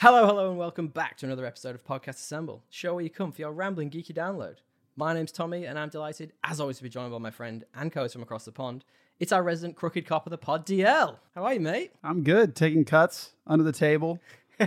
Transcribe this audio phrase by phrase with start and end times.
[0.00, 3.32] Hello, hello, and welcome back to another episode of Podcast Assemble, show where you come
[3.32, 4.58] for your rambling geeky download.
[4.94, 7.90] My name's Tommy, and I'm delighted, as always, to be joined by my friend and
[7.90, 8.84] co-host from across the pond.
[9.18, 11.16] It's our resident crooked cop of the pod, DL.
[11.34, 11.90] How are you, mate?
[12.04, 12.54] I'm good.
[12.54, 14.20] Taking cuts under the table.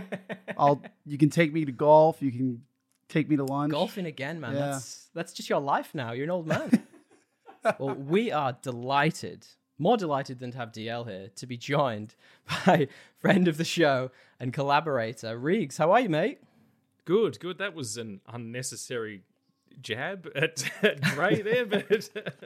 [0.57, 0.81] I'll.
[1.05, 2.21] You can take me to golf.
[2.21, 2.61] You can
[3.07, 3.71] take me to lunch.
[3.71, 4.55] Golfing again, man.
[4.55, 4.71] Yeah.
[4.71, 6.11] That's that's just your life now.
[6.11, 6.85] You're an old man.
[7.79, 9.47] well, we are delighted,
[9.79, 12.15] more delighted than to have DL here, to be joined
[12.65, 12.89] by
[13.21, 14.11] friend of the show
[14.41, 15.77] and collaborator Regs.
[15.77, 16.39] How are you, mate?
[17.05, 17.59] Good, good.
[17.59, 19.21] That was an unnecessary
[19.81, 21.85] jab at, at Gray there, but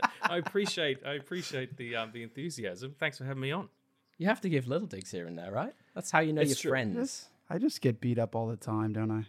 [0.22, 2.94] I appreciate I appreciate the um, the enthusiasm.
[3.00, 3.70] Thanks for having me on.
[4.18, 5.74] You have to give little digs here and there, right?
[5.94, 6.72] That's how you know It's your true.
[6.72, 7.30] friends.
[7.50, 9.26] I just get beat up all the time, don't I?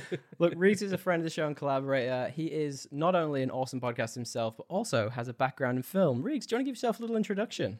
[0.38, 2.32] Look, Regs is a friend of the show and collaborator.
[2.34, 6.22] He is not only an awesome podcast himself, but also has a background in film.
[6.22, 7.78] Regs, do you want to give yourself a little introduction?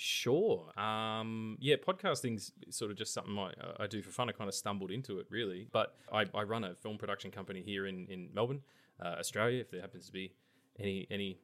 [0.00, 0.70] Sure.
[0.78, 4.28] Um, yeah, podcasting's sort of just something I, I do for fun.
[4.28, 5.66] I kind of stumbled into it, really.
[5.72, 8.60] But I, I run a film production company here in, in Melbourne,
[9.04, 10.34] uh, Australia, if there happens to be
[10.78, 11.40] any any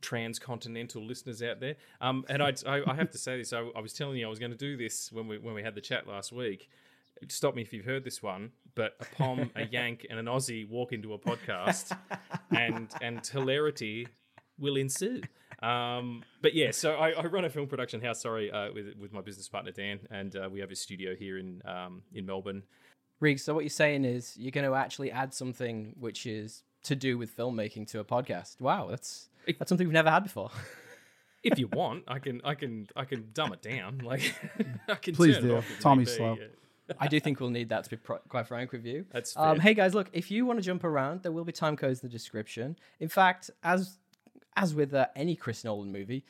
[0.00, 1.76] transcontinental listeners out there.
[2.00, 3.52] Um, and I, I, I have to say this.
[3.52, 5.62] I, I was telling you I was going to do this when we when we
[5.62, 6.70] had the chat last week.
[7.28, 8.52] Stop me if you've heard this one.
[8.74, 11.94] But a Pom, a Yank, and an Aussie walk into a podcast,
[12.50, 14.08] and and hilarity
[14.58, 15.20] will ensue.
[15.62, 18.20] Um, but yeah, so I, I run a film production house.
[18.20, 21.38] Sorry, uh, with with my business partner Dan, and uh, we have a studio here
[21.38, 22.62] in um, in Melbourne.
[23.22, 26.96] Regs, so what you're saying is you're going to actually add something which is to
[26.96, 28.60] do with filmmaking to a podcast.
[28.60, 30.50] Wow, that's that's something we've never had before.
[31.44, 34.00] If you want, I can I can I can dumb it down.
[34.04, 34.32] Like
[34.88, 35.56] I can Please turn it do.
[35.56, 36.36] off if Tommy's slow.
[36.40, 36.94] yeah.
[37.00, 39.06] I do think we'll need that to be pro- quite frank with you.
[39.10, 41.76] That's Um, hey guys, look, if you want to jump around, there will be time
[41.76, 42.76] codes in the description.
[43.00, 43.98] In fact, as
[44.56, 46.24] as with uh, any Chris Nolan movie,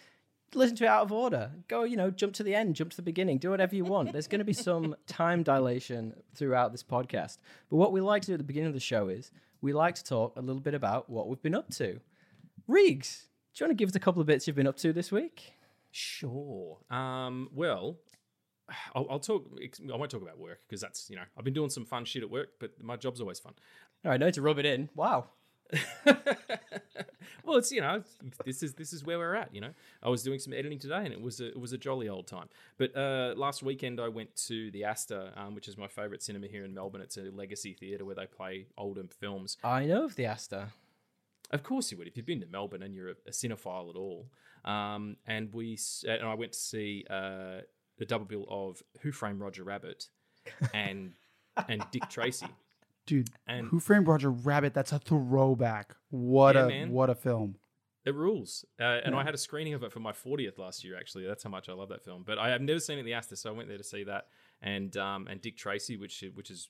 [0.55, 1.51] listen to it out of order.
[1.69, 4.13] Go, you know, jump to the end, jump to the beginning, do whatever you want.
[4.13, 7.39] There's going to be some time dilation throughout this podcast.
[7.71, 9.95] But what we like to do at the beginning of the show is we like
[9.97, 12.01] to talk a little bit about what we've been up to.
[12.69, 13.23] Regs,
[13.55, 15.11] do you want to give us a couple of bits you've been up to this
[15.11, 15.53] week?
[15.91, 16.79] Sure.
[16.91, 17.99] Um, well,
[18.95, 19.47] I'll, I'll talk.
[19.61, 22.23] I won't talk about work because that's you know I've been doing some fun shit
[22.23, 23.55] at work, but my job's always fun.
[24.05, 24.89] All right, no to rub it in.
[24.95, 25.27] Wow.
[27.45, 28.03] well, it's you know
[28.45, 29.55] this is this is where we're at.
[29.55, 29.71] You know,
[30.03, 32.27] I was doing some editing today, and it was a, it was a jolly old
[32.27, 32.49] time.
[32.79, 36.47] But uh, last weekend, I went to the Astor, um, which is my favourite cinema
[36.47, 37.01] here in Melbourne.
[37.01, 39.57] It's a legacy theatre where they play older films.
[39.65, 40.69] I know of the Astor.
[41.51, 43.97] Of course you would if you've been to Melbourne and you're a, a cinephile at
[43.97, 44.31] all.
[44.65, 45.79] Um, and we
[46.09, 47.63] and I went to see uh,
[47.99, 50.09] the double bill of Who Framed Roger Rabbit
[50.75, 51.13] and
[51.69, 52.47] and Dick Tracy.
[53.07, 54.75] Dude, And- Who Framed Roger Rabbit?
[54.75, 55.97] That's a throwback.
[56.11, 56.91] What Yeah, a man.
[56.91, 57.57] what a film.
[58.05, 58.65] It rules.
[58.81, 60.97] Uh, and I had a screening of it for my 40th last year.
[60.99, 62.25] Actually, that's how much I love that film.
[62.27, 64.03] But I have never seen it at the Astor, so I went there to see
[64.05, 64.27] that.
[64.61, 66.69] And um, and Dick Tracy, which which is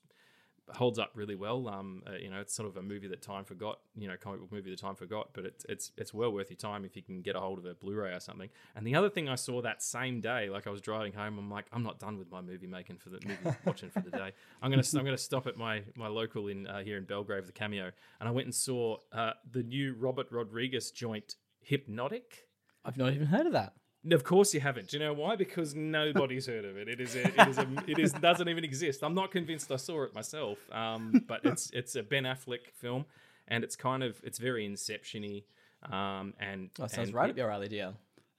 [0.71, 1.69] holds up really well.
[1.69, 3.81] Um, uh, you know, it's sort of a movie that time forgot.
[3.97, 5.31] You know, comic book movie that time forgot.
[5.33, 7.65] But it's it's it's well worth your time if you can get a hold of
[7.65, 8.49] a Blu-ray or something.
[8.77, 11.51] And the other thing I saw that same day, like I was driving home, I'm
[11.51, 14.33] like, I'm not done with my movie making for the movie watching for the day.
[14.63, 17.53] I'm gonna I'm gonna stop at my my local in uh, here in Belgrave, the
[17.53, 17.91] Cameo,
[18.21, 22.47] and I went and saw uh, the new Robert Rodriguez joint, Hypnotic.
[22.85, 23.75] I've not even heard of that.
[24.05, 24.89] And Of course you haven't.
[24.89, 25.37] Do you know why?
[25.37, 26.89] Because nobody's heard of it.
[26.89, 29.03] It is a, it is a, it is doesn't even exist.
[29.05, 30.59] I'm not convinced I saw it myself.
[30.73, 33.05] Um, but it's it's a Ben Affleck film,
[33.47, 35.43] and it's kind of it's very Inception-y.
[35.85, 37.95] Um, and That sounds and right up your alley, DL.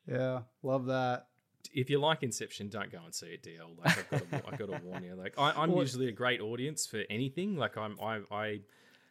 [0.06, 1.28] Yeah, love that.
[1.74, 3.78] if you like Inception, don't go and see it, DL.
[3.78, 5.16] Like I've got to, I've got to warn you.
[5.16, 7.56] Like I, I'm Well- usually a great audience for anything.
[7.56, 8.60] Like I'm I I.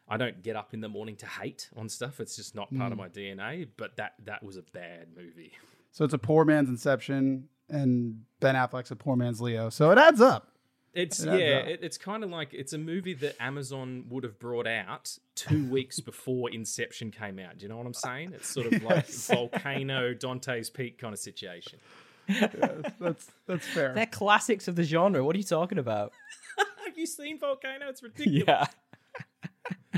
[0.05, 2.19] I don't get up in the morning to hate on stuff.
[2.19, 3.69] It's just not part of my DNA.
[3.77, 5.53] But that that was a bad movie.
[5.93, 9.69] So it's a poor man's Inception, and Ben Affleck's a poor man's Leo.
[9.69, 10.49] So it adds up.
[10.93, 11.67] It's It adds yeah, up.
[11.67, 15.65] it, it's kind of like it's a movie that Amazon would have brought out two
[15.69, 17.59] weeks before Inception came out.
[17.59, 18.33] Do you know what I'm saying?
[18.33, 21.79] It's sort of like volcano, Dante's Peak kind of situation.
[22.27, 23.93] That's that's fair.
[23.93, 25.23] They're classics of the genre.
[25.23, 26.11] What are you talking about?
[26.85, 27.87] Have you seen Volcano?
[27.89, 28.43] It's ridiculous.
[28.47, 28.65] Yeah.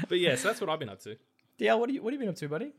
[0.10, 1.16] But yeah, so that's what I've been up to.
[1.60, 2.74] DL, what, are you, what have you been up to, buddy?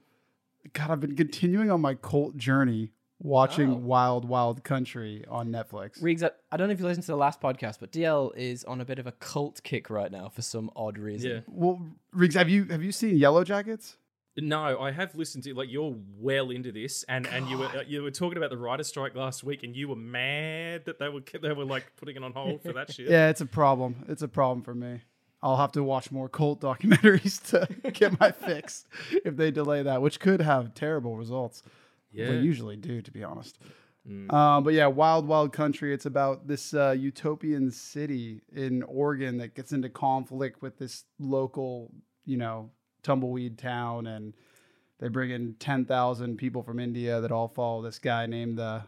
[0.75, 3.77] God, I've been continuing on my cult journey watching Oh.
[3.77, 6.01] Wild Wild Country on Netflix.
[6.03, 8.65] Regs, I, I don't know if you listened to the last podcast, but DL is
[8.65, 11.31] on a bit of a cult kick right now for some odd reason.
[11.31, 11.41] Yeah.
[11.47, 11.81] Well,
[12.15, 13.97] Regs, have you have you seen Yellow Jackets?
[14.39, 17.85] No, I have listened to like you're well into this, and and you were uh,
[17.87, 21.09] you were talking about the writer's strike last week, and you were mad that they
[21.09, 23.09] were they were like putting it on hold for that shit.
[23.09, 24.05] Yeah, it's a problem.
[24.09, 25.01] It's a problem for me.
[25.43, 28.85] I'll have to watch more cult documentaries to get my fix
[29.25, 31.63] if they delay that, which could have terrible results.
[32.17, 32.31] Yeah.
[32.31, 33.59] They usually do, to be honest.
[34.09, 34.33] Mm.
[34.33, 35.93] Um, but yeah, Wild Wild Country.
[35.93, 41.93] It's about this uh, utopian city in Oregon that gets into conflict with this local,
[42.25, 42.71] you know,
[43.03, 44.35] tumbleweed town, and
[45.01, 48.85] they bring in ten thousand people from India that all follow this guy named the.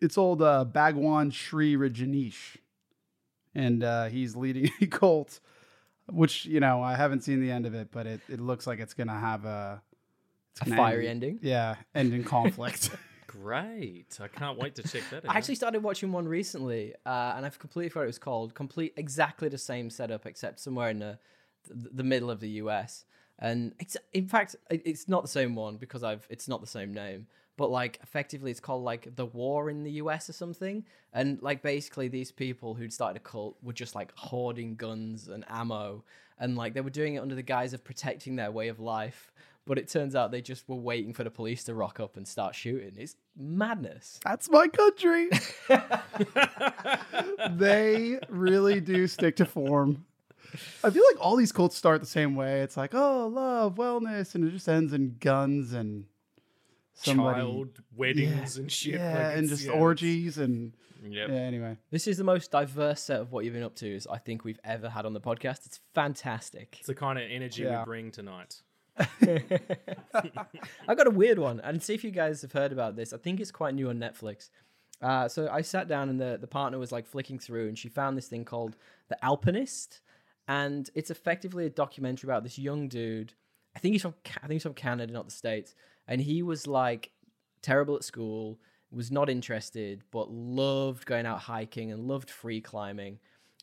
[0.00, 2.56] It's old uh, Bhagwan Shri Rajneesh,
[3.54, 5.40] and uh, he's leading a cult,
[6.10, 8.80] which you know I haven't seen the end of it, but it, it looks like
[8.80, 9.82] it's gonna have a,
[10.60, 11.38] A fiery end- ending.
[11.42, 12.90] Yeah, end in conflict.
[13.26, 14.18] Great.
[14.20, 15.34] I can't wait to check that out.
[15.34, 18.54] I actually started watching one recently, uh, and I've completely forgot what it was called.
[18.54, 21.18] Complete, exactly the same setup, except somewhere in the
[21.68, 23.06] the, the middle of the US.
[23.38, 26.66] And it's, in fact, it- it's not the same one because I've it's not the
[26.66, 27.26] same name.
[27.56, 30.84] But like, effectively, it's called like the war in the US or something.
[31.12, 35.44] And like, basically, these people who'd started a cult were just like hoarding guns and
[35.48, 36.04] ammo,
[36.38, 39.32] and like they were doing it under the guise of protecting their way of life.
[39.66, 42.28] But it turns out they just were waiting for the police to rock up and
[42.28, 42.92] start shooting.
[42.98, 44.20] It's madness.
[44.22, 45.30] That's my country.
[47.50, 50.04] they really do stick to form.
[50.84, 52.60] I feel like all these cults start the same way.
[52.60, 56.04] It's like, oh, love, wellness, and it just ends in guns and
[56.92, 57.40] somebody.
[57.40, 58.94] Child weddings and shit.
[58.94, 60.72] yeah, like and just yeah, orgies and
[61.06, 61.28] Yep.
[61.28, 61.34] yeah.
[61.34, 64.16] Anyway, This is the most diverse set of what you've been up to as I
[64.18, 65.66] think we've ever had on the podcast.
[65.66, 66.76] It's fantastic.
[66.78, 67.80] It's the kind of energy Yeah.
[67.80, 68.62] we bring tonight.
[70.88, 73.12] I got a weird one, and see if you guys have heard about this.
[73.12, 74.50] I think it's quite new on Netflix.
[75.02, 77.88] Uh, so I sat down, and the the partner was like flicking through, and she
[77.88, 78.76] found this thing called
[79.08, 80.00] The Alpinist,
[80.46, 83.34] and it's effectively a documentary about this young dude.
[83.76, 85.74] I think he's from I think he's from Canada, not the states,
[86.06, 87.10] and he was like
[87.62, 88.60] terrible at school,
[88.92, 93.18] was not interested, but loved going out hiking and loved free climbing.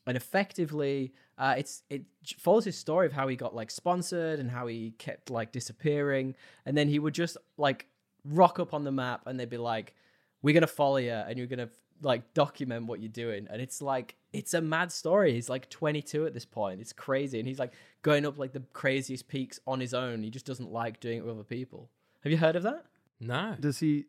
[0.08, 2.04] And effectively, uh, it's it
[2.38, 6.36] follows his story of how he got like sponsored and how he kept like disappearing,
[6.68, 7.88] and then he would just like
[8.24, 9.96] rock up on the map, and they'd be like,
[10.44, 11.70] "We're gonna follow you, and you're gonna
[12.04, 15.34] like document what you're doing." And it's like it's a mad story.
[15.34, 16.80] He's like 22 at this point.
[16.80, 17.74] It's crazy, and he's like
[18.04, 20.22] going up like the craziest peaks on his own.
[20.22, 21.90] He just doesn't like doing it with other people.
[22.24, 22.86] Have you heard of that?
[23.20, 23.56] No.
[23.60, 24.06] does he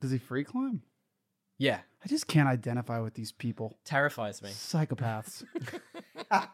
[0.00, 0.82] does he free climb?
[1.56, 3.78] Yeah, I just can't identify with these people.
[3.84, 4.50] terrifies me.
[4.50, 5.44] Psychopaths.
[6.30, 6.46] I,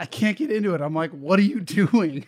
[0.00, 0.80] I can't get into it.
[0.80, 2.26] I'm like, what are you doing?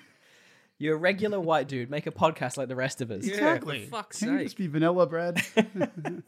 [0.79, 1.91] You're a regular white dude.
[1.91, 3.25] Make a podcast like the rest of us.
[3.25, 3.85] Yeah, Exactly.
[3.87, 4.47] for fuck's Can't you sake.
[4.47, 5.41] just be vanilla bread?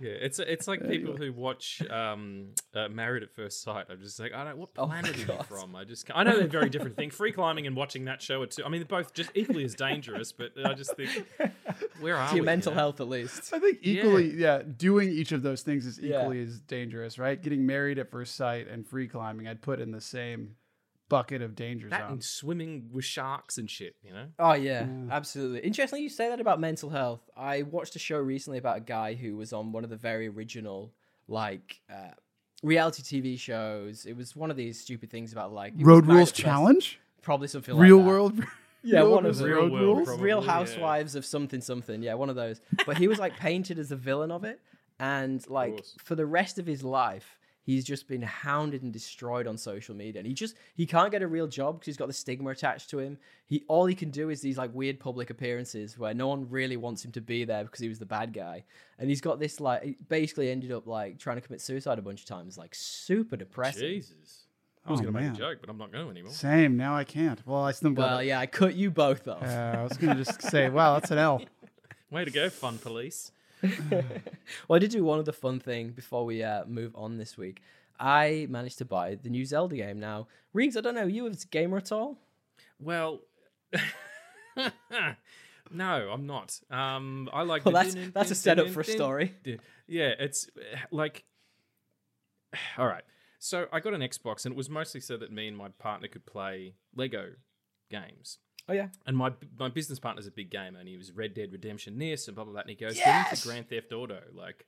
[0.00, 3.86] Yeah, it's it's like people who watch um, uh, Married at First Sight.
[3.90, 4.56] I'm just like, I don't.
[4.56, 5.44] What Oh my planet are you God.
[5.46, 5.74] from?
[5.74, 6.06] I just.
[6.06, 7.16] can't- I know they're very different things.
[7.16, 8.64] Free climbing and watching that show are two.
[8.64, 10.30] I mean, they're both just equally as dangerous.
[10.30, 11.26] But I just think,
[12.00, 12.80] where are To your we, mental you know?
[12.82, 13.52] health, at least.
[13.52, 14.62] I think equally, yeah.
[14.76, 16.20] doing each of those things is Yeah.
[16.20, 17.40] equally as dangerous, right?
[17.40, 20.56] Getting married at first sight and free climbing, I'd put in the same
[21.08, 23.96] bucket of danger That and swimming with sharks and shit.
[24.02, 24.26] You know.
[24.38, 25.60] Oh yeah, absolutely.
[25.60, 27.20] Interestingly, you say that about mental health.
[27.36, 30.28] I watched a show recently about a guy who was on one of the very
[30.28, 30.92] original,
[31.26, 32.10] like, uh,
[32.62, 34.04] reality TV shows.
[34.04, 37.48] It was one of these stupid things about like Road Rules at first- Challenge, probably
[37.48, 38.04] something like Real that.
[38.06, 38.42] World,
[38.82, 39.46] Yeah, Real one of World them.
[39.46, 40.08] Real World, Rules.
[40.08, 40.24] probably.
[40.24, 40.52] Real yeah.
[40.52, 42.02] Housewives of something something.
[42.02, 42.60] Yeah, one of those.
[42.86, 44.60] But he was like painted as the villain of it,
[44.98, 47.38] and like for the rest of his life,
[47.68, 50.20] he's just been hounded and destroyed on social media.
[50.20, 52.88] And he just he can't get a real job because he's got the stigma attached
[52.90, 53.18] to him.
[53.46, 56.76] He all he can do is these like weird public appearances where no one really
[56.76, 58.64] wants him to be there because he was the bad guy.
[58.98, 62.02] And he's got this like he basically ended up like trying to commit suicide a
[62.02, 62.56] bunch of times.
[62.56, 63.88] Like super depressing.
[63.88, 64.46] Jesus.
[64.88, 65.34] I was Oh, going to make man.
[65.34, 66.32] a joke, but I'm not going to anymore.
[66.32, 66.76] Same.
[66.76, 67.40] Now I can't.
[67.46, 67.92] Well, I still.
[67.92, 69.42] Well, yeah, I cut you both off.
[69.42, 71.42] Uh, I was gonna just say, wow, that's an L.
[72.10, 73.32] Way to go, fun police.
[74.66, 77.60] Well, I did do one other fun thing before we uh, move on this week.
[78.00, 80.26] I managed to buy the new Zelda game now.
[80.54, 82.16] Regs, I don't know, you a gamer at all?
[82.80, 83.20] Well,
[85.70, 86.58] no, I'm not.
[86.70, 87.64] Um, I like.
[87.64, 89.34] Well, that's din- that's a setup din- for a story.
[89.42, 90.48] din- Yeah, it's
[90.90, 91.24] like.
[92.78, 93.04] All right,
[93.38, 96.08] so I got an Xbox, and it was mostly so that me and my partner
[96.08, 97.30] could play Lego
[97.90, 98.38] games.
[98.68, 101.50] Oh yeah, And my my business partner's a big gamer, and he was Red Dead
[101.52, 102.60] Redemption this and blah blah blah.
[102.60, 103.06] And he goes, Yes!
[103.06, 104.66] get into Grand Theft Auto, like,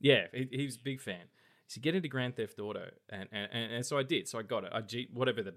[0.00, 1.24] yeah, he, he was a big fan.
[1.66, 4.26] So get into Grand Theft Auto, and and, and, and so I did.
[4.26, 4.70] So I got it.
[4.74, 5.54] I G, whatever the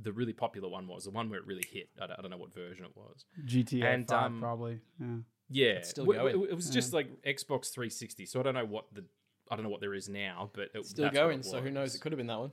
[0.00, 1.88] the really popular one was, the one where it really hit.
[2.00, 3.24] I don't, I don't know what version it was.
[3.46, 4.80] GTA And, Five, um, probably.
[5.00, 5.06] Yeah.
[5.50, 6.32] Yeah, It's still W- going.
[6.34, 8.26] w- It, was just like Xbox 360.
[8.26, 9.04] So I don't know what the
[9.50, 11.42] I don't know what there is now, but it, still going.
[11.42, 11.94] So who knows?
[11.94, 12.52] It could have been that one.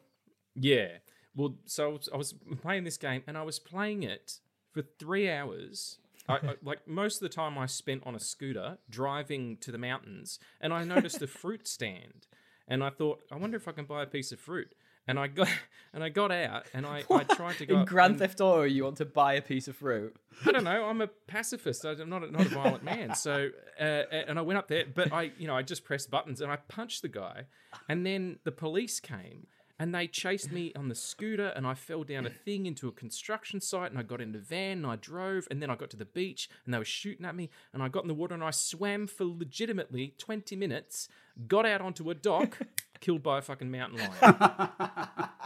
[0.56, 0.88] Yeah.
[1.36, 4.40] Well, so I was, I was playing this game and I was playing it
[4.72, 5.98] for three hours.
[6.28, 9.78] I, I, like most of the time I spent on a scooter driving to the
[9.78, 12.28] mountains, and I noticed a fruit stand,
[12.68, 14.74] and I thought, I wonder if I can buy a piece of fruit.
[15.08, 15.48] And I got
[15.94, 18.64] and I got out, and I, I tried to go In Grand and- Theft Auto,
[18.64, 20.16] you want to buy a piece of fruit.
[20.46, 20.86] I don't know.
[20.86, 21.86] I'm a pacifist.
[21.86, 23.16] I'm not a, not a violent man.
[23.16, 26.42] So, uh, and I went up there, but I, you know, I just pressed buttons
[26.42, 27.46] and I punched the guy,
[27.88, 29.48] and then the police came
[29.78, 32.94] and they chased me on the scooter, and I fell down a thing into a
[32.94, 35.90] construction site, and I got in the van and I drove, and then I got
[35.90, 38.34] to the beach and they were shooting at me, and I got in the water
[38.34, 41.10] and I swam for legitimately 20 minutes,
[41.48, 42.58] got out onto a dock.
[43.06, 44.10] Killed by a fucking mountain lion.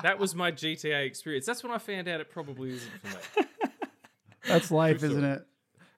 [0.01, 1.45] that was my GTA experience.
[1.45, 3.45] That's when I found out it probably isn't for me.
[4.47, 5.45] That's life, isn't it?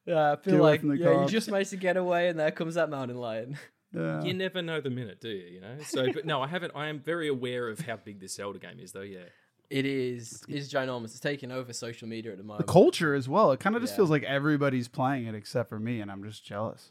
[0.08, 1.32] Yeah, I feel Get away like from the yeah, you cops.
[1.32, 3.58] just managed to get away, and there comes that mountain lion.
[3.94, 4.24] Yeah.
[4.24, 5.48] You never know the minute, do you?
[5.56, 5.76] You know.
[5.86, 6.72] So, but no, I haven't.
[6.74, 9.02] I am very aware of how big this Zelda game is, though.
[9.02, 9.26] Yeah.
[9.70, 11.08] It is is ginormous.
[11.08, 12.66] It's taking over social media at the moment.
[12.66, 13.52] The culture as well.
[13.52, 13.98] It kind of just Yeah.
[13.98, 16.90] feels like everybody's playing it except for me, and I'm just jealous.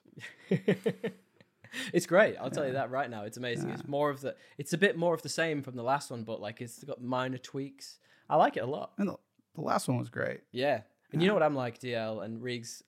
[1.92, 2.36] it's great.
[2.40, 3.22] I'll tell you that right now.
[3.22, 3.70] It's amazing.
[3.70, 4.34] It's more of the.
[4.58, 7.02] It's a bit more of the same from the last one, but like it's got
[7.02, 7.98] minor tweaks.
[8.28, 8.92] I like it a lot.
[8.98, 9.16] And the,
[9.54, 10.40] the last one was great.
[10.52, 10.82] Yeah.
[11.12, 12.82] And you know what I'm like, DL and Regs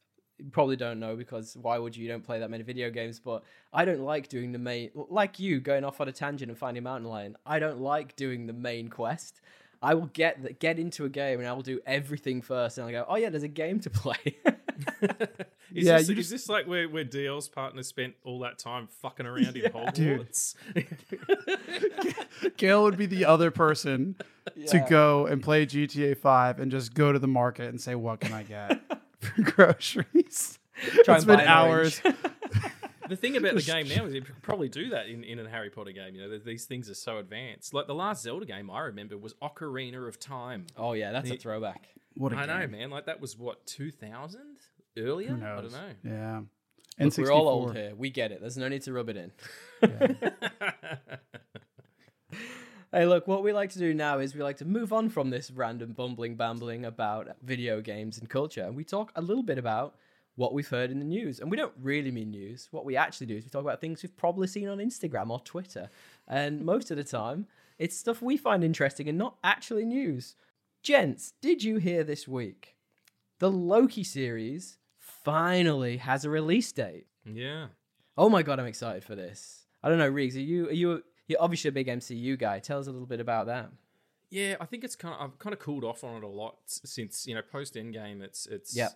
[0.51, 2.05] probably don't know because why would you?
[2.05, 5.39] You don't play that many video games, but I don't like doing the main like
[5.39, 7.37] you going off on a tangent and finding a mountain lion.
[7.47, 9.41] I don't like doing the main quest.
[9.83, 12.87] I will get the, get into a game and I will do everything first, and
[12.87, 14.37] I'll go, oh yeah, there's a game to play.
[15.75, 18.89] Is Yeah, this, you is this like where, where DL's partner spent all that time
[19.01, 19.73] fucking around in dude.
[19.73, 20.55] Hogwarts?
[22.57, 24.17] Gail would be the other person
[24.67, 28.21] to go and play GTA 5 and just go to the market and say, What
[28.21, 28.81] can I get
[29.21, 30.59] for groceries?
[31.05, 32.01] Try and been buy an hours.
[33.09, 35.49] the thing about the game now is you could probably do that in, in a
[35.49, 36.15] Harry Potter game.
[36.15, 37.73] You know, these things are so advanced.
[37.73, 40.67] Like the last Zelda game I remember was Ocarina of Time.
[40.77, 41.89] oh yeah, that's a throwback.
[42.15, 42.91] What a I know, man.
[42.91, 44.41] Like that was what 2000
[44.99, 45.31] earlier.
[45.31, 45.79] Who I don't know.
[46.05, 46.37] Yeah.
[46.37, 46.47] Look,
[46.99, 47.95] And we're all old here.
[47.97, 48.41] We get it.
[48.41, 49.33] There's no need to rub it in.
[52.95, 55.31] Hey, look, what we like to do now is we like to move on from
[55.31, 58.65] this random bumbling bambling about video games and culture.
[58.65, 59.95] And we talk a little bit about
[60.35, 61.41] what we've heard in the news.
[61.41, 62.69] And we don't really mean news.
[62.71, 65.41] What we actually do is we talk about things we've probably seen on Instagram or
[65.41, 65.89] Twitter.
[66.29, 67.47] And most of the time,
[67.79, 70.35] it's stuff we find interesting and not actually news.
[70.83, 72.77] Gents, did you hear this week?
[73.39, 77.07] The Loki series finally has a release date.
[77.25, 77.69] yeah.
[78.19, 79.65] Oh my god, I'm excited for this.
[79.83, 80.37] I don't know, Regs.
[80.37, 82.59] Are you are you you're obviously a big MCU guy.
[82.59, 83.71] Tell us a little bit about that.
[84.29, 86.57] Yeah, I think it's kind of I've kind of cooled off on it a lot
[86.67, 88.21] since you know post Endgame.
[88.23, 88.93] It's it's Yep.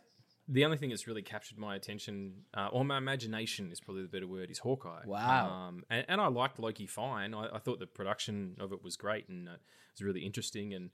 [0.49, 4.09] The only thing that's really captured my attention, uh, or my imagination, is probably the
[4.09, 5.03] better word, is Hawkeye.
[5.05, 5.51] Wow.
[5.51, 7.35] Um, and, and I liked Loki fine.
[7.35, 9.61] I, I thought the production of it was great and uh, it
[9.99, 10.73] was really interesting.
[10.73, 10.91] And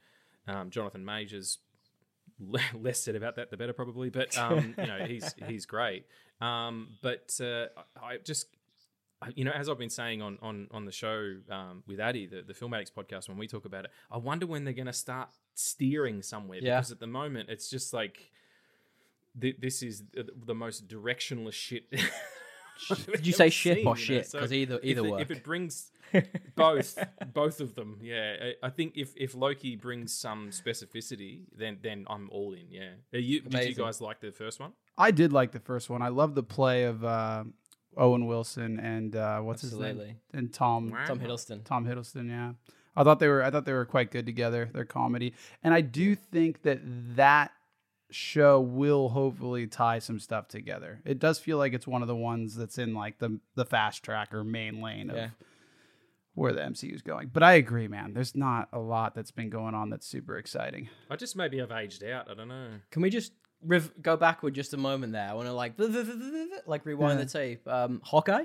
[0.48, 1.58] um, Jonathan Majors,
[2.74, 4.10] less said about that, the better probably.
[4.10, 6.06] But um, you know, he's he's great.
[6.40, 7.66] Um, but uh,
[8.02, 8.46] I just
[9.36, 12.42] you know, as I've been saying on on on the show um, with Addy, the
[12.42, 14.92] the Film Addicts podcast, when we talk about it, I wonder when they're going to
[14.92, 16.76] start steering somewhere Yeah.
[16.78, 18.30] because at the moment it's just like
[19.40, 21.84] th- this is the most directionless shit.
[22.88, 24.30] Did you say ship or shit?
[24.30, 25.20] Because either if either it, work.
[25.20, 25.90] if it brings
[26.56, 26.98] both
[27.32, 32.06] both of them, yeah, I, I think if if Loki brings some specificity, then then
[32.08, 32.66] I'm all in.
[32.70, 34.72] Yeah, Are you, did you guys like the first one?
[34.98, 36.02] I did like the first one.
[36.02, 37.44] I love the play of uh,
[37.96, 40.16] Owen Wilson and uh, what's his name?
[40.32, 41.04] And Tom Wow.
[41.06, 41.64] Tom Hiddleston.
[41.64, 42.28] Tom Hiddleston.
[42.28, 42.52] Yeah,
[42.96, 43.42] I thought they were.
[43.42, 44.68] I thought they were quite good together.
[44.72, 46.80] Their comedy, and I do think that
[47.16, 47.52] that
[48.14, 51.00] show will hopefully tie some stuff together.
[51.04, 54.02] It does feel like it's one of the ones that's in like the the fast
[54.02, 55.28] track or main lane of Yeah.
[56.34, 57.30] where the MCU is going.
[57.32, 58.14] But I agree, man.
[58.14, 60.88] There's not a lot that's been going on that's super exciting.
[61.10, 62.30] I just maybe I've aged out.
[62.30, 62.68] I don't know.
[62.90, 63.32] Can we just
[63.64, 65.28] rev- go backward just a moment there?
[65.28, 65.74] I want to like
[66.66, 67.24] like rewind Yeah.
[67.24, 67.68] the tape.
[67.68, 68.44] Um, Hawkeye.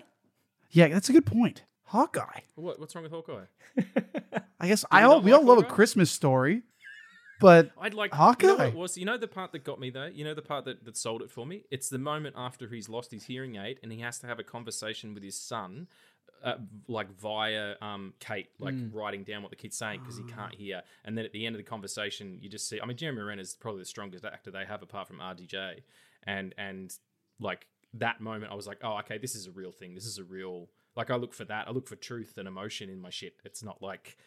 [0.71, 1.63] Yeah, that's a good point.
[1.85, 2.41] Hawkeye.
[2.55, 3.45] What, what's wrong with Hawkeye?
[4.59, 6.63] I guess you I all we like all love a Christmas story,
[7.39, 8.47] but I'd like Hawkeye.
[8.47, 8.97] You know what it was?
[8.97, 10.05] You know the part that got me though.
[10.05, 11.63] You know the part that, that sold it for me.
[11.71, 14.43] It's the moment after he's lost his hearing aid and he has to have a
[14.43, 15.87] conversation with his son,
[16.43, 16.55] uh,
[16.87, 20.81] like via um, Kate, like writing down what the kid's saying because he can't hear.
[21.05, 22.79] And then at the end of the conversation, you just see.
[22.81, 25.81] I mean, Jeremy Renner is probably the strongest actor they have apart from RDJ,
[26.23, 26.93] and and
[27.39, 29.95] like that moment, I was like, oh, okay, this is a real thing.
[29.95, 30.69] This is a real.
[30.95, 31.67] Like I look for that.
[31.67, 33.35] I look for truth and emotion in my shit.
[33.45, 34.17] It's not like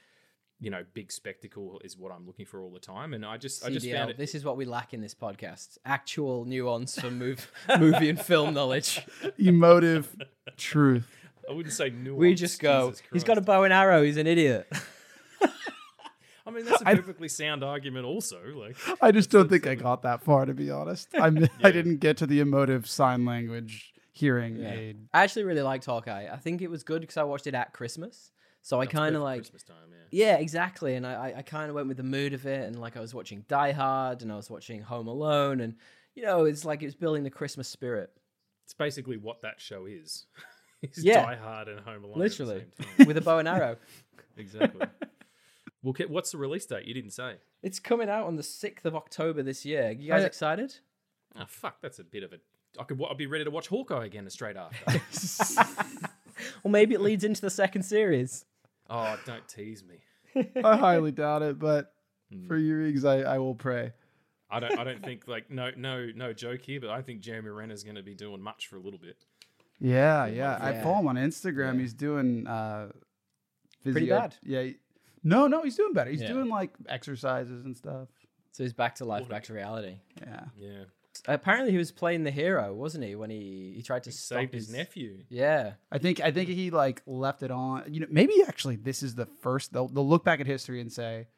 [0.60, 3.14] you know, big spectacle is what I'm looking for all the time.
[3.14, 4.18] And I just, I just found it.
[4.18, 8.54] This is what we lack in this podcast: actual nuance for move, movie and film
[8.54, 9.04] knowledge.
[9.38, 10.14] emotive
[10.56, 11.08] truth.
[11.48, 12.18] I wouldn't say nuance.
[12.18, 12.92] We just go.
[13.12, 14.02] He's got a bow and arrow.
[14.02, 14.70] He's an idiot.
[16.46, 18.06] I mean, that's a perfectly sound argument.
[18.06, 21.08] Also, like, I just don't think I got that far, to be honest.
[21.14, 25.08] I'm, I didn't get to the emotive sign language hearing aid.
[25.14, 26.28] I actually really liked Hawkeye.
[26.30, 28.32] I think it was good because I watched it at Christmas.
[28.62, 29.76] So I kind of like Christmas time.
[29.90, 29.96] Yeah.
[30.10, 30.94] Yeah, exactly.
[30.94, 33.00] And I, I, I kind of went with the mood of it, and like I
[33.00, 35.76] was watching Die Hard, and I was watching Home Alone, and
[36.14, 38.10] you know, it's like it was building the Christmas spirit,
[38.64, 40.26] It's basically what that show is.
[40.82, 41.26] It's Yeah.
[41.26, 42.18] Die Hard and Home Alone.
[42.18, 43.06] literally, At the same time.
[43.06, 43.76] with a bow and arrow.
[44.38, 44.86] exactly.
[45.82, 46.86] well, what's the release date?
[46.86, 47.34] You didn't say.
[47.62, 49.90] It's coming out on the sixth of October this year.
[49.90, 50.26] You guys yeah.
[50.26, 50.76] excited?
[51.36, 52.36] Oh fuck, that's a bit of a.
[52.80, 52.98] I could.
[53.10, 55.02] I'd be ready to watch Hawkeye again straight after.
[56.64, 58.44] Or maybe it leads into the second series.
[58.90, 60.44] Oh, don't tease me.
[60.64, 61.92] I highly doubt it, but
[62.32, 62.47] Hmm.
[62.47, 63.92] for you, Regs, I, I will pray.
[64.50, 64.78] I don't.
[64.78, 67.97] I don't think like no no no joke here, but I think Jeremy Renner's going
[67.97, 69.16] to be doing much for a little bit.
[69.80, 70.59] Yeah, yeah.
[70.61, 71.75] I follow him on Instagram.
[71.75, 71.80] Yeah.
[71.80, 72.88] He's doing uh,
[73.82, 74.35] Pretty physio- bad.
[74.42, 74.66] Yeah.
[75.25, 76.11] No, no, he's doing better.
[76.11, 76.28] He's Yeah.
[76.28, 78.09] doing like exercises and stuff.
[78.52, 79.97] So he's back to life, back to reality.
[80.20, 80.44] Yeah.
[80.56, 80.85] Yeah,
[81.26, 83.14] Apparently, he was playing the hero, wasn't he?
[83.14, 85.24] When he he tried to he stop saved his nephew.
[85.28, 87.84] Yeah, I think I think he like left it on.
[87.92, 89.72] You know, maybe actually this is the first.
[89.72, 91.28] They'll they'll look back at history and say,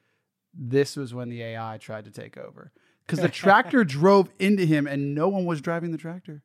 [0.55, 2.73] this was when the AI tried to take over
[3.07, 6.43] because the tractor drove into him and no one was driving the tractor.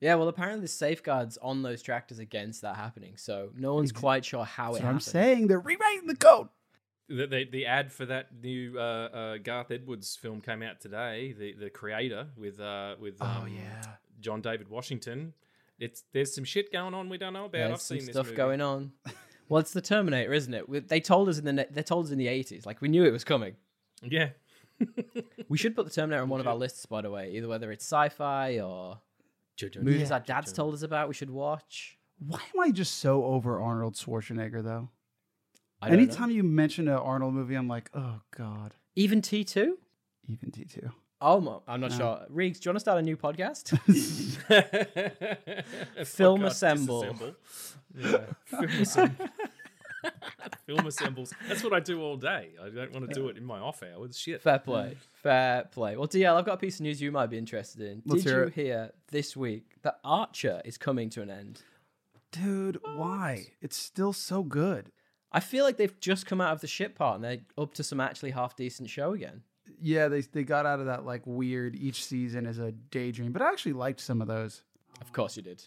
[0.00, 0.14] yeah.
[0.14, 3.16] Well, apparently, there's safeguards on those tractors against that happening.
[3.16, 5.46] So no one's quite sure how That's it what I'm saying.
[5.48, 6.48] They're rewriting the code.
[7.08, 11.34] The, the, the ad for that new uh, uh, Gareth Edwards film came out today.
[11.38, 13.82] The the creator with uh, with um, Oh yeah.
[14.20, 15.34] John David Washington.
[15.78, 17.52] It's there's some shit going on we don't know about.
[17.52, 18.36] There's I've some seen this stuff movie.
[18.36, 18.92] going on.
[19.48, 20.66] Well, it's the Terminator, isn't it?
[20.66, 22.64] We- They told us in the they told us in the 80s.
[22.64, 23.54] Like we knew it was coming.
[24.02, 24.30] Yeah,
[25.48, 27.32] We should put the Terminator on one of our lists, by the way.
[27.32, 28.98] Either whether it's sci-fi or
[29.80, 30.14] movies Yeah.
[30.14, 31.98] our dads told us about, we should watch.
[32.18, 34.88] Why am I just so over Arnold Schwarzenegger though?
[35.82, 36.02] I don't know.
[36.04, 38.72] Anytime you mention an Arnold movie, I'm like, oh god.
[38.96, 39.72] even T2.
[40.28, 40.90] Even T two.
[41.24, 41.96] Oh, my, I'm not No.
[41.98, 42.18] sure.
[42.32, 43.78] Regs, do you want to start a new podcast?
[46.06, 47.16] Film podcast assemble.
[47.96, 49.26] Yeah, film assemble.
[50.66, 51.32] film assembles.
[51.48, 52.50] That's what I do all day.
[52.60, 54.18] I don't want to do it in my off hours.
[54.18, 54.42] Shit.
[54.42, 54.96] Fair play.
[55.12, 55.96] Fair play.
[55.96, 58.02] Well, DL, I've got a piece of news you might be interested in.
[58.04, 58.54] Let's Did hear you it.
[58.54, 61.62] hear this week that Archer is coming to an end?
[62.32, 63.48] Dude, why?
[63.60, 64.90] It's still so good.
[65.32, 67.82] I feel like they've just come out of the shit part and they're up to
[67.82, 69.42] some actually half decent show again.
[69.80, 73.42] Yeah, they they got out of that like weird each season is a daydream, but
[73.42, 74.62] I actually liked some of those.
[75.00, 75.64] Of course you did.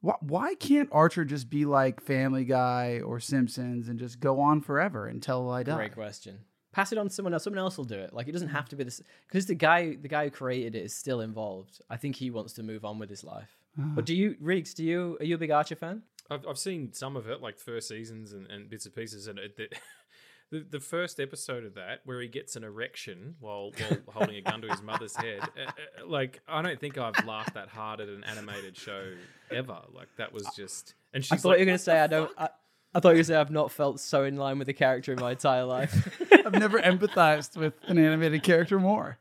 [0.00, 4.60] Why, why can't Archer just be like Family Guy or Simpsons and just go on
[4.60, 5.76] forever until I die?
[5.76, 6.38] Great question.
[6.72, 7.44] Pass it on to someone else.
[7.44, 8.12] Someone else will do it.
[8.12, 10.84] Like it doesn't have to be this because the guy, the guy who created it,
[10.84, 11.80] is still involved.
[11.90, 13.56] I think he wants to move on with his life.
[13.78, 13.92] Ah.
[13.94, 14.74] But do you, Regs?
[14.74, 16.02] Do you are you a big Archer fan?
[16.30, 19.38] I've, I've seen some of it, like first seasons and, and bits and pieces, and
[19.38, 19.68] it, the,
[20.50, 24.40] the the first episode of that where he gets an erection while while holding a
[24.40, 25.40] gun to his mother's head.
[25.42, 29.12] uh, uh, like I don't think I've laughed that hard at an animated show
[29.50, 29.78] ever.
[29.92, 30.94] Like that was just.
[31.14, 32.30] And she's I thought like, you were going to say I don't.
[32.36, 32.48] I,
[32.94, 34.72] I thought you were going to say I've not felt so in line with the
[34.74, 36.20] character in my entire life.
[36.32, 39.18] I've never empathized with an animated character more.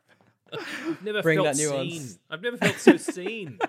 [0.53, 1.93] I've never Bring felt that nuance.
[1.93, 2.19] seen.
[2.29, 3.59] I've never felt so seen.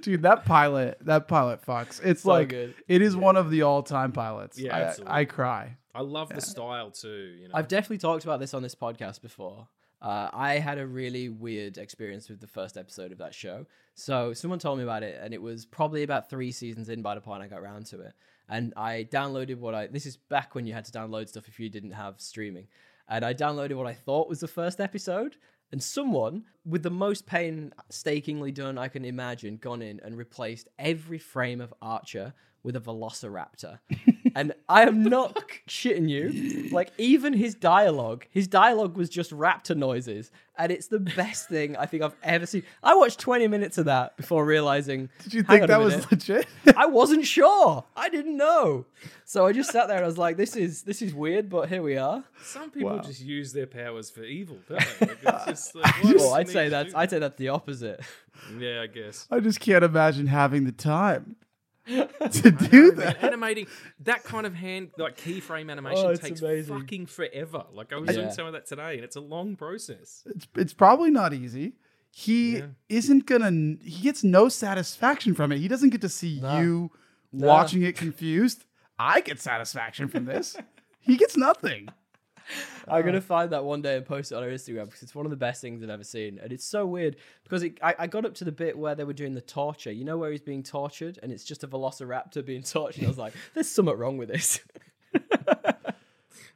[0.00, 2.00] Dude, that pilot, that pilot fucks.
[2.04, 2.74] It's So like good.
[2.88, 4.58] it is one of the all-time pilots.
[4.58, 5.14] Yeah, I- absolutely.
[5.14, 5.76] I, cry.
[5.94, 7.36] I love the style too.
[7.40, 9.68] You know, I've definitely talked about this on this podcast before.
[10.02, 13.64] Uh, I had a really weird experience with the first episode of that show.
[13.94, 17.14] So someone told me about it, and it was probably about three seasons in by
[17.14, 18.12] the point I got around to it.
[18.48, 19.86] And I downloaded what I.
[19.86, 22.66] This is back when you had to download stuff if you didn't have streaming.
[23.08, 25.36] And I downloaded what I thought was the first episode.
[25.74, 31.18] And someone with the most painstakingly done I can imagine gone in and replaced every
[31.18, 32.32] frame of Archer
[32.64, 33.78] with a velociraptor.
[34.34, 36.52] and I am not shitting you.
[36.74, 40.32] Like, even his dialogue, his dialogue was just raptor noises.
[40.58, 42.64] And it's the best thing I think I've ever seen.
[42.82, 45.08] I watched 20 minutes of that before realizing.
[45.22, 46.46] Did you think that was legit?
[46.76, 47.84] I wasn't sure.
[47.96, 48.86] I didn't know.
[49.24, 51.68] So I just sat there and I was like, this is this is weird, but
[51.68, 52.24] here we are.
[52.42, 53.02] some people Wow.
[53.02, 55.06] just use their powers for evil, don't they?
[55.06, 58.00] Like, it's just like, Well, I'd say to that's do I'd say that's the opposite.
[58.58, 59.26] yeah, I guess.
[59.30, 61.36] I just can't imagine having the time
[61.86, 62.96] to do know, man.
[62.96, 63.22] that.
[63.24, 63.66] Animating
[64.00, 66.78] that kind of hand, like keyframe animation, Oh, takes amazing.
[66.80, 67.64] fucking forever.
[67.72, 68.22] Like I was Yeah.
[68.22, 70.22] doing some of that today, and it's a long process.
[70.26, 71.74] It's, it's probably not easy.
[72.10, 72.66] He Yeah.
[72.88, 73.76] isn't gonna.
[73.82, 75.58] He gets no satisfaction from it.
[75.58, 76.60] He doesn't get to see No.
[76.60, 76.90] you
[77.32, 77.46] No.
[77.48, 78.64] watching it confused.
[78.98, 80.56] I get satisfaction from this.
[81.00, 81.88] he gets nothing.
[82.88, 85.26] I'm gonna find that one day and post it on our Instagram because it's one
[85.26, 88.06] of the best things I've ever seen, and it's so weird because it, I, I
[88.06, 89.90] got up to the bit where they were doing the torture.
[89.92, 93.04] You know where he's being tortured, and it's just a velociraptor being tortured.
[93.04, 94.60] I was like, "There's something wrong with this."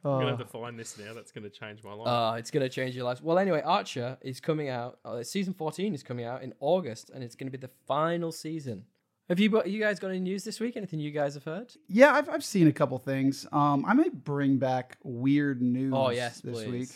[0.05, 1.13] I'm Uh, gonna have to find this now.
[1.13, 2.07] That's gonna change my life.
[2.07, 3.21] Uh, it's gonna change your life.
[3.21, 4.99] Well, anyway, Archer is coming out.
[5.03, 8.85] Uh, season 14 is coming out in August, and it's gonna be the final season
[9.29, 10.75] Have you you guys got any news this week?
[10.75, 11.71] Anything you guys have heard?
[11.87, 13.45] Yeah, I've, I've seen a couple things.
[13.51, 16.71] Um, I might bring back weird news Oh yes, this please.
[16.71, 16.89] week.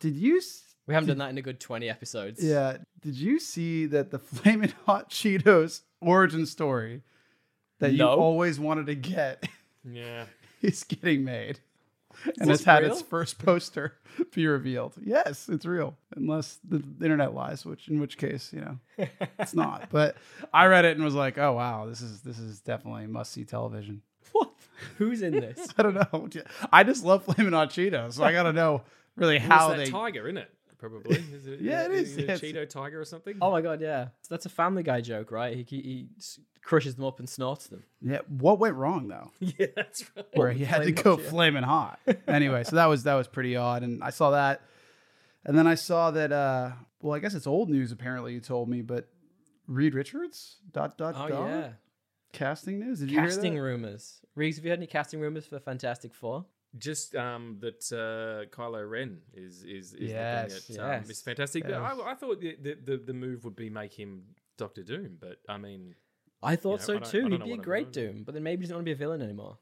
[0.00, 0.38] Did you?
[0.38, 2.42] s- We haven't done that in a good twenty episodes.
[2.42, 2.78] Yeah.
[3.02, 7.02] Did you see that the Flamin' Hot Cheetos origin story
[7.80, 9.46] that you always wanted to get
[9.84, 10.24] Yeah.
[10.62, 11.60] is getting made?
[12.40, 12.92] And it's had real?
[12.92, 13.94] its first poster
[14.34, 14.94] be revealed.
[15.00, 18.78] Yes, it's real, unless the internet lies, which in which case, you know,
[19.38, 19.88] it's not.
[19.90, 20.16] But
[20.52, 23.44] I read it and was like, "Oh wow, this is this is definitely must see
[23.44, 24.50] television." What?
[24.96, 25.68] Who's in this?
[25.78, 26.28] I don't know.
[26.72, 28.82] I just love Flamin' Hot Cheetos, so I got to know
[29.16, 29.90] really how they.
[29.90, 30.50] tiger, isn't it?
[30.78, 31.16] Probably.
[31.16, 32.40] Is it, Yeah, it is, it a yes.
[32.40, 33.36] Cheeto tiger or something?
[33.42, 34.06] oh my god, yeah.
[34.22, 35.56] So that's a Family Guy joke, right?
[35.56, 36.08] He, he, he
[36.62, 37.82] crushes them up and snorts them.
[38.00, 39.30] Yeah, what went wrong though?
[39.40, 40.26] yeah, that's right.
[40.34, 41.30] Where he had to Flamin' go Hot Cheetos.
[41.30, 42.00] flaming hot.
[42.28, 44.62] anyway, so that was that was pretty odd, and I saw that,
[45.44, 46.30] and then I saw that.
[46.32, 47.90] uh Well, I guess it's old news.
[47.92, 49.08] Apparently, you told me, but
[49.66, 51.68] Reed Richards dot dot Oh dot yeah.
[52.32, 53.00] casting news.
[53.00, 53.68] Did you Casting hear that?
[53.68, 54.20] rumors.
[54.36, 56.44] Regs, have you had any casting rumors for Fantastic Four?
[56.78, 61.20] Just um, that uh, Kylo Ren is is, is Yes, looking at um, yes.
[61.20, 61.24] Mr.
[61.24, 61.62] Fantastic.
[61.64, 61.80] But Yes.
[61.82, 64.22] I, I thought the, the, the, move would be make him
[64.56, 65.94] Doctor Doom, but I mean,
[66.42, 67.28] I thought know, so too.
[67.28, 67.92] He'd be a great.
[67.92, 69.58] Doom, but then maybe he doesn't want to be a villain anymore.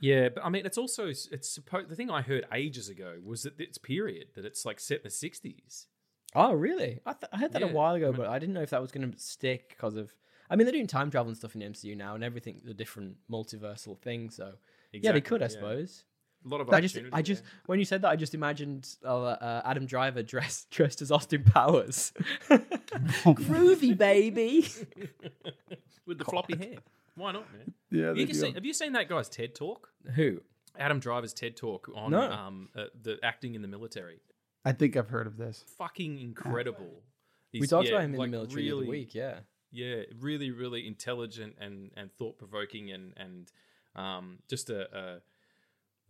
[0.00, 1.88] yeah, but I mean, it's also it's supposed.
[1.88, 5.04] The thing I heard ages ago was that it's period that it's like set in
[5.04, 5.86] the sixties.
[6.34, 6.98] Oh, really?
[7.04, 8.70] I, th- I heard that a while ago, I mean- but I didn't know if
[8.70, 10.14] that was going to stick because of.
[10.50, 12.74] I mean, they're doing time travel and stuff in the MCU now, and everything the
[12.74, 14.36] different multiversal things.
[14.36, 14.52] So
[14.92, 16.04] yeah, they could, I suppose.
[16.44, 17.52] A lot of I just, I just, there.
[17.66, 21.44] when you said that, I just imagined uh, uh, Adam Driver dressed dressed as Austin
[21.44, 22.12] Powers.
[22.50, 24.68] Groovy baby.
[26.06, 26.78] with the floppy hair.
[27.14, 27.74] Why not, man?
[27.90, 29.88] Yeah, You can see, have you seen that guy's TED talk?
[30.14, 30.40] Who?
[30.78, 32.30] Adam Driver's TED talk on No.
[32.30, 34.20] um, uh, the acting in the military.
[34.64, 35.64] I think I've heard of this.
[35.76, 37.02] Fucking incredible.
[37.52, 39.14] we talked yeah, about him in like the military the really, other week.
[39.14, 39.40] Yeah.
[39.70, 43.50] Yeah, really, really intelligent and and thought provoking and and
[43.96, 45.20] um, just a, a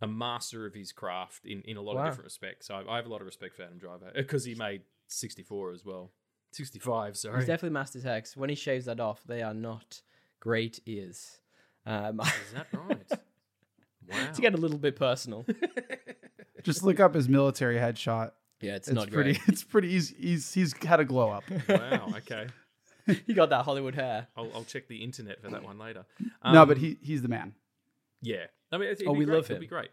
[0.01, 2.01] a master of his craft in in a lot Wow.
[2.03, 2.67] of different respects.
[2.67, 5.43] So I, I have a lot of respect for Adam Driver because he made sixty
[5.43, 6.11] four as well.
[6.51, 7.37] Sixty five, sorry.
[7.39, 8.35] He's definitely mastered hex.
[8.37, 10.01] When he shaves that off, they are not
[10.39, 11.39] great ears.
[11.85, 13.11] Um, Is that right?
[14.09, 14.31] wow.
[14.33, 15.45] to get a little bit personal.
[16.63, 18.31] Just look up his military headshot.
[18.61, 19.33] Yeah, it's, It's not pretty.
[19.33, 19.47] great.
[19.49, 20.15] It's pretty easy.
[20.17, 21.43] He's he's had a glow up.
[21.67, 22.13] wow.
[22.17, 22.47] Okay.
[23.25, 24.27] he got that Hollywood hair.
[24.37, 26.05] I'll, I'll check the internet for that one later.
[26.45, 27.53] no, Um, but he he's the man.
[28.23, 28.45] Yeah.
[28.71, 29.35] I mean, it'd Oh, we great.
[29.35, 29.89] love It'd be great.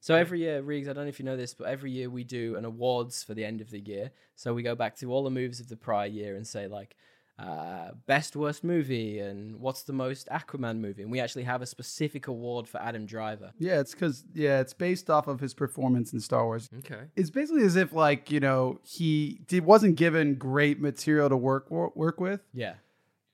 [0.00, 2.22] So every year, Regs, I don't know if you know this, but every year we
[2.22, 4.10] do an awards for the end of the year.
[4.36, 6.94] So we go back to all the movies of the prior year and say like,
[7.38, 11.66] uh, best worst movie and what's the most Aquaman movie, and we actually have a
[11.66, 13.52] specific award for Adam Driver.
[13.58, 16.68] Yeah, it's because yeah, it's based off of his performance in Star Wars.
[16.78, 17.02] Okay.
[17.14, 21.70] It's basically as if like you know he did, wasn't given great material to work
[21.70, 22.74] work with, Yeah,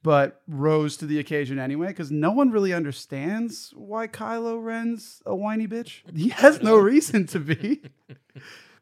[0.05, 1.89] but rose to the occasion anyway.
[1.89, 6.03] Because no one really understands why Kylo Ren's a whiny bitch.
[6.17, 7.83] He has no reason to be,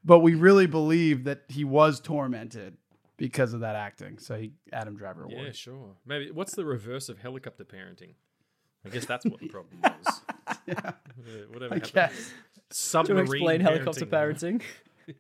[0.04, 2.76] but we really believe that he was tormented
[3.16, 4.18] because of that acting.
[4.18, 5.46] So he Adam Driver award.
[5.46, 5.94] Yeah, sure.
[6.04, 8.14] Maybe what's the reverse of helicopter parenting?
[8.85, 10.20] I guess that's what the problem was.
[10.66, 10.74] Yeah,
[11.16, 11.92] Whatever- Whatever I happened.
[11.94, 12.32] guess.
[12.68, 14.62] to Submarine explain helicopter parenting.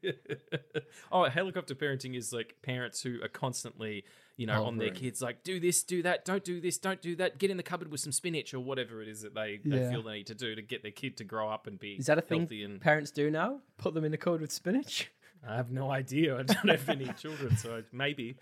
[0.02, 0.82] Parenting.
[1.12, 4.04] oh, helicopter parenting is like parents who are constantly,
[4.36, 7.16] you know, on their kids, like do this, do that, don't do this, don't do
[7.16, 7.38] that.
[7.38, 10.02] Get in the cupboard with some spinach or whatever it is that they, they feel
[10.02, 12.18] they need to do to get their kid to grow up and be Is that
[12.18, 12.48] a thing.
[12.50, 13.60] And parents do now?
[13.78, 15.10] Put them in the cupboard with spinach.
[15.48, 16.38] I have no idea.
[16.38, 18.36] I don't have any children, so maybe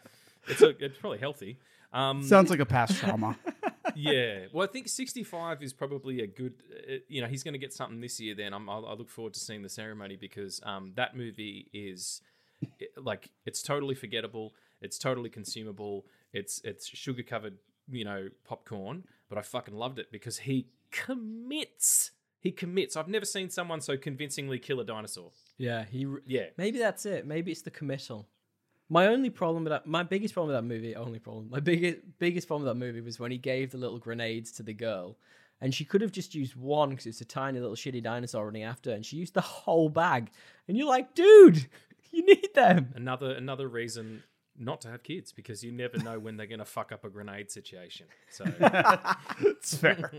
[0.47, 1.59] it's a, it's probably healthy.
[1.93, 3.37] Um, Sounds like a past trauma.
[3.95, 4.47] yeah.
[4.53, 6.55] Well, I think 65 is probably a good.
[6.71, 8.35] Uh, you know, he's going to get something this year.
[8.35, 12.21] Then I'm, I'll, I look forward to seeing the ceremony because um, that movie is
[12.97, 14.55] like it's totally forgettable.
[14.81, 16.07] It's totally consumable.
[16.33, 17.59] It's it's sugar covered,
[17.91, 19.05] you know, popcorn.
[19.29, 22.11] But I fucking loved it because he commits.
[22.41, 22.97] He commits.
[22.97, 25.31] I've never seen someone so convincingly kill a dinosaur.
[25.59, 26.07] Yeah, he.
[26.27, 26.47] Yeah.
[26.57, 27.27] Maybe that's it.
[27.27, 28.27] Maybe it's the committal.
[28.93, 31.99] My only problem with that, my biggest problem with that movie, only problem, my biggest
[32.19, 35.17] biggest problem with that movie was when he gave the little grenades to the girl,
[35.61, 38.65] and she could have just used one because it's a tiny little shitty dinosaur running
[38.65, 40.33] after, and she used the whole bag,
[40.67, 41.69] and you're like, dude,
[42.11, 42.93] you need them.
[42.97, 44.25] Another another reason
[44.61, 47.09] not to have kids because you never know when they're going to fuck up a
[47.09, 48.07] grenade situation.
[48.31, 48.45] So
[49.41, 50.11] it's fair.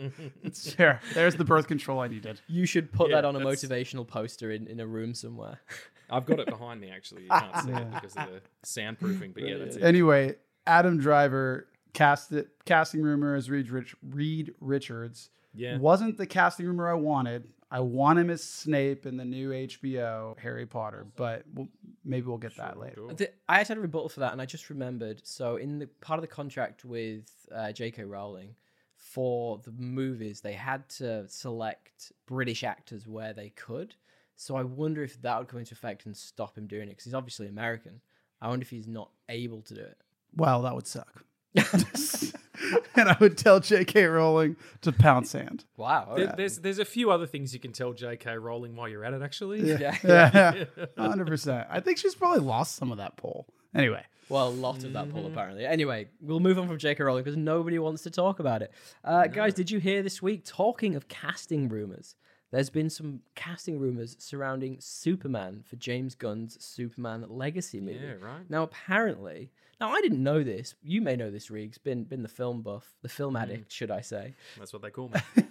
[0.43, 0.99] It's fair.
[1.13, 2.41] There's the birth control I needed.
[2.47, 5.59] You should put Yeah, that on a that's- motivational poster in, in a room somewhere.
[6.09, 7.23] I've got it behind me actually.
[7.23, 9.83] You can't see it because of the soundproofing, but yeah, that's it.
[9.83, 10.35] Anyway,
[10.67, 15.29] Adam Driver cast it, casting rumor as Reed, Rich, Reed Richards.
[15.53, 15.77] Yeah.
[15.77, 17.47] Wasn't the casting rumor I wanted.
[17.73, 21.69] I want him as Snape in the new HBO Harry Potter, but we'll,
[22.03, 22.95] maybe we'll get that later.
[22.97, 23.15] Cool.
[23.47, 25.21] I had a rebuttal for that, and I just remembered.
[25.23, 28.03] So, in the part of the contract with uh, J.K.
[28.03, 28.55] Rowling
[28.97, 33.95] for the movies, they had to select British actors where they could.
[34.35, 37.05] So, I wonder if that would come into effect and stop him doing it because
[37.05, 38.01] he's obviously American.
[38.41, 39.97] I wonder if he's not able to do it.
[40.35, 41.23] Well, that would suck.
[42.95, 44.05] and I would tell J.K.
[44.05, 45.65] Rowling to pound sand.
[45.77, 46.13] Wow.
[46.15, 48.37] There- There's there's a few other things you can tell J.K.
[48.37, 49.21] Rowling while you're at it.
[49.21, 49.95] Actually, Yeah.
[50.03, 50.65] Yeah,
[50.97, 51.67] hundred percent.
[51.69, 53.47] I think she's probably lost some of that pull.
[53.73, 55.65] Anyway, Well, a lot of that pull, apparently.
[55.65, 57.03] Anyway, we'll move on from J.K.
[57.03, 58.71] Rowling because nobody wants to talk about it.
[59.03, 62.15] Uh, Guys, did you hear this week, talking of casting rumors,
[62.51, 67.99] there's been some casting rumors surrounding Superman for James Gunn's Superman Legacy movie.
[68.03, 68.49] Yeah, right.
[68.49, 70.75] Now, apparently, now I didn't know this.
[70.83, 71.81] You may know this, Regs.
[71.81, 74.35] Been been the film buff, the film addict, should I say?
[74.57, 75.19] That's what they call me.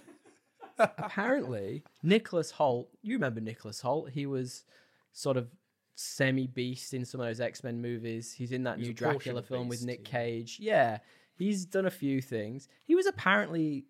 [0.79, 4.09] apparently Nicholas Hoult, you remember Nicholas Hoult?
[4.09, 4.63] He was
[5.11, 5.49] sort of
[5.95, 8.31] semi beast in some of those X Men movies.
[8.31, 10.19] He's in that He was new Dracula film with Nick yeah.
[10.19, 10.57] Cage.
[10.61, 10.99] Yeah,
[11.37, 12.69] he's done a few things.
[12.85, 13.85] He was apparently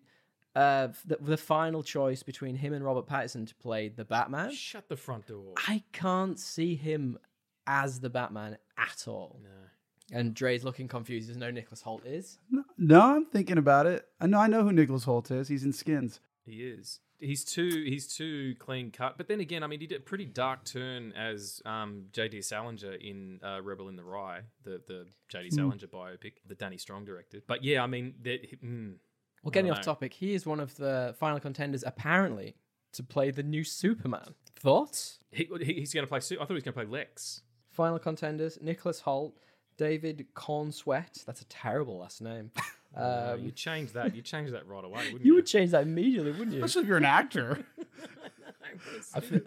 [0.54, 4.52] uh, the, the final choice between him and Robert Pattinson to play the Batman.
[4.52, 5.54] Shut the front door.
[5.68, 7.18] I can't see him
[7.66, 9.40] as the Batman at all.
[9.42, 9.48] No.
[10.12, 11.28] And Dre's looking confused.
[11.28, 12.38] Doesn't know Nicholas Hoult is.
[12.50, 14.06] no, no, I'm thinking about it.
[14.20, 15.48] I know, I know who Nicholas Hoult is.
[15.48, 16.20] He's in Skins.
[16.44, 17.00] He is.
[17.18, 17.84] He's too.
[17.86, 19.16] He's too clean cut.
[19.16, 22.42] But then again, I mean, he did a pretty dark turn as um, J.D.
[22.42, 25.48] Salinger in uh, Rebel in the Rye, the the J.D.
[25.50, 25.54] Hmm.
[25.54, 27.44] Salinger biopic that Danny Strong directed.
[27.46, 28.94] But yeah, I mean, that, mm,
[29.44, 29.82] Well, getting off know.
[29.82, 32.56] topic, he is one of the final contenders, apparently,
[32.94, 34.34] to play the new Superman.
[34.56, 35.20] Thoughts?
[35.30, 36.20] he, he- he's going to play.
[36.20, 37.42] Su- I thought he was going to play Lex.
[37.70, 39.34] Final contenders: Nicholas Hoult,
[39.76, 41.24] David Corenswet.
[41.24, 42.50] That's a terrible last name.
[42.56, 42.60] Uh,
[42.94, 44.14] Um, you change that.
[44.14, 45.34] You change that right away, wouldn't you you?
[45.36, 46.62] would change that immediately, wouldn't you?
[46.62, 47.64] Especially if you're an actor.
[49.14, 49.40] I feel,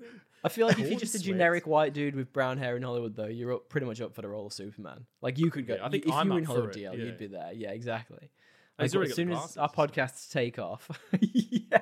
[0.44, 3.16] I feel like if you're just a generic white dude with brown hair in Hollywood,
[3.16, 5.06] though, you're up, pretty much up for the role of Superman.
[5.22, 5.76] Like you could go.
[5.76, 7.04] Yeah, I think if I'm you were in Hollywood it, DL, yeah.
[7.04, 7.52] you'd be there.
[7.54, 8.32] Yeah, exactly.
[8.78, 9.96] Like, already as soon as our glasses.
[9.96, 10.90] podcasts take off,
[11.22, 11.78] yeah.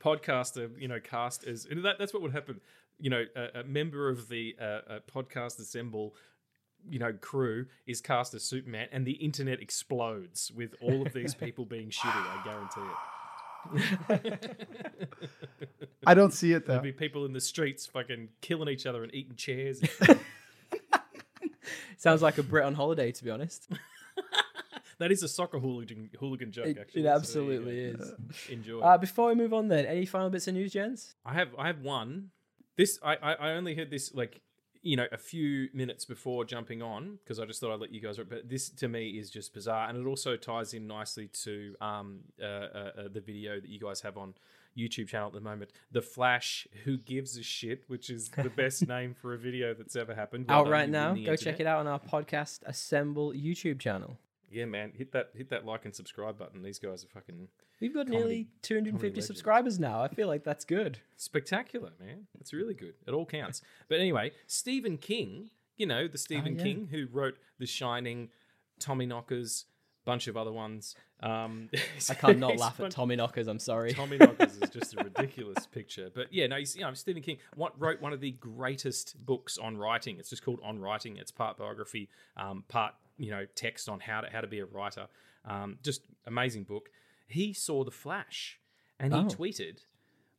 [0.00, 2.60] podcaster, you know, cast as that, that's what would happen.
[3.00, 6.14] You know, a, a member of the uh, uh, podcast assemble,
[6.90, 11.34] you know, crew is cast as Superman, and the internet explodes with all of these
[11.34, 12.10] people being shitty.
[12.14, 12.96] I guarantee it.
[16.06, 16.74] I don't see it though.
[16.74, 19.80] There'll be people in the streets fucking killing each other and eating chairs.
[21.96, 23.68] Sounds like a Brit on holiday, to be honest.
[24.98, 26.66] that is a soccer hooligan hooligan joke.
[26.66, 28.02] It, actually, it so there you absolutely go.
[28.02, 28.12] is.
[28.50, 28.80] Enjoy.
[28.80, 31.14] Uh, before we move on, then, any final bits of news, gents?
[31.24, 32.30] I have I have one.
[32.76, 34.40] This I I, I only heard this like
[34.88, 38.00] you know a few minutes before jumping on because I just thought I'd let you
[38.00, 38.16] guys.
[38.16, 42.20] But this to me is just bizarre, and it also ties in nicely to um
[42.42, 44.32] uh, uh, uh, the video that you guys have on
[44.76, 45.72] YouTube channel at the moment.
[45.92, 49.94] The Flash, who gives a shit, which is the best name for a video that's
[49.94, 50.46] ever happened.
[50.48, 51.12] Well Out right now.
[51.14, 54.18] Go check it out on our podcast Assemble YouTube channel.
[54.50, 56.62] Yeah, man, hit that hit that like and subscribe button.
[56.62, 57.48] These guys are fucking
[57.80, 60.02] We've got Comedy- nearly 250 subscribers now.
[60.02, 60.98] I feel like that's good.
[61.16, 62.26] spectacular, man.
[62.40, 62.94] It's really good.
[63.06, 63.62] It all counts.
[63.88, 66.62] But anyway, Stephen King, you know, the Stephen yeah.
[66.62, 68.28] King who wrote The Shining,
[68.78, 69.64] Tommy Knockers,
[70.04, 70.94] bunch of other ones.
[71.22, 71.70] Um,
[72.08, 73.46] I can't not laugh at Tommy Knockers.
[73.46, 73.92] I'm sorry.
[73.92, 76.10] Tommy Knockers is just a ridiculous picture.
[76.14, 79.58] But yeah, no, he's, you know, Stephen King what, wrote one of the greatest books
[79.58, 80.18] on writing.
[80.18, 81.16] It's just called On Writing.
[81.16, 84.64] It's part biography, um, part, you know, text on how to, how to be a
[84.66, 85.06] writer.
[85.44, 86.88] Um, just amazing book.
[87.26, 88.58] He saw The Flash
[88.98, 89.24] and he Oh.
[89.24, 89.80] tweeted,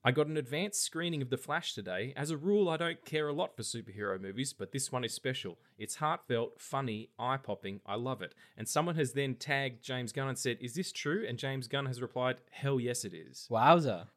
[0.03, 2.13] I got an advanced screening of The Flash today.
[2.15, 5.13] As a rule, I don't care a lot for superhero movies, but this one is
[5.13, 5.57] special.
[5.77, 7.81] It's heartfelt, funny, eye popping.
[7.85, 8.33] I love it.
[8.57, 11.25] And someone has then tagged James Gunn and said, Is this true?
[11.27, 13.45] And James Gunn has replied, Hell yes, it is.
[13.51, 14.07] Wowza.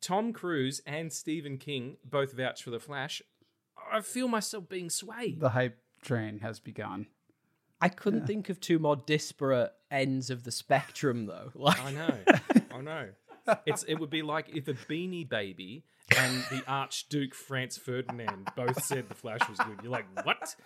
[0.00, 3.20] Tom Cruise and Stephen King both vouch for The Flash.
[3.92, 5.40] I feel myself being swayed.
[5.40, 7.06] The hype train has begun.
[7.84, 11.50] I couldn't think of two more disparate ends of the spectrum, though.
[11.54, 12.18] Like, I know.
[12.74, 13.08] I know.
[13.66, 15.84] It's it would be like if a Beanie Baby
[16.16, 19.80] and the Archduke Franz Ferdinand both said the Flash was good.
[19.82, 20.56] You're like, what?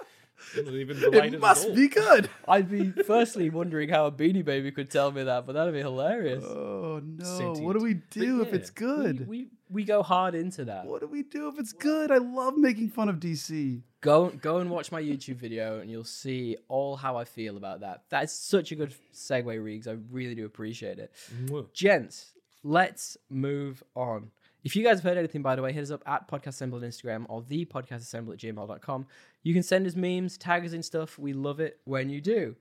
[0.55, 2.31] You're not even It must be good.
[2.49, 5.81] I'd be firstly wondering how a Beanie Baby could tell me that, but that'd be
[5.81, 6.45] hilarious.
[6.45, 7.25] Oh no!
[7.25, 7.67] Sentient.
[7.67, 8.55] What do we do if yeah.
[8.55, 9.21] it's good?
[9.21, 10.87] We, we we go hard into that.
[10.87, 12.11] what do we do if it's good?
[12.11, 13.83] I love making fun of DC.
[14.01, 17.81] Go go and watch my YouTube video, and you'll see all how I feel about
[17.81, 18.05] that.
[18.09, 19.89] That's such a good segue, Regs.
[19.89, 21.13] I really do appreciate it.
[21.47, 21.73] Mwah.
[21.73, 24.31] Gents, let's move on.
[24.65, 26.79] If you guys have heard anything, by the way, hit us up at Podcast Assemble
[26.79, 29.07] on Instagram or the Podcast Assemble at gmail.com.
[29.43, 31.19] You can send us memes, tag us in stuff.
[31.19, 32.57] We love it when you do.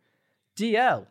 [0.55, 1.07] DL,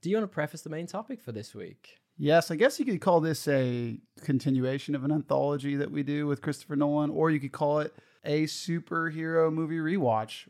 [0.00, 1.98] do you want to preface the main topic for this week?
[2.16, 6.26] Yes, I guess you could call this a continuation of an anthology that we do
[6.26, 10.46] with Christopher Nolan, or you could call it a superhero movie rewatch.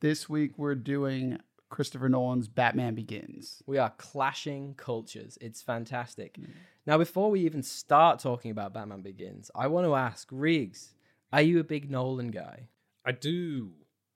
[0.00, 1.38] This week we're doing
[1.72, 3.62] Christopher Nolan's Batman Begins.
[3.66, 5.38] We are clashing cultures.
[5.40, 6.34] It's fantastic.
[6.38, 6.50] Mm.
[6.86, 10.90] Now, before we even start talking about Batman Begins, I want to ask Regs,
[11.32, 12.68] are you a big Nolan guy?
[13.06, 13.70] I do.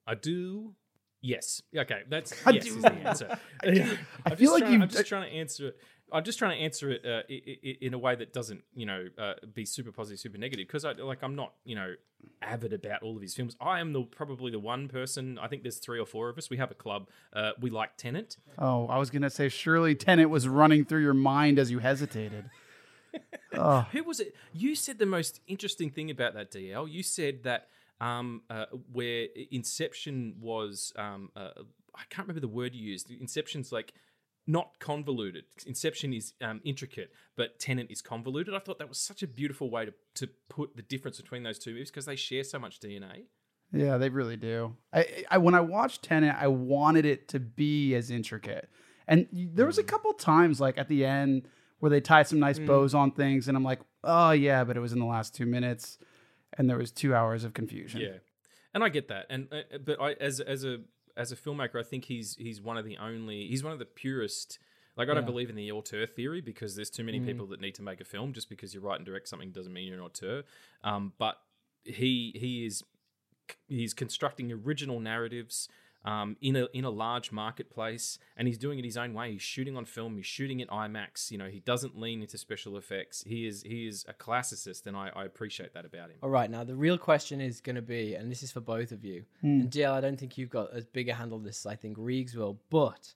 [0.05, 0.75] I do.
[1.21, 1.63] Yes.
[1.75, 2.01] Okay.
[2.07, 2.75] That's I yes do.
[2.77, 3.39] is the answer.
[3.63, 3.67] I.
[4.25, 5.77] I feel just like trying, you've- I'm just trying to answer it.
[6.11, 9.33] I'm just trying to answer it uh, in a way that doesn't, you know, uh,
[9.53, 10.67] be super positive, super negative.
[10.67, 11.95] Because I like, I'm not, you know,
[12.41, 13.55] avid about all of his films.
[13.59, 15.37] I am the probably the one person.
[15.37, 16.49] I think there's three or four of us.
[16.49, 17.09] We have a club.
[17.33, 18.37] Uh, we like Tenet.
[18.57, 22.49] Oh, I was gonna say surely Tenet was running through your mind as you hesitated.
[23.53, 24.35] oh, Who was it?
[24.53, 26.89] You said the most interesting thing about that DL.
[26.89, 27.67] You said that
[27.99, 31.49] um, uh, where Inception was, um, uh,
[31.95, 33.09] I can't remember the word you used.
[33.09, 33.93] Inception's like
[34.47, 35.43] not convoluted.
[35.65, 38.53] Inception is um, intricate, but Tenet is convoluted.
[38.53, 41.59] I thought that was such a beautiful way to, to put the difference between those
[41.59, 43.25] two movies because they share so much DNA.
[43.73, 44.75] yeah, they really do.
[44.93, 48.69] I, I when I watched Tenet, I wanted it to be as intricate,
[49.07, 51.47] and there was a couple times like at the end
[51.79, 54.79] where they tied some nice bows on things, and I'm like, oh yeah, but it
[54.79, 55.99] was in the last two minutes,
[56.57, 57.99] and there was two hours of confusion.
[57.99, 58.17] Yeah,
[58.73, 59.25] and I get that.
[59.29, 60.77] And uh, but I as as a
[61.17, 63.85] as a filmmaker, I think he's he's one of the only he's one of the
[63.85, 64.59] purest.
[64.95, 65.27] Like I don't Yeah.
[65.29, 68.03] believe in the auteur theory because there's too many people that need to make a
[68.05, 68.33] film.
[68.33, 70.43] Just because you write and direct something doesn't mean you're an auteur.
[70.83, 71.37] Um, but
[71.83, 72.83] he he is
[73.67, 75.69] he's constructing original narratives.
[76.05, 79.33] Um, in a in a large marketplace, and he's doing it his own way.
[79.33, 80.15] He's shooting on film.
[80.15, 81.31] He's shooting at IMAX.
[81.31, 83.23] You know, he doesn't lean into special effects.
[83.27, 86.17] He is he is a classicist, and I, I appreciate that about him.
[86.23, 88.93] All right, now the real question is going to be, and this is for both
[88.93, 91.65] of you, and DL, I don't think you've got as big a handle on this
[91.65, 93.13] as I think Regs will, but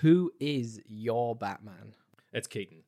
[0.00, 1.94] who is your Batman?
[2.32, 2.84] It's Keaton.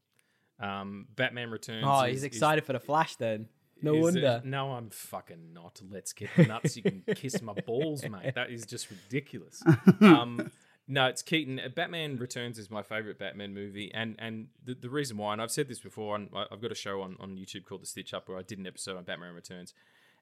[0.59, 1.85] Um, Batman Returns.
[1.87, 3.49] Oh, is- he's is- excited for the Flash then.
[3.83, 4.41] No is, wonder.
[4.45, 5.81] no, I'm fucking not.
[5.91, 6.77] Let's get nuts.
[6.77, 8.35] You can kiss my balls, mate.
[8.35, 9.63] That is just ridiculous.
[10.01, 10.51] Um,
[10.89, 11.59] no, it's Keaton.
[11.59, 15.43] Uh, Batman Returns is my favorite Batman movie, and and the, the reason why, and
[15.43, 18.15] I've said this before, I- I've got a show on, on YouTube called The Stitch
[18.15, 19.75] Up where I did an episode on Batman Returns,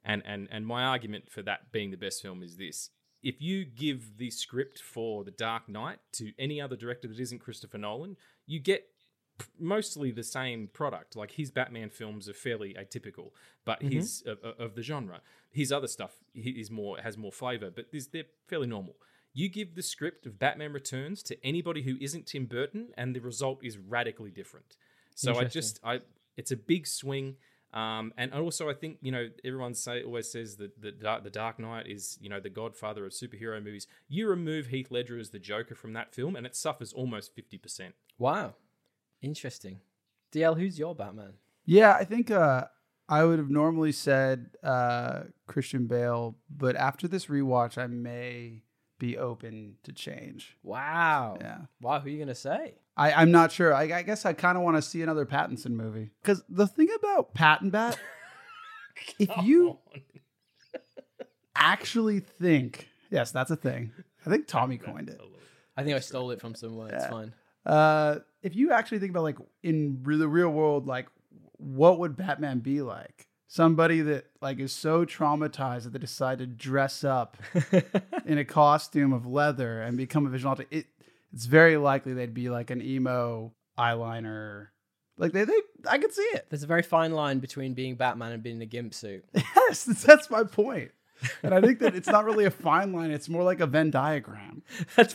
[0.05, 2.88] and and and my argument for that being the best film is this:
[3.23, 7.40] if you give the script for The Dark Knight to any other director that isn't
[7.40, 8.87] Christopher Nolan, you get
[9.59, 11.16] mostly the same product.
[11.16, 13.31] Like his Batman films are fairly atypical,
[13.64, 15.20] but his of, of- the genre.
[15.51, 18.97] His other stuff he- is more has more flavor, but they're fairly normal.
[19.33, 23.20] You give the script of Batman Returns to anybody who isn't Tim Burton, and the
[23.20, 24.77] result is radically different.
[25.14, 26.01] So I just I
[26.37, 27.37] it's a big swing.
[27.73, 31.31] Um, and also, I think you know everyone say always says that the Dark, the
[31.31, 33.88] Dark Knight is you know the godfather of superhero movies.
[34.09, 37.59] You remove Heath Ledger as the Joker from that film, and it suffers almost fifty
[37.59, 37.97] percent.
[38.16, 38.55] Wow.
[39.25, 39.81] Interesting.
[40.33, 41.33] DL, who's your Batman?
[41.65, 42.65] Yeah, I think uh,
[43.09, 48.63] I would have normally said uh, Christian Bale, but after this rewatch, I may
[48.99, 50.59] be open to change.
[50.63, 51.39] Wow.
[51.41, 51.59] Yeah.
[51.81, 52.75] Wow, who are you going to say?
[52.99, 53.73] I, I'm not sure.
[53.73, 56.11] I, I guess I kind of want to see another Pattinson movie.
[56.23, 57.99] Because the thing about Patton Bat,
[59.19, 59.79] if you
[61.57, 63.93] actually think, yes, that's a thing.
[64.27, 65.21] I think Tommy coined it.
[65.77, 66.89] I think I stole it from somewhere.
[66.93, 67.11] It's Yeah.
[67.11, 67.33] fine.
[67.64, 71.07] Uh, if you actually think about like in the real world, like
[71.57, 73.27] what would Batman be like?
[73.46, 77.37] Somebody that like is so traumatized that they decide to dress up
[78.27, 80.66] in a costume of leather and become a vigilante.
[80.70, 80.87] It
[81.33, 84.68] it's very likely they'd be like an emo eyeliner.
[85.16, 86.46] Like they, they I could see it.
[86.48, 89.24] There's a very fine line between being Batman and being a gimp suit.
[89.66, 90.90] Yes, that's, that's my point.
[91.42, 93.90] And I think that it's not really a fine line; it's more like a Venn
[93.90, 94.62] diagram.
[94.96, 95.14] That's,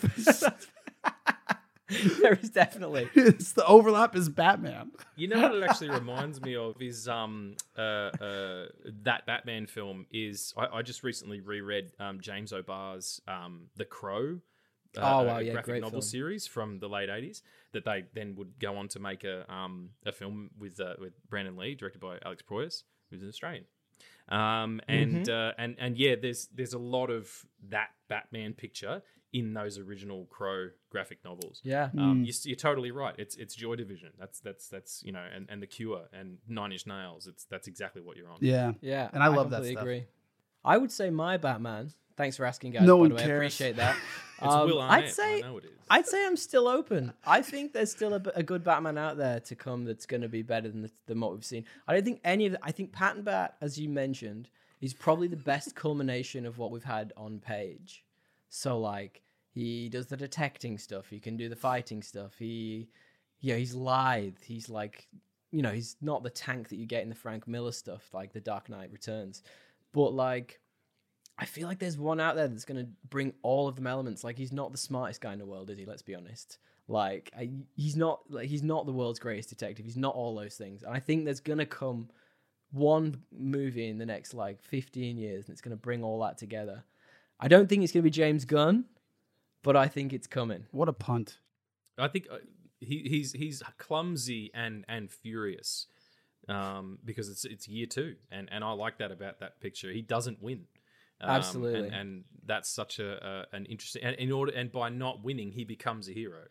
[2.22, 3.10] there is definitely.
[3.16, 4.92] it's the overlap is Batman.
[5.16, 8.66] You know what it actually reminds me of is um uh, uh
[9.04, 14.40] that Batman film is I, I just recently reread um James O'Barr's um The Crow.
[14.98, 16.02] Uh, Oh, wow, a yeah, graphic novel film.
[16.02, 17.42] series from the late '80s
[17.74, 21.14] that they then would go on to make a um a film with uh, with
[21.30, 23.66] Brandon Lee, directed by Alex Proyas, who's an Australian.
[24.30, 25.32] Um and Mm-hmm.
[25.32, 30.26] uh, and and yeah, there's there's a lot of that Batman picture in those original
[30.26, 31.62] Crow graphic novels.
[31.64, 31.90] Yeah.
[31.98, 33.14] Um, you're, you're totally right.
[33.18, 34.10] It's it's Joy Division.
[34.20, 37.28] That's that's that's you know, and, and the Cure and Nine Inch Nails.
[37.28, 38.38] It's that's exactly what you're on.
[38.42, 39.10] Yeah, Yeah.
[39.14, 39.84] And I love that completely stuff.
[39.84, 40.06] agree.
[40.66, 41.92] I would say my Batman.
[42.18, 42.82] Thanks for asking, guys.
[42.84, 43.24] No by one the way.
[43.24, 43.38] I cares.
[43.38, 43.96] appreciate that.
[44.42, 45.04] It's Um, Will Arnett.
[45.06, 45.72] I'd say I know it is.
[45.90, 47.12] I'd say I'm still open.
[47.26, 50.44] I think there's still a good Batman out there to come that's going to be
[50.44, 51.66] better than the, than what we've seen.
[51.90, 54.50] I don't think any of the, I think Patton Bat, as you mentioned,
[54.80, 58.06] is probably the best culmination of what we've had on page.
[58.50, 59.22] So like
[59.52, 62.34] he does the detecting stuff, he can do the fighting stuff.
[62.38, 62.90] He
[63.42, 64.38] yeah, he's lithe.
[64.44, 65.08] He's like,
[65.52, 68.34] you know, he's not the tank that you get in the Frank Miller stuff, like
[68.34, 69.44] The Dark Knight Returns.
[69.94, 70.60] But like,
[71.38, 74.24] I feel like there's one out there that's gonna bring all of them elements.
[74.24, 75.86] Like, he's not the smartest guy in the world, is he?
[75.86, 76.58] Let's be honest.
[76.88, 78.22] Like, I, he's not.
[78.30, 79.86] Like, he's not the world's greatest detective.
[79.86, 80.84] He's not all those things.
[80.84, 82.10] And I think there's gonna come
[82.72, 86.84] one movie in the next like 15 years, and it's gonna bring all that together.
[87.40, 88.86] I don't think it's gonna be James Gunn,
[89.64, 90.66] but I think it's coming.
[90.72, 91.38] What a punt.
[91.98, 92.38] I think uh,
[92.80, 95.88] he, he's he's clumsy and and furious
[96.48, 99.92] um, because it's it's year two, and and I like that about that picture.
[99.92, 100.66] He doesn't win.
[101.22, 101.88] Um, Absolutely.
[101.88, 104.04] and, and that's such a, a an interesting.
[104.04, 106.44] And in order, and by not winning, he becomes a hero,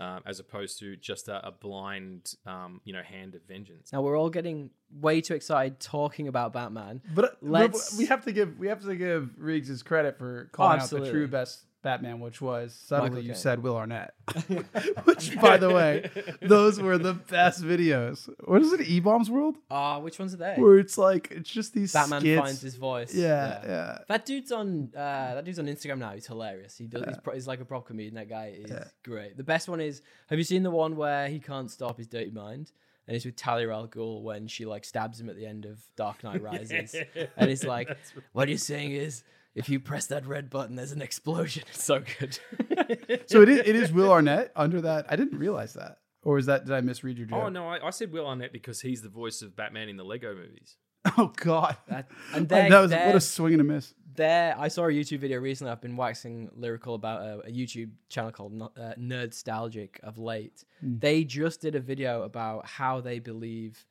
[0.00, 3.92] um, as opposed to just a, a blind, um, you know, hand of vengeance.
[3.92, 7.02] Now we're all getting way too excited talking about Batman.
[7.14, 10.48] But uh, Let's- we have to give we have to give Regs his credit for
[10.52, 14.14] calling out the true best Batman, which was subtly Michael you said Will Arnett.
[15.04, 16.10] which, by the way,
[16.42, 18.28] those were the best videos.
[18.44, 19.56] What is it, E Bombs World?
[19.70, 20.54] Ah, which ones are they?
[20.56, 22.40] Where it's like it's just these Batman skits.
[22.40, 23.14] finds his voice.
[23.14, 24.90] yeah, yeah, That dude's on.
[24.94, 26.12] Uh, that dude's on Instagram now.
[26.12, 26.76] He's hilarious.
[26.76, 27.04] He does.
[27.06, 28.14] He's, pro- he's like a prop comedian.
[28.14, 28.72] That guy is
[29.02, 29.36] great.
[29.36, 30.02] The best one is.
[30.28, 32.72] Have you seen the one where he can't stop his dirty mind?
[33.06, 35.80] And it's with Talia al Ghul when she like stabs him at the end of
[35.96, 36.94] Dark Knight Rises,
[37.36, 37.96] and it's like,
[38.32, 39.24] what you're saying is,
[39.54, 41.64] if you press that red button, there's an explosion.
[41.68, 42.38] It's so good.
[43.26, 45.06] So it is, it is Will Arnett under that.
[45.08, 47.42] I didn't realize that, or is that did I misread your joke?
[47.44, 50.04] Oh no, I, I said Will Arnett because he's the voice of Batman in the
[50.04, 50.76] Lego movies.
[51.16, 53.94] Oh God, That- and that they're- was what they're- a swing and a miss.
[54.16, 57.90] there i saw a youtube video recently i've been waxing lyrical about a, a youtube
[58.10, 63.18] channel called No- uh, nerdstalgic of late they just did a video about how they
[63.18, 63.86] believe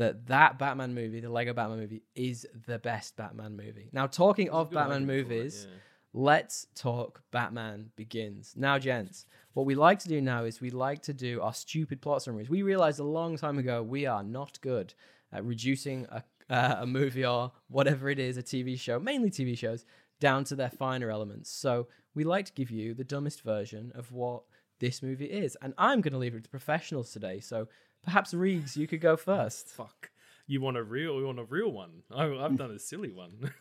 [0.00, 4.50] that that batman movie the lego batman movie is the best batman movie now talking
[4.50, 5.76] of batman for it, movies yeah.
[6.12, 11.02] let's talk batman begins now gents what we like to do now is we like
[11.02, 14.60] to do our stupid plot summaries we realized a long time ago we are not
[14.60, 14.94] good
[15.32, 19.56] at reducing a, uh, a movie or whatever it is, a TV show, mainly TV
[19.56, 19.84] shows,
[20.18, 21.50] down to their finer elements.
[21.50, 24.42] So we like to give you the dumbest version of what
[24.80, 25.56] this movie is.
[25.62, 27.40] And I'm going to leave it to professionals today.
[27.40, 27.68] So
[28.02, 29.68] perhaps Reeves, you could go first.
[29.76, 30.10] Fuck.
[30.46, 31.18] You want a real?
[31.20, 32.02] You want a real one?
[32.14, 33.52] I, I've done a silly one.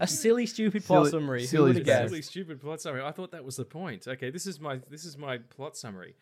[0.00, 1.46] a silly, stupid plot Silly- summary.
[1.46, 1.98] Silly would have to say.
[2.00, 2.08] guessed?
[2.10, 3.02] silly, stupid plot summary.
[3.02, 4.06] I thought that was the point.
[4.06, 6.14] Okay, this is my this is my plot summary.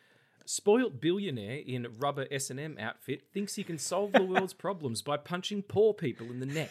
[0.47, 5.03] Spoilt billionaire in rubber S and M outfit thinks he can solve the world's problems
[5.03, 6.70] by punching poor people in the neck.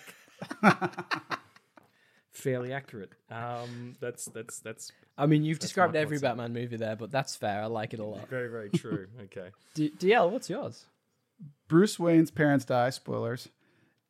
[2.36, 3.12] Fairly accurate.
[3.32, 7.34] Um, that's that's that's I mean, you've described every plot Batman movie there, but that's
[7.36, 7.64] fair.
[7.64, 8.28] I like it a lot.
[8.30, 9.08] very very true.
[9.24, 9.50] Okay.
[9.74, 10.86] D- DL, what's yours?
[11.70, 13.48] Bruce Wayne's parents die, spoilers,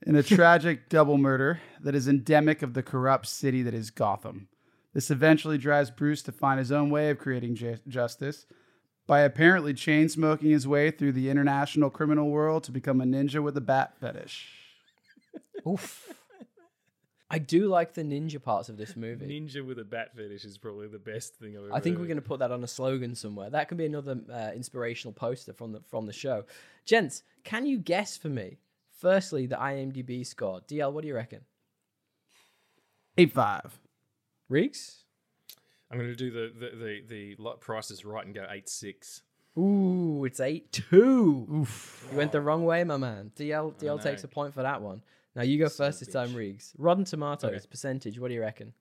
[0.05, 4.47] in a tragic double murder that is endemic of the corrupt city that is Gotham.
[4.93, 8.47] This eventually drives Bruce to find his own way of creating ju- justice
[9.05, 13.43] by apparently chain smoking his way through the international criminal world to become a ninja
[13.43, 14.47] with a bat fetish.
[15.67, 16.11] Oof.
[17.35, 19.25] I do like the ninja parts of this movie.
[19.25, 22.05] Ninja with a bat fetish is probably the best thing I've ever I think we're
[22.05, 23.49] going to put that on a slogan somewhere.
[23.49, 26.45] That can be another uh, inspirational poster from the from the show.
[26.85, 28.55] Gents, can you guess for me?
[29.01, 30.61] Firstly, the IMDb score.
[30.61, 31.41] DL, what do you reckon?
[33.17, 33.79] 8 5.
[34.49, 34.99] Regs?
[35.91, 39.23] I'm going to do the the the, the lot prices right and go eight six.
[39.57, 41.47] Ooh, it's eight two.
[41.53, 42.07] Oof.
[42.11, 43.33] You went the wrong way, my man.
[43.35, 45.01] DL DL takes a point for that one.
[45.35, 46.55] Now you go Son first a this time, bitch.
[46.55, 46.71] Regs.
[46.77, 47.59] Rotten Tomatoes Okay.
[47.69, 48.19] percentage.
[48.19, 48.73] What do you reckon?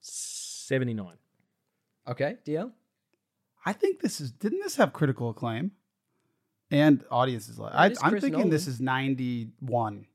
[0.00, 1.16] Seventy nine.
[2.08, 2.72] Okay, DL.
[3.66, 5.72] I think this is, didn't this have critical acclaim?
[6.70, 10.06] And audiences like I, I'm Chris thinking this is 91.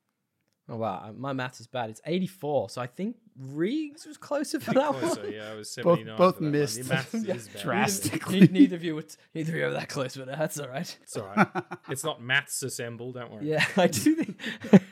[0.69, 1.89] Oh wow, my math is bad.
[1.89, 2.69] It's eighty four.
[2.69, 5.31] So I think Regs was closer for that one.
[5.31, 6.79] Yeah, I was Both- both for that missed.
[7.25, 7.37] Yeah.
[7.61, 8.41] Drastically.
[8.41, 9.13] Ne- neither of you would.
[9.33, 10.97] Neither of you were that close, but that's all right.
[11.03, 11.47] It's all right.
[11.89, 13.11] it's not maths assemble.
[13.11, 13.49] Don't worry.
[13.49, 14.39] Yeah, I do think.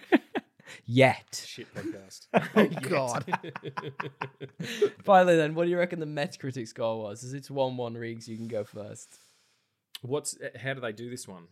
[0.85, 1.45] Yet.
[1.47, 2.27] Shit podcast.
[2.55, 3.25] Oh, God.
[5.03, 7.23] Finally, then, what do you reckon the Metacritic score was?
[7.23, 9.19] Is it's one-one Regs, you can go first.
[10.01, 11.43] What's uh, how do they do this one?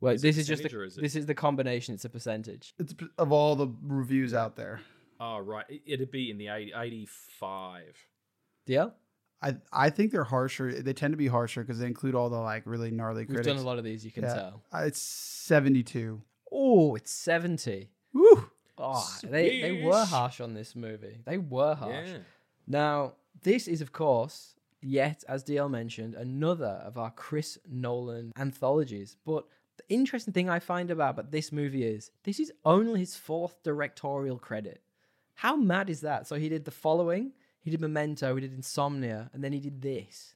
[0.00, 1.94] Well, Is this is just percentage the, is this is the combination.
[1.94, 2.74] It's a percentage.
[2.80, 4.80] It's of all the reviews out there.
[5.24, 7.94] Oh right, It- it'd be in the 80, 85.
[8.66, 8.92] DL,
[9.40, 10.72] I I think they're harsher.
[10.82, 13.46] They tend to be harsher because they include all the like really gnarly we've critics.
[13.46, 14.04] done a lot of these.
[14.04, 14.34] You can Yeah.
[14.34, 14.62] tell.
[14.72, 16.22] Uh, It's seventy two.
[16.50, 17.90] Oh, it's seventy.
[18.12, 18.50] Woo!
[18.78, 21.20] Oh, they they were harsh on this movie.
[21.24, 22.08] They were harsh.
[22.08, 22.18] Yeah.
[22.66, 29.16] Now, this is, of course, yet, as DL mentioned, another of our Chris Nolan anthologies.
[29.24, 29.46] But
[29.76, 33.62] the interesting thing I find about, about this movie is this is only his fourth
[33.62, 34.82] directorial credit.
[35.34, 36.26] How mad is that?
[36.26, 39.82] So he did The Following, he did Memento, he did Insomnia, and then he did
[39.82, 40.34] this.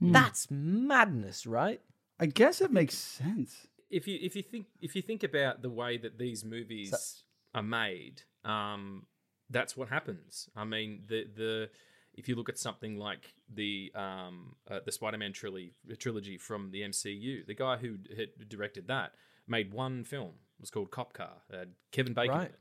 [0.00, 1.80] That's madness, right?
[2.18, 3.68] I guess it makes sense.
[3.88, 7.22] if you if you think if you think about the way that these movies
[7.54, 9.06] are made, um,
[9.50, 10.48] that's what happens.
[10.56, 11.70] I mean, the the
[12.14, 16.82] if you look at something like the um, uh, the Spider-Man trilogy trilogy from the
[16.82, 19.12] MCU, the guy who had directed that
[19.46, 20.32] made one film.
[20.58, 21.42] It was called Cop Car.
[21.50, 22.36] It had Kevin Bacon.
[22.36, 22.52] Right.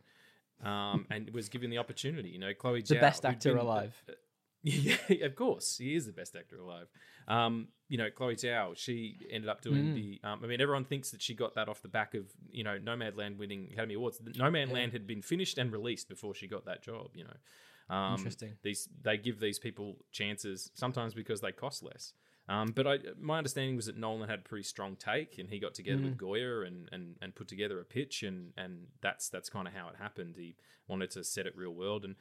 [0.63, 2.29] Um, and was given the opportunity.
[2.29, 3.95] You know, Chloe The Zhao, best actor been- alive.
[4.63, 6.87] yeah, of course, he is the best actor alive.
[7.27, 9.95] Um, you know, Chloe Zhao, she ended up doing Mm.
[9.95, 10.19] the.
[10.23, 12.77] Um, I mean, everyone thinks that she got that off the back of you know
[12.77, 14.19] Nomadland winning Academy Awards.
[14.19, 17.09] Nomadland had been finished and released before she got that job.
[17.15, 18.53] You know, um, Interesting.
[18.61, 22.13] These they give these people chances sometimes because they cost less.
[22.49, 25.59] Um, but I, my understanding was that Nolan had a pretty strong take, and he
[25.59, 26.03] got together Mm.
[26.05, 29.73] with Goyer and, and, and put together a pitch, and, and that's that's kind of
[29.73, 30.35] how it happened.
[30.37, 30.55] He
[30.87, 32.15] wanted to set it real world, and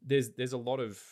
[0.00, 1.02] there's there's a lot of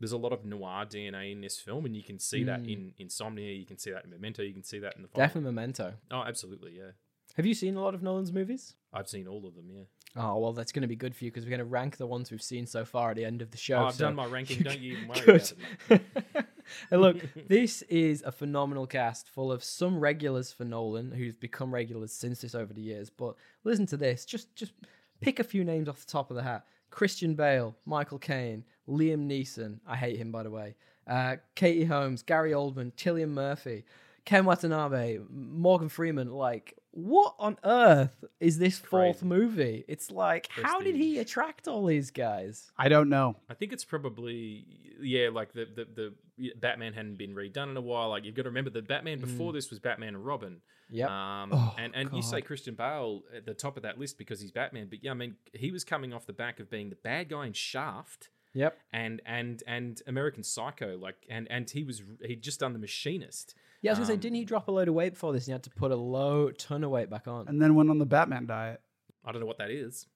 [0.00, 2.72] there's a lot of noir DNA in this film, and you can see that Mm.
[2.72, 5.26] in Insomnia, you can see that in Memento, you can see that in the final.
[5.26, 5.94] Definitely Memento.
[6.10, 6.90] Oh, absolutely, yeah.
[7.36, 8.74] Have you seen a lot of Nolan's movies?
[8.92, 9.82] I've seen all of them, yeah.
[10.16, 12.06] Oh well, that's going to be good for you because we're going to rank the
[12.06, 13.76] ones we've seen so far at the end of the show.
[13.76, 14.62] Oh, I've so- done my ranking.
[14.62, 15.52] Don't you even worry about
[15.90, 16.46] it.
[16.90, 17.16] and look,
[17.48, 22.40] this is a phenomenal cast full of some regulars for Nolan who've become regulars since
[22.40, 23.10] this over the years.
[23.10, 24.24] But listen to this.
[24.24, 24.72] Just just
[25.20, 26.64] pick a few names off the top of the hat.
[26.90, 29.80] Christian Bale, Michael Caine, Liam Neeson.
[29.86, 30.76] I hate him by the way.
[31.06, 33.84] Uh, Katie Holmes, Gary Oldman, Cillian Murphy,
[34.24, 36.32] Ken Watanabe, Morgan Freeman.
[36.32, 39.26] Like, what on earth is this fourth Crazy.
[39.26, 39.84] movie?
[39.86, 42.72] It's like, how did he attract all these guys?
[42.76, 43.36] I don't know.
[43.48, 44.66] I think it's probably
[45.00, 46.10] yeah, like the the, the yeah,
[46.56, 48.10] Batman hadn't been redone in a while.
[48.10, 50.60] Like you've got to remember the Batman before this was Batman and Robin.
[50.90, 51.10] Yep.
[51.10, 54.40] Um, Oh, and and you say Christian Bale at the top of that list because
[54.40, 56.96] he's Batman, but yeah, I mean he was coming off the back of being the
[56.96, 58.78] bad guy in Shaft yep.
[58.92, 63.54] and and and American Psycho, like and and he was he'd just done the Machinist.
[63.82, 65.44] Yeah, I was gonna say, Um, didn't he drop a load of weight before this?
[65.44, 67.46] And he had to put a low ton of weight back on.
[67.48, 68.80] And then went on the Batman diet.
[69.24, 70.06] I don't know what that is.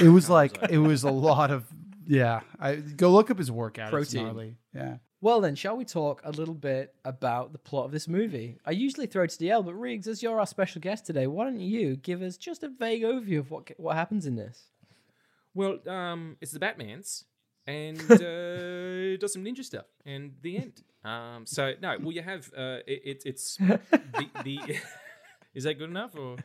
[0.00, 1.64] It was like it was a lot of
[2.06, 2.40] yeah.
[2.58, 3.86] I go look up his workout.
[3.86, 4.24] It's Protein.
[4.26, 4.56] gnarly.
[4.74, 4.96] Yeah.
[5.24, 8.58] Well, then, shall we talk a little bit about the plot of this movie?
[8.66, 11.44] I usually throw it to DL, but Regs, as you're our special guest today, why
[11.44, 14.64] don't you give us just a vague overview of what what happens in this?
[15.54, 17.24] Well, um, it's the Batman's,
[17.66, 20.82] and uh, does some ninja stuff, and the end.
[21.06, 23.80] Um, so no, well, you have uh, it, it, it's the,
[24.44, 24.58] the
[25.54, 26.36] is that good enough, or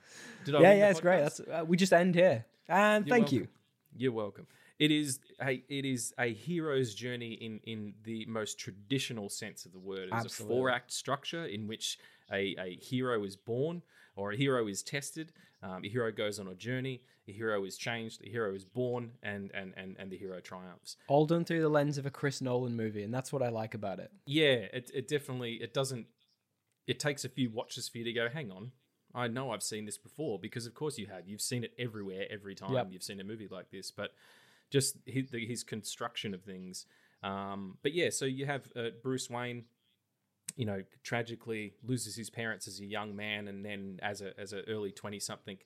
[0.45, 0.61] did I?
[0.61, 1.19] yeah, yeah, it's great.
[1.23, 3.39] That's uh, we just end here, and You're thank welcome.
[3.39, 3.47] you.
[3.97, 4.47] You're welcome.
[4.79, 9.73] It is a it is a hero's journey in in the most traditional sense of
[9.73, 10.09] the word.
[10.11, 11.99] It's a four act structure in which
[12.31, 13.83] a, a hero is born
[14.15, 15.33] or a hero is tested.
[15.61, 17.01] Um, a hero goes on a journey.
[17.27, 18.21] A hero is changed.
[18.25, 20.95] A hero is born, and and and and the hero triumphs.
[21.09, 23.73] All done through the lens of a Chris Nolan movie, and that's what I like
[23.73, 24.11] about it.
[24.25, 26.07] Yeah, it it definitely it doesn't.
[26.87, 28.29] It takes a few watches for you to go.
[28.29, 28.71] Hang on.
[29.13, 31.27] I know I've seen this before because, of course, you have.
[31.27, 32.87] You've seen it everywhere, every time Yep.
[32.91, 33.89] you've seen a movie like this.
[33.91, 34.11] But
[34.69, 36.85] just his, his construction of things.
[37.23, 39.65] Um, but yeah, so you have uh, Bruce Wayne.
[40.55, 44.51] You know, tragically loses his parents as a young man, and then as a as
[44.51, 45.57] a early twenty something,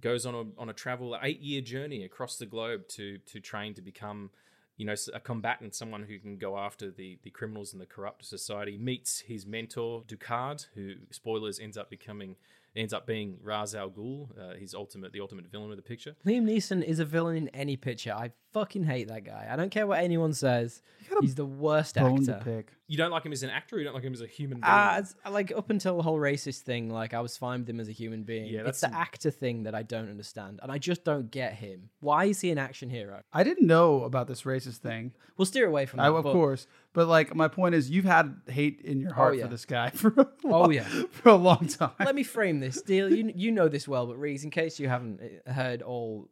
[0.00, 3.74] goes on a on a travel eight year journey across the globe to to train
[3.74, 4.30] to become
[4.78, 8.24] you know, a combatant, someone who can go after the, the criminals in the corrupt
[8.24, 12.36] society, meets his mentor Ducard, who spoilers ends up becoming
[12.76, 16.14] ends up being Ra's al Ghul, uh, his ultimate the ultimate villain of the picture.
[16.24, 18.12] Liam Neeson is a villain in any picture.
[18.12, 19.48] I fucking hate that guy.
[19.50, 20.82] I don't care what anyone says.
[21.20, 22.44] He's the worst Bone to actor.
[22.56, 22.72] pick.
[22.86, 24.58] You don't like him as an actor, or you don't like him as a human
[24.58, 24.64] being.
[24.66, 27.80] Ah, it's- like up until the whole racist thing, like I was fine with him
[27.80, 28.46] as a human being.
[28.46, 31.30] Yeah, it's that's the some- actor thing that I don't understand, and I just don't
[31.30, 31.88] get him.
[32.00, 33.20] Why is he an action hero?
[33.32, 35.12] I didn't know about this racist thing.
[35.36, 36.04] We'll steer away from that.
[36.04, 39.36] I, of but- course, but like my point is, you've had hate in your heart
[39.36, 39.44] yeah.
[39.44, 40.82] for this guy for a Oh, long, yeah.
[41.10, 41.90] for a long time.
[42.00, 43.12] Let me frame this deal.
[43.12, 46.28] You you know this well, but Reese, in case you haven't uh, heard all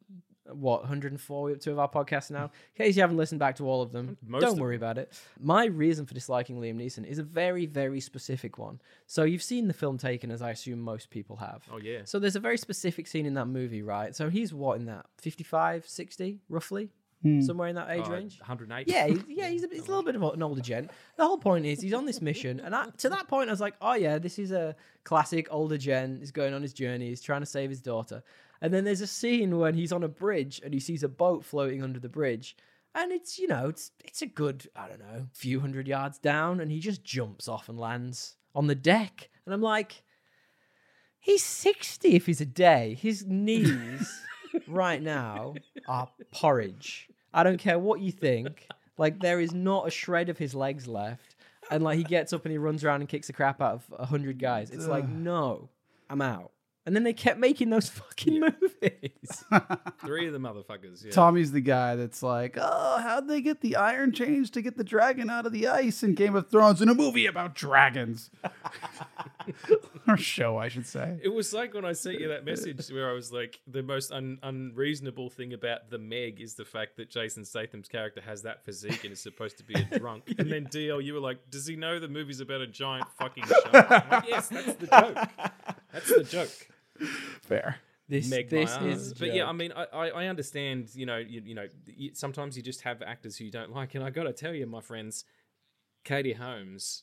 [0.53, 3.57] what 104 we up to of our podcast now, in case you haven't listened back
[3.57, 5.13] to all of them, Most don't of worry about it.
[5.41, 8.81] My reason for disliking Liam Neeson is a very very specific one.
[9.07, 11.63] So you've seen the film Taken, as I assume most people have.
[11.73, 14.15] oh yeah, So there's a very specific scene in that movie, right?
[14.15, 16.91] So he's what in that 55, 60, roughly,
[17.23, 17.41] hmm.
[17.41, 18.39] somewhere in that age Oh, range.
[18.41, 18.89] 108.
[18.89, 20.91] Yeah, he's, yeah, he's a, he's a little bit of an older gent.
[21.17, 23.61] The whole point is he's on this mission, and I, to that point, I was
[23.61, 26.21] like, oh yeah, this is a classic older gent.
[26.21, 27.09] He's going on his journey.
[27.09, 28.23] He's trying to save his daughter,
[28.61, 31.45] and then there's a scene when he's on a bridge and he sees a boat
[31.45, 32.57] floating under the bridge,
[32.95, 36.61] and it's you know it's it's a good I don't know few hundred yards down,
[36.61, 40.03] and he just jumps off and lands on the deck, and I'm like,
[41.19, 42.97] he's sixty if he's a day.
[43.01, 44.23] His knees
[44.67, 45.55] right now
[45.89, 47.09] are porridge.
[47.35, 48.67] I don't care what you think.
[48.99, 51.37] Like there is not a shred of his legs left.
[51.71, 53.85] and like he gets up and he runs around and kicks the crap out of
[53.99, 54.71] a hundred guys.
[54.71, 55.69] It's like, no,
[56.09, 56.53] I'm out.
[56.87, 59.45] And then they kept making those fucking movies.
[60.05, 61.05] Three of the motherfuckers.
[61.05, 61.11] Yeah.
[61.11, 64.85] Tommy's the guy that's like, oh, how'd they get the iron chains to get the
[64.85, 68.31] dragon out of the ice in Game of Thrones in a movie about dragons?
[70.09, 71.19] or show, I should say.
[71.25, 74.13] It was like when I sent you that message where I was like, the most
[74.13, 78.65] un- unreasonable thing about the Meg is the fact that Jason Statham's character has that
[78.65, 80.35] physique and is supposed to be a drunk.
[80.39, 83.45] And then DL, you were like, does he know the movie's about a giant fucking
[83.47, 83.91] shark?
[83.91, 85.29] I'm like, yes, that's the joke.
[85.93, 86.69] That's the joke.
[87.43, 87.77] Fair.
[88.09, 88.77] This, Meg this is.
[88.77, 89.13] arms.
[89.15, 90.91] But yeah, I mean, I, I, I understand.
[90.95, 93.95] You know, you, you know, you, sometimes you just have actors who you don't like,
[93.95, 95.25] and I got to tell you, my friends,
[96.05, 97.03] Katie Holmes.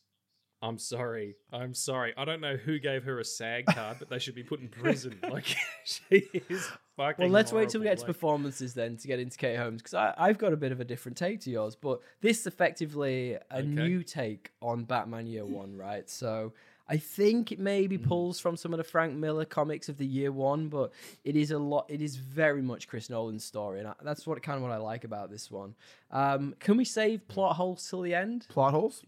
[0.62, 1.36] I'm sorry.
[1.52, 2.14] I'm sorry.
[2.16, 4.70] I don't know who gave her a SAG card, but they should be put in
[4.70, 5.20] prison.
[5.30, 7.26] Like she is fucking.
[7.26, 8.02] Well, let's wait till we horrible.
[8.02, 10.80] get to performances then to get into Katie Holmes because I've got a bit of
[10.80, 15.46] a different take to yours, but this is effectively a new take on Batman Year
[15.46, 16.10] One, right?
[16.10, 16.54] So
[16.88, 18.08] I think it maybe Mm.
[18.08, 20.92] pulls from some of the Frank Miller comics of the Year One, but
[21.24, 21.86] it is a lot.
[21.90, 24.78] It is very much Chris Nolan's story, and I, that's what kind of what I
[24.78, 25.76] like about this one.
[26.12, 28.46] Um, can we save plot holes till the end?
[28.50, 29.04] Plot holes?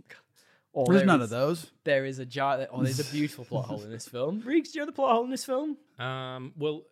[0.71, 1.71] Or There's there none is- of those.
[1.86, 2.67] There is a jar.
[2.71, 4.41] Oh, there's a beautiful plot hole in this film.
[4.45, 5.78] Reeks, do you know the plot hole in this film?
[5.99, 6.53] Um.
[6.57, 6.84] Well,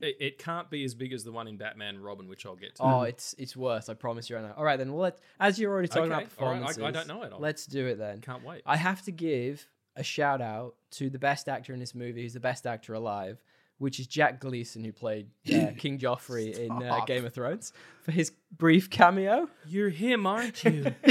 [0.00, 2.76] it, it can't be as big as the one in Batman Robin, which I'll get
[2.76, 2.82] to.
[2.82, 3.88] Oh, it's it's worse.
[3.88, 4.54] I promise you right now.
[4.56, 4.92] All right, then.
[4.92, 7.32] Well, let, as you're already talking Okay, about all right, I- I don't know it.
[7.32, 8.20] I'll- Let's do it then.
[8.20, 8.62] Can't wait.
[8.64, 9.66] I have to give
[9.98, 12.22] a shout out to the best actor in this movie.
[12.22, 13.42] Who's the best actor alive,
[13.78, 17.72] which is Jack Gleeson, who played uh, King Joffrey in uh, Game of Thrones,
[18.02, 19.48] for his brief cameo.
[19.66, 20.94] You're him, aren't you?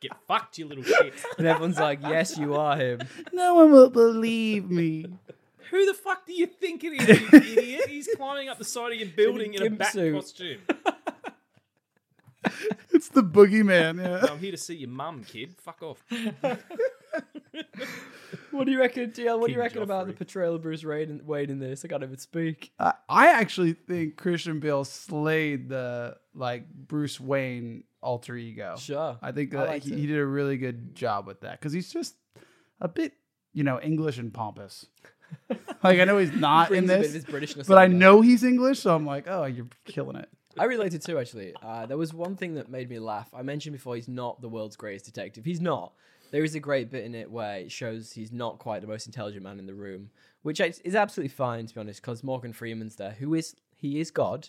[0.00, 1.14] Get fucked, you little shit.
[1.38, 3.00] And everyone's like, "Yes, you are him."
[3.32, 5.06] no one will believe me.
[5.70, 7.28] Who the fuck do you think it is, you
[7.58, 7.88] idiot?
[7.88, 10.14] He's climbing up the side of your building in a gimp bat suit.
[10.14, 10.60] costume.
[12.90, 14.02] It's the boogeyman.
[14.02, 14.28] Yeah.
[14.28, 15.54] I'm here to see your mum, kid.
[15.60, 16.04] Fuck off.
[18.50, 19.38] What do you reckon, DL?
[19.38, 20.18] What do you King reckon about the Joffrey.
[20.18, 21.84] portrayal of Bruce Wayne in, Wayne in this?
[21.84, 22.72] I can't even speak.
[22.78, 28.76] I I actually think Christian Bale slayed the like Bruce Wayne alter ego.
[28.78, 29.18] Sure.
[29.22, 29.98] I think I liked he, it.
[29.98, 32.14] he did a really good job with that because he's just
[32.80, 33.12] a bit,
[33.52, 34.86] you know, English and pompous.
[35.82, 37.84] like I know he's not in Brings a bit this, of his Britishness but I
[37.84, 40.28] out know he's English, so I'm like, oh, you're killing it.
[40.58, 41.54] I related too, actually.
[41.62, 43.28] Uh, there was one thing that made me laugh.
[43.34, 45.44] I mentioned before he's not the world's greatest detective.
[45.44, 45.92] He's not.
[46.30, 49.06] There is a great bit in it where it shows he's not quite the most
[49.06, 50.10] intelligent man in the room,
[50.42, 53.98] which is is absolutely fine to be honest, because Morgan Freeman's there, who is he
[54.00, 54.48] is God.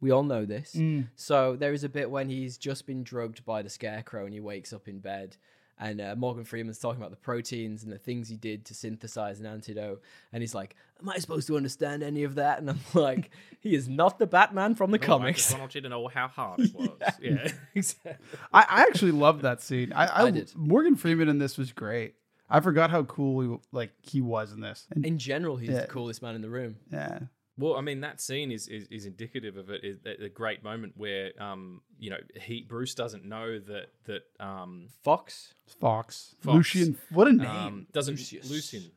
[0.00, 0.74] We all know this.
[1.16, 4.40] So there is a bit when he's just been drugged by the scarecrow and he
[4.40, 5.36] wakes up in bed.
[5.82, 9.40] And uh, Morgan Freeman's talking about the proteins and the things he did to synthesize
[9.40, 10.02] an antidote.
[10.30, 12.58] And he's like, Am I supposed to understand any of that?
[12.58, 15.46] And I'm like, He is not the Batman from the No, I comics.
[15.48, 16.90] just want you to know how hard it was.
[17.22, 17.50] yeah.
[17.74, 18.12] exactly.
[18.52, 19.94] I, I actually loved that scene.
[19.94, 20.52] I, I, I did.
[20.54, 22.14] Morgan Freeman in this was great.
[22.50, 24.86] I forgot how cool he like he was in this.
[24.90, 25.82] And, In general, he's Yeah.
[25.82, 26.76] the coolest man in the room.
[26.92, 27.20] yeah,
[27.60, 29.84] Well, I mean, that scene is, is, is indicative of it.
[29.84, 34.88] Is a great moment where, um, you know, he Bruce doesn't know that that um,
[35.02, 35.52] Fox.
[35.78, 36.54] Fox, Fox.
[36.54, 36.98] Lucian.
[37.10, 37.46] What a name!
[37.46, 38.50] um doesn't Lucius.
[38.50, 38.90] Lucian.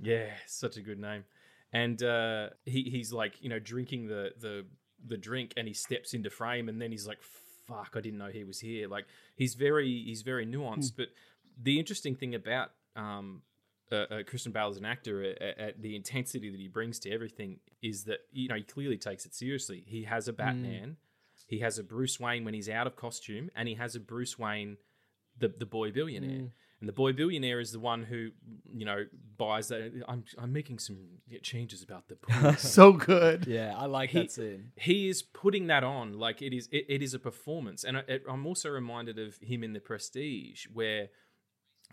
[0.00, 1.24] Yeah, such a good name.
[1.72, 4.66] And uh, he he's like, you know, drinking the the
[5.06, 7.22] the drink, and he steps into frame, and then he's like,
[7.66, 9.06] "Fuck, I didn't know he was here." Like
[9.36, 10.94] he's very he's very nuanced.
[10.96, 11.08] But
[11.62, 13.42] the interesting thing about um,
[13.90, 17.10] uh, uh, Christian Bale as an actor, at, at the intensity that he brings to
[17.10, 19.84] everything, is that you know he clearly takes it seriously.
[19.86, 20.36] He has a hmm.
[20.36, 20.96] Batman,
[21.46, 24.38] he has a Bruce Wayne when he's out of costume, and he has a Bruce
[24.38, 24.76] Wayne,
[25.38, 26.38] the the boy billionaire.
[26.38, 26.46] Hmm.
[26.80, 28.30] And the boy billionaire is the one who,
[28.72, 29.04] you know,
[29.36, 30.00] buys that.
[30.06, 30.98] I'm, I'm making some
[31.42, 32.52] changes about the pool.
[32.54, 33.48] so good.
[33.48, 34.70] Yeah, I like He- that scene.
[34.76, 38.02] he is putting that on like it is it, it is a performance and I,
[38.06, 41.08] it, i'm also reminded of him in the prestige where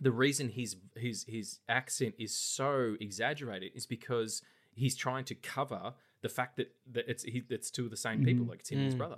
[0.01, 4.41] the reason his his his accent is so exaggerated is because
[4.73, 8.23] he's trying to cover the fact that, that it's he, it's two of the same
[8.25, 9.17] people like it's him and his brother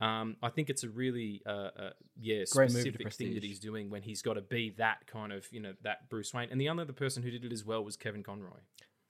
[0.00, 1.90] um, I think it's a really, uh, uh,
[2.20, 5.46] yeah, Great specific thing that he's doing when he's got to be that kind of,
[5.50, 6.48] you know, that Bruce Wayne.
[6.50, 8.58] And the other person who did it as well was Kevin Conroy.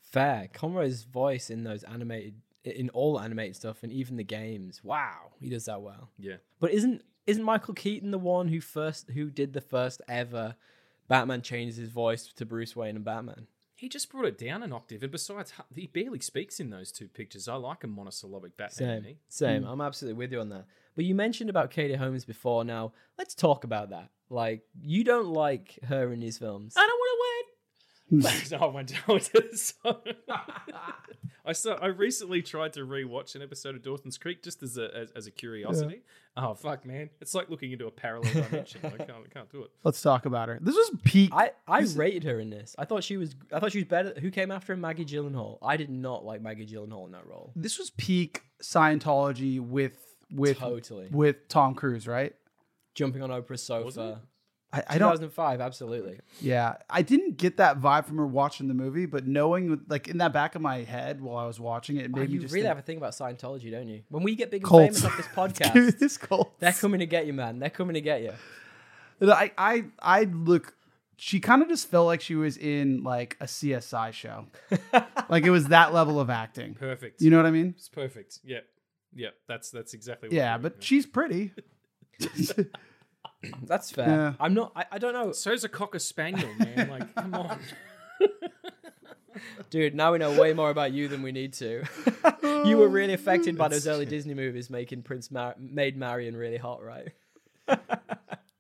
[0.00, 0.48] Fair.
[0.52, 2.34] Conroy's voice in those animated,
[2.64, 4.82] in all animated stuff, and even the games.
[4.84, 6.10] Wow, he does that well.
[6.18, 10.54] Yeah, But isn't isn't Michael Keaton the one who first who did the first ever
[11.08, 13.46] Batman changes his voice to Bruce Wayne and Batman?
[13.74, 17.08] He just brought it down an octave, and besides, he barely speaks in those two
[17.08, 17.46] pictures.
[17.46, 18.88] I like a monosyllabic Batman.
[18.88, 19.18] Same, me.
[19.28, 19.62] same.
[19.64, 19.68] Hmm.
[19.68, 20.64] I'm absolutely with you on that.
[20.94, 22.64] But you mentioned about Katie Holmes before.
[22.64, 24.08] Now let's talk about that.
[24.30, 26.74] Like you don't like her in these films.
[26.76, 26.95] I don't want to wait.
[28.10, 28.28] No,
[28.60, 29.96] I went down to the song.
[31.44, 31.74] I saw.
[31.74, 35.26] I recently tried to rewatch an episode of Dawson's Creek just as a as, as
[35.26, 36.02] a curiosity.
[36.36, 37.10] Oh fuck, man!
[37.20, 38.80] It's like looking into a parallel dimension.
[38.84, 39.10] I can't.
[39.10, 39.70] I can't do it.
[39.84, 40.58] Let's talk about her.
[40.60, 41.30] This was peak.
[41.32, 42.74] I, I rated her in this.
[42.78, 44.14] I thought she was I thought she was better.
[44.20, 44.76] Who came after her?
[44.76, 45.58] Maggie Gyllenhaal.
[45.62, 47.52] I did not like Maggie Gyllenhaal in that role.
[47.56, 49.96] this was peak Scientology with
[50.32, 51.08] with Totally.
[51.10, 52.34] with Tom Cruise, right?
[52.94, 54.20] Jumping on Oprah's Was sofa.
[54.72, 55.12] I, I don't.
[55.12, 56.20] 2005, absolutely.
[56.40, 60.18] Yeah, I didn't get that vibe from her watching the movie, but knowing, like in
[60.18, 62.40] that back of my head while I was watching it, it Oh, made me you
[62.40, 64.02] just really think, have a thing about Scientology, don't you?
[64.08, 65.00] When we get big and Cults.
[65.00, 66.58] famous off this podcast, this cult.
[66.60, 67.58] they're coming to get you, man.
[67.58, 68.32] They're coming to get you.
[69.22, 70.74] I, I, I look.
[71.16, 74.46] She kind of just felt like she was in like a CSI show,
[75.30, 76.74] like it was that level of acting.
[76.74, 77.22] Perfect.
[77.22, 77.72] You know what I mean?
[77.78, 78.40] it's perfect.
[78.44, 78.58] Yeah,
[79.14, 79.28] yeah.
[79.48, 80.28] That's that's exactly.
[80.28, 80.80] What Yeah, I'm but doing.
[80.82, 81.52] she's pretty.
[83.62, 84.08] That's fair.
[84.08, 84.32] Yeah.
[84.40, 84.72] I'm not.
[84.74, 86.88] I, I don't know, so's a cocker spaniel, man.
[86.90, 87.58] Like, come on.
[89.70, 89.94] dude.
[89.94, 91.84] Now we know way more about you than we need to.
[92.64, 96.56] you were really affected by those early Disney movies, making Prince Mar- made Marion really
[96.56, 97.12] hot, right?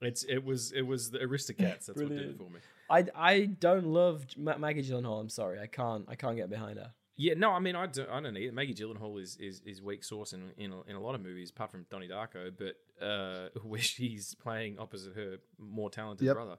[0.02, 1.86] It's it was it was the Aristocats.
[1.86, 2.60] That's what did it for me.
[2.90, 5.20] I I don't love Ma- Maggie Gyllenhaal.
[5.20, 6.04] I'm sorry, I can't.
[6.08, 6.92] I can't get behind her.
[7.18, 8.52] Yeah, no, I mean, I don't, I don't need it.
[8.54, 11.48] Maggie Gyllenhaal is, is, is weak sauce in, in, a, in a lot of movies,
[11.50, 16.34] apart from Donnie Darko, but uh, where she's playing opposite her more talented Yep.
[16.34, 16.56] brother.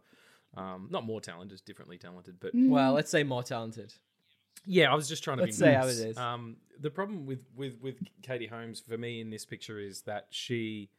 [0.55, 2.37] Um, not more talented, just differently talented.
[2.39, 3.93] But Well, let's say more talented.
[4.65, 5.77] yeah, I was just trying to Let's be say nice.
[5.83, 6.17] how it is.
[6.17, 10.25] Um, the problem with, with, with Katie Holmes for me in this picture is that
[10.31, 10.89] she,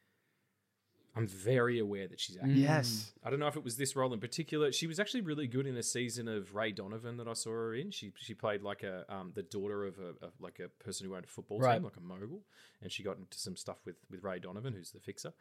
[1.19, 2.57] I'm very aware that she's acting.
[2.57, 3.12] Yes.
[3.25, 4.73] I don't know if it was this role in particular.
[4.73, 7.75] She was actually really good in a season of Ray Donovan that I saw her
[7.75, 7.91] in.
[7.91, 11.14] She she played like a um, the daughter of a of like a person who
[11.14, 11.75] owned a football Right.
[11.75, 12.43] team, like a mogul,
[12.81, 15.33] and she got into some stuff with with Ray Donovan, who's the fixer.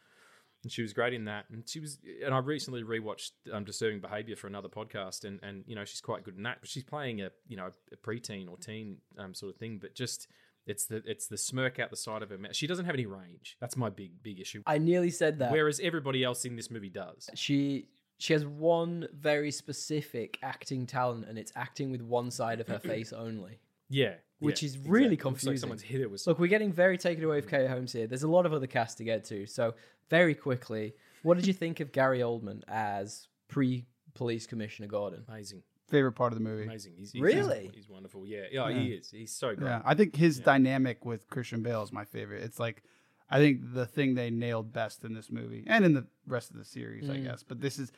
[0.63, 1.45] And she was great in that.
[1.51, 5.63] And she was, and I recently rewatched um, Disturbing Behavior for another podcast, and and
[5.67, 6.57] you know she's quite good in that.
[6.61, 9.77] But she's playing a you know a preteen or teen um, sort of thing.
[9.79, 10.27] But just
[10.67, 12.55] it's the it's the smirk out the side of her mouth.
[12.55, 13.57] She doesn't have any range.
[13.59, 14.61] That's my big big issue.
[14.65, 15.51] I nearly said that.
[15.51, 17.29] Whereas everybody else in this movie does.
[17.33, 17.89] she
[18.19, 22.79] she has one very specific acting talent, and it's acting with one side of her
[22.91, 23.59] face only.
[23.89, 25.17] Yeah, Which yeah, is really exactly.
[25.17, 25.51] Confusing.
[25.51, 28.05] Like someone's hit it with Look, we're getting very taken away with Kate Holmes here.
[28.07, 29.45] There's a lot of other casts to get to.
[29.45, 29.75] So,
[30.09, 30.93] very quickly,
[31.23, 35.23] what did you think of Gary Oldman as pre-police commissioner Gordon?
[35.29, 36.63] amazing, Favorite part of the movie.
[36.63, 36.93] amazing.
[36.97, 37.71] He's, he's Really?
[37.73, 38.25] he's, wonderful.
[38.25, 39.09] Yeah, yeah, he is.
[39.09, 39.69] He's so great.
[39.69, 42.43] Yeah, I think his dynamic with Christian Bale is my favorite.
[42.43, 42.83] It's like,
[43.29, 46.57] I think the thing they nailed best in this movie and in the rest of
[46.57, 47.23] the series, I mm.
[47.23, 47.43] guess.
[47.43, 47.93] But this is,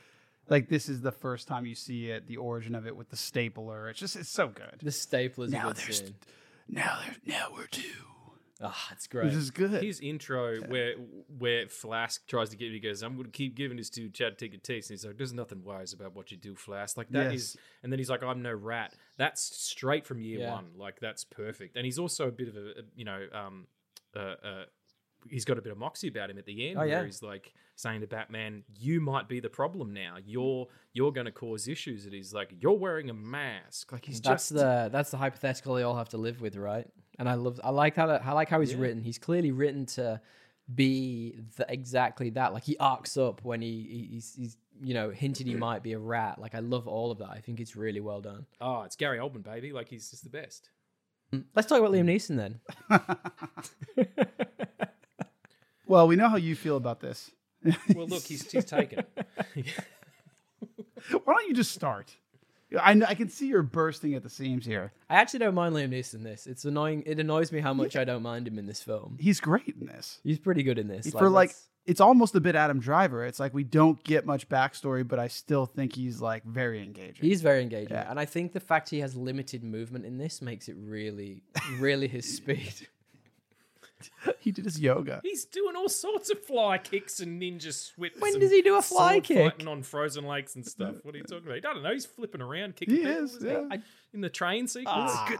[0.49, 3.17] like, this is the first time you see it, the origin of it with the
[3.17, 3.89] stapler.
[3.89, 4.79] It's just, it's so good.
[4.83, 6.15] The staple is a good there's- scene.
[6.71, 7.81] Now there's now we're two.
[8.61, 9.25] Ah, it's great.
[9.25, 9.71] This is good.
[9.81, 10.95] His intro, where
[11.37, 14.37] where Flass tries to get, he goes, "I'm going to keep giving this to Chad
[14.37, 17.33] Ticket Taste," and he's like, "There's nothing wise about what you do, Flass." Like that
[17.33, 17.63] is, Yes.
[17.83, 20.51] and then he's like, "I'm no rat." That's straight from year Yeah.
[20.55, 20.71] one.
[20.75, 21.77] Like that's perfect.
[21.77, 23.67] And he's also a bit of a, a- you know, um,
[24.15, 24.65] uh, uh,
[25.29, 26.97] he's got a bit of moxie about him at the end, Oh, yeah.
[26.97, 30.17] where he's like saying to Batman, "You might be the problem now.
[30.25, 34.19] You're you're going to cause issues." And he's like, "You're wearing a mask." Like he's
[34.19, 36.87] that's just the that's the hypothetical they all have to live with, right?
[37.19, 38.79] And I love I like how that, I like how he's Yeah.
[38.79, 39.03] written.
[39.03, 40.19] He's clearly written to
[40.73, 42.53] be the, exactly that.
[42.53, 45.91] Like he arcs up when he, he he's, he's you know hinted he might be
[45.93, 46.39] a rat.
[46.39, 47.29] Like I love all of that.
[47.29, 48.45] I think it's really well done.
[48.61, 49.73] oh, it's Gary Oldman, baby.
[49.73, 50.69] Like he's just the best.
[51.33, 51.43] Mm.
[51.55, 54.07] Let's talk about Liam Neeson then.
[55.85, 57.31] well, we know how you feel about this.
[57.93, 59.03] Well, look, he's he's taken.
[59.55, 62.15] Why don't you just start?
[62.77, 64.91] I, I can see you're bursting at the seams here.
[65.09, 66.45] I actually don't mind Liam Neeson in this.
[66.47, 67.03] It's annoying.
[67.05, 69.17] It annoys me how much I don't mind him in this film.
[69.19, 70.19] He's great in this.
[70.23, 71.09] He's pretty good in this.
[71.11, 73.25] For like, that's- it's almost a bit Adam Driver.
[73.25, 77.25] It's like we don't get much backstory, but I still think he's like very engaging.
[77.25, 78.09] He's very engaging, Yeah.
[78.11, 81.41] and I think the fact he has limited movement in this makes it really,
[81.79, 82.87] really his speed.
[84.39, 85.19] he did his yoga.
[85.23, 88.19] He's doing all sorts of fly kicks and ninja swips.
[88.19, 89.51] When does he do a fly sword kick?
[89.53, 90.95] Fighting on frozen lakes and stuff.
[91.03, 91.57] What are you talking about?
[91.57, 91.93] I don't know.
[91.93, 93.63] He's flipping around, kicking He people, is, yeah.
[93.71, 93.77] he?
[94.13, 94.87] in the train sequence.
[95.13, 95.37] Ah.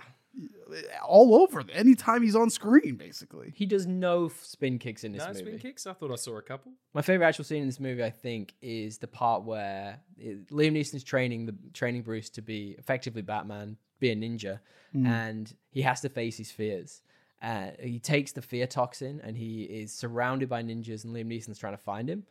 [1.06, 1.64] All over.
[1.74, 3.52] Anytime he's on screen, basically.
[3.56, 5.34] He does no spin kicks in this movie.
[5.40, 5.58] no movie.
[5.58, 5.88] spin kicks.
[5.88, 6.72] I thought I saw a couple.
[6.94, 10.74] My favorite actual scene in this movie, I think, is the part where it, Liam
[10.74, 14.60] Neeson's training the training Bruce to be effectively Batman, be a ninja,
[14.94, 17.02] and he has to face his fears.
[17.42, 21.58] Uh, he takes the fear toxin, and he is surrounded by ninjas, and Liam Neeson's
[21.60, 22.24] trying to find him,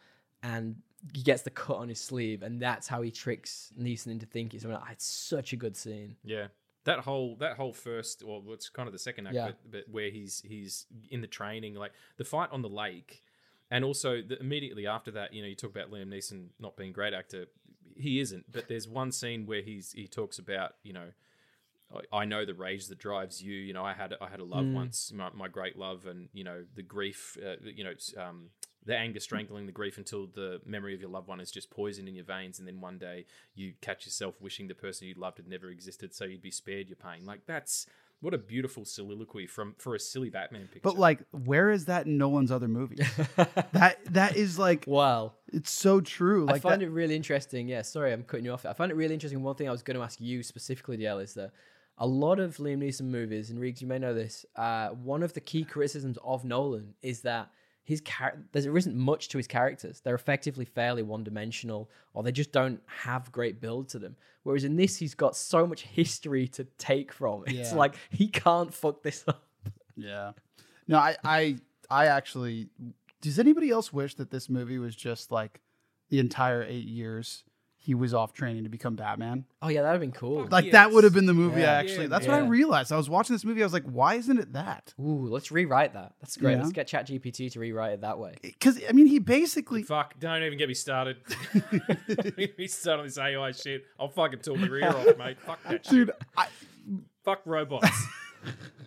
[0.42, 0.76] and
[1.14, 4.60] he gets the cut on his sleeve, and that's how he tricks Neeson into thinking.
[4.60, 6.16] So it's such a good scene.
[6.24, 6.48] Yeah.
[6.84, 9.46] That whole that whole first, or it's kind of the second act, Yeah.
[9.46, 13.22] but, but where he's he's in the training, like the fight on the lake,
[13.70, 16.90] and also the, immediately after that, you know, you talk about Liam Neeson not being
[16.90, 17.46] a great actor.
[17.96, 18.50] he isn't.
[18.50, 21.08] But there's one scene where he's he talks about you know.
[21.94, 23.54] I- I know the rage that drives you.
[23.54, 24.74] You know, I had I had a love Mm.
[24.74, 27.36] once, my, my great love, and you know the grief.
[27.42, 28.50] Uh, you know, um,
[28.84, 32.08] the anger strangling the grief until the memory of your loved one is just poisoned
[32.08, 35.36] in your veins, and then one day you catch yourself wishing the person you loved
[35.38, 37.24] had never existed, so you'd be spared your pain.
[37.26, 37.86] Like that's
[38.20, 40.80] what a beautiful soliloquy from for a silly Batman picture.
[40.82, 43.06] But like, where is that in Nolan's other movies?
[43.72, 46.44] that that is like, wow, it's so true.
[46.46, 47.68] Like I find that, it really interesting.
[47.68, 48.66] Yeah, sorry, I'm cutting you off.
[48.66, 49.42] I find it really interesting.
[49.42, 51.52] One thing I was going to ask you specifically, DL, is that
[51.98, 54.46] a lot of Liam Neeson movies, and Regs, you may know this.
[54.56, 57.50] Uh, one of the key criticisms of Nolan is that
[57.84, 60.00] his char- there isn't much to his characters.
[60.00, 64.16] They're effectively fairly one-dimensional, or they just don't have great build to them.
[64.42, 67.44] Whereas in this, he's got so much history to take from.
[67.46, 67.76] It's Yeah.
[67.76, 69.42] like he can't fuck this up.
[69.96, 70.32] Yeah.
[70.86, 71.56] No, I, I,
[71.90, 72.68] I actually.
[73.20, 75.60] Does anybody else wish that this movie was just like
[76.10, 77.42] the entire eight years
[77.88, 79.46] he was off training to become Batman?
[79.62, 80.46] Oh yeah, that'd have been cool.
[80.50, 80.72] Like Yes.
[80.72, 81.62] that would have been the movie.
[81.62, 81.70] Yeah.
[81.72, 82.02] I actually.
[82.02, 82.92] Yeah, that's what I realized.
[82.92, 83.62] I was watching this movie.
[83.62, 84.92] I was like, why isn't it that?
[85.00, 86.12] Ooh, let's rewrite that.
[86.20, 86.52] That's great.
[86.56, 86.58] Yeah.
[86.58, 88.34] Let's get ChatGPT to rewrite it that way.
[88.42, 89.84] Because I mean, he basically.
[89.84, 91.16] Fuck, don't even get me started.
[91.54, 93.86] Don't get me started on this AI shit.
[93.98, 95.40] I'll fucking talk your ear off, mate.
[95.40, 95.90] Fuck that shit.
[95.90, 96.48] Dude, I,
[97.24, 97.88] Fuck robots.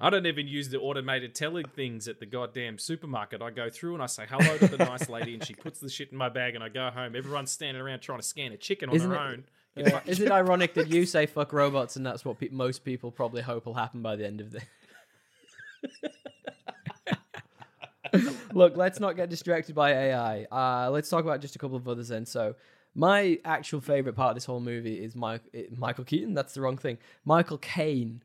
[0.00, 3.42] I don't even use the automated telling things at the goddamn supermarket.
[3.42, 5.90] I go through and I say hello to the nice lady, and she puts the
[5.90, 7.14] shit in my bag, and I go home.
[7.14, 9.44] Everyone's standing around trying to scan a chicken on Isn't their it- own.
[9.76, 10.00] Yeah.
[10.04, 13.40] Is it ironic that you say fuck robots and that's what pe- most people probably
[13.40, 14.64] hope will happen by the end of this?
[18.52, 20.42] Look, let's not get distracted by AI.
[20.50, 22.26] Uh, let's talk about just a couple of others then.
[22.26, 22.56] So,
[22.96, 25.42] my actual favorite part of this whole movie is Mike,
[25.76, 26.34] Michael Keaton.
[26.34, 26.98] That's the wrong thing.
[27.24, 28.22] Michael Caine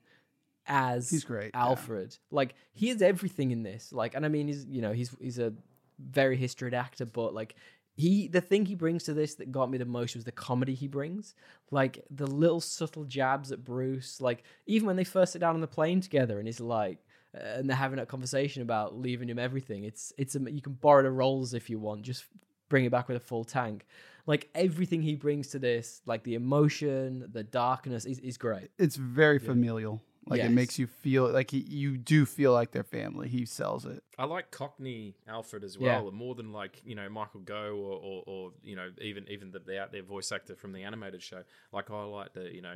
[0.67, 1.61] as He's great, yeah.
[1.65, 2.17] Alfred.
[2.31, 3.91] Like he is everything in this.
[3.93, 5.53] Like, and I mean, he's you know he's he's a
[5.99, 7.55] very historied actor, but like
[7.95, 10.73] he the thing he brings to this that got me the most was the comedy
[10.73, 11.35] he brings.
[11.71, 14.19] Like the little subtle jabs at Bruce.
[14.21, 16.99] Like even when they first sit down on the plane together and he's like.
[17.35, 19.83] uh, And they're having that conversation about leaving him everything.
[19.83, 22.01] It's it's a, you can borrow the rolls if you want.
[22.03, 22.25] Just
[22.69, 23.85] bring it back with a full tank.
[24.25, 28.69] Like everything he brings to this, like the emotion, the darkness, is, is great.
[28.79, 30.01] it's very familial.
[30.27, 30.47] Like Yes.
[30.49, 33.27] it makes you feel like he, you do feel like their family.
[33.27, 34.03] He sells it.
[34.17, 36.01] I like Cockney Alfred as Yeah.
[36.01, 39.51] well, more than like you know Michael Gough or, or, or you know even even
[39.51, 41.43] the, the out there voice actor from the animated show.
[41.71, 42.75] Like I like the you know.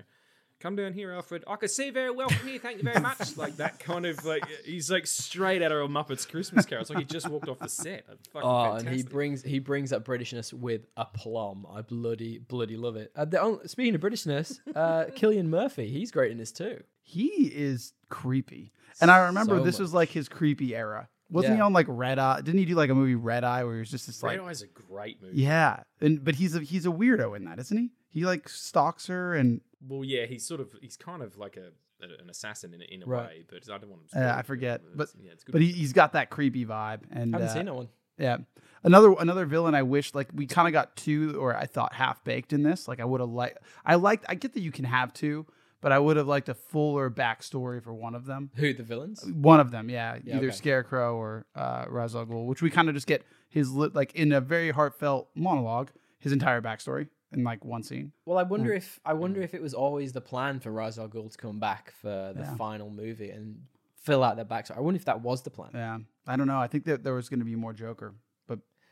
[0.61, 1.45] Come down here, Alfred.
[1.47, 2.59] I can see very well from here.
[2.59, 3.17] Thank you very much.
[3.37, 6.81] like that kind of like he's like straight out of a Muppets Christmas Carol.
[6.81, 8.03] It's like he just walked off the set.
[8.11, 11.65] It's fucking Oh, and he brings he brings that Britishness with aplomb.
[11.73, 13.09] I bloody bloody love it.
[13.15, 16.83] Uh, the, on- speaking of Britishness, uh, Cillian Murphy, he's great in this too.
[17.09, 21.09] He is creepy, and I remember So this was like his creepy era.
[21.31, 22.41] Wasn't he on like Red Eye?
[22.41, 24.45] Didn't he do like a movie Red Eye where he was just this like Red
[24.47, 25.41] Eye is a great movie.
[25.41, 27.89] yeah, and but he's a he's a weirdo in that, isn't he?
[28.09, 31.69] He like stalks her and Well, yeah, he's sort of he's kind of like a
[32.01, 33.27] an assassin in a, in a Right.
[33.27, 34.19] way, but I don't want to.
[34.19, 35.51] Uh, I forget, but- yeah, it's good.
[35.51, 37.01] but he, he's got that creepy vibe.
[37.11, 37.89] And I haven't uh, seen that one.
[38.17, 38.37] Yeah.
[38.83, 42.23] Another another villain I wish like we kind of got two or I thought half
[42.23, 42.87] baked in this.
[42.87, 45.45] Like I would have liked I liked I get that you can have two,
[45.81, 48.51] but I would have liked a fuller backstory for one of them.
[48.55, 49.25] Who the villains?
[49.25, 50.55] One of them, yeah, Yeah, either okay.
[50.55, 54.13] Scarecrow or uh, Ra's al Ghul, which we kind of just get his li- like
[54.15, 58.11] in a very heartfelt monologue, his entire backstory in like one scene.
[58.25, 61.07] Well, I wonder if I wonder if it was always the plan for Ra's al
[61.07, 62.55] Ghul to come back for the Yeah.
[62.55, 63.61] final movie and
[64.01, 64.77] fill out their backstory.
[64.77, 65.71] I wonder if that was the plan.
[65.73, 66.59] Yeah, I don't know.
[66.59, 68.17] I think that there was going to be more Joker, but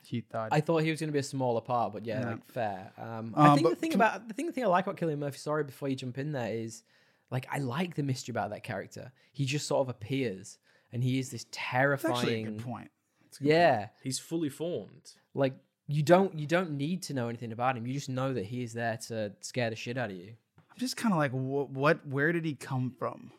[0.07, 0.49] he died.
[0.51, 2.29] I thought he was going to be a smaller part, but yeah, Yeah.
[2.31, 2.91] like fair.
[2.97, 4.85] Um, I Um, think the but thing can- about the thing the thing I like
[4.87, 5.37] about Cillian Murphy.
[5.37, 6.83] Sorry, before you jump in there is
[7.29, 9.11] like I like the mystery about that character.
[9.33, 10.57] He just sort of appears,
[10.91, 12.45] and he is this That's actually a terrifying.
[12.45, 12.91] good point.
[13.23, 15.13] That's a good Yeah, he's fully formed.
[15.33, 15.53] like
[15.87, 17.85] you don't you don't need to know anything about him.
[17.87, 20.33] You just know that he is there to scare the shit out of you.
[20.57, 22.05] I'm just kind of like, what, what?
[22.05, 23.31] Where did he come from?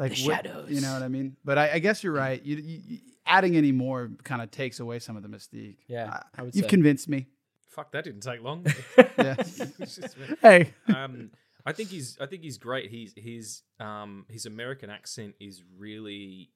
[0.00, 0.70] Like The what- shadows.
[0.70, 1.36] you know what I mean?
[1.44, 2.42] But I, I guess you're right.
[2.44, 5.76] You, you, you- adding any more kind of takes away some of the mystique.
[5.86, 6.68] Yeah, Uh, I would you've say.
[6.70, 7.26] convinced me.
[7.68, 8.66] Fuck, that didn't take long.
[9.18, 9.36] Yeah.
[10.42, 11.30] Hey, um,
[11.66, 12.90] I think he's I think he's great.
[12.90, 16.50] He's his um his American accent is really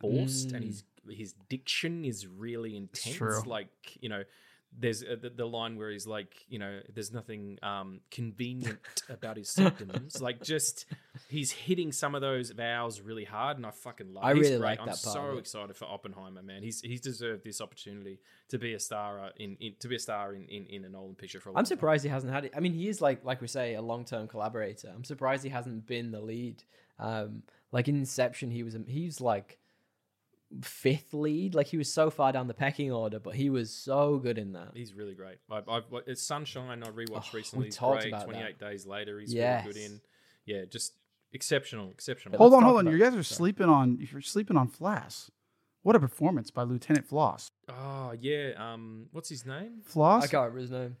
[0.00, 0.66] forced, and Mm.
[0.66, 3.16] his his diction is really intense.
[3.16, 3.42] true.
[3.46, 3.68] Like
[4.00, 4.22] you know,
[4.78, 9.36] there's uh, the, the line where he's like, you know, there's nothing um convenient about
[9.36, 10.20] his symptoms.
[10.20, 10.86] like just
[11.28, 14.24] he's hitting some of those vowels really hard, and I fucking love.
[14.24, 14.38] I it.
[14.38, 16.62] Really like I'm that part so excited for Oppenheimer, man.
[16.62, 20.00] He's he's deserved this opportunity to be a star uh, in, in to be a
[20.00, 21.68] star in, in, in a Nolan picture for a long I'm time.
[21.68, 22.52] surprised he hasn't had it.
[22.56, 24.92] I mean, he is like like we say a long term collaborator.
[24.94, 26.62] I'm surprised he hasn't been the lead.
[26.98, 27.42] Um,
[27.72, 29.58] like in Inception, he was he's like
[30.62, 31.54] fifth lead.
[31.54, 34.52] Like he was so far down the pecking order, but he was so good in
[34.52, 34.70] that.
[34.74, 35.38] He's really great.
[35.50, 36.82] I, I've it's Sunshine.
[36.82, 37.64] I rewatched Oh, we recently.
[37.66, 38.12] He's talked great.
[38.12, 38.48] about Twenty that.
[38.50, 40.00] eight days later, he's really good in.
[40.46, 40.94] Yeah, just
[41.32, 42.38] exceptional, exceptional.
[42.38, 42.86] Hold on, hold on.
[42.86, 43.36] You guys are sorry.
[43.36, 43.98] sleeping on.
[44.00, 45.30] You're sleeping on Flass.
[45.82, 47.52] What a performance by Lieutenant Floss.
[47.68, 48.50] Oh yeah.
[48.56, 49.80] Um, what's his name?
[49.84, 50.24] Floss.
[50.24, 50.96] I can't remember his name.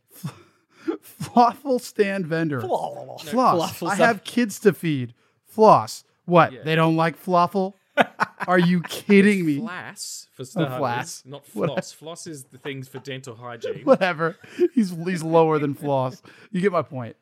[1.02, 2.60] Flawful stand vendor.
[2.60, 3.28] Floss.
[3.28, 3.82] Floss.
[3.82, 5.14] I have kids to feed.
[5.44, 6.04] Floss.
[6.24, 6.52] What?
[6.52, 6.60] Yeah.
[6.64, 7.74] They don't like fluffle?
[8.50, 9.58] Are you kidding me?
[9.60, 11.26] Flass for oh, starters, Flass.
[11.26, 11.92] not What- floss.
[11.92, 13.82] floss is the things for dental hygiene.
[13.84, 14.36] Whatever.
[14.74, 16.20] He's he's lower than Floss.
[16.50, 17.16] You get my point.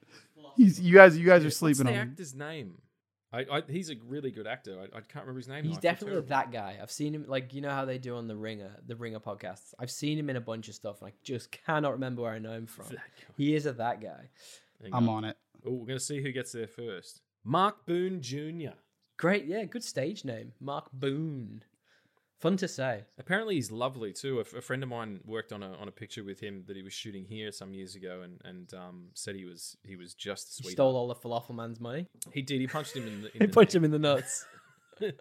[0.57, 2.09] He's you guys you guys are What's sleeping the on him.
[2.13, 2.79] actor's name?
[3.31, 4.81] I, I, he's a really good actor.
[4.81, 5.63] I, I can't remember his name.
[5.65, 6.29] He's definitely terrible.
[6.29, 6.79] that guy.
[6.83, 9.75] I've seen him like you know how they do on the Ringer, the Ringer podcasts.
[9.79, 11.03] I've seen him in a bunch of stuff.
[11.03, 12.87] And I just cannot remember where I know him from.
[13.37, 14.31] He is a that guy.
[14.83, 15.17] Hang I'm on.
[15.17, 15.37] on it.
[15.67, 17.21] Oh, we're gonna see who gets there first.
[17.45, 18.71] Mark Boone Jr.
[19.19, 21.63] Great, yeah, good stage name, Mark Boone.
[22.39, 23.03] Fun to say.
[23.19, 24.39] Apparently, he's lovely too.
[24.39, 26.77] A, f- a friend of mine worked on a on a picture with him that
[26.77, 30.15] he was shooting here some years ago, and and um, said he was he was
[30.15, 30.73] just He sweet.
[30.73, 32.07] stole all the falafel man's money.
[32.33, 32.61] He did.
[32.61, 33.27] He punched him in the.
[33.27, 33.81] In He the punched neck.
[33.81, 34.47] him in the nuts.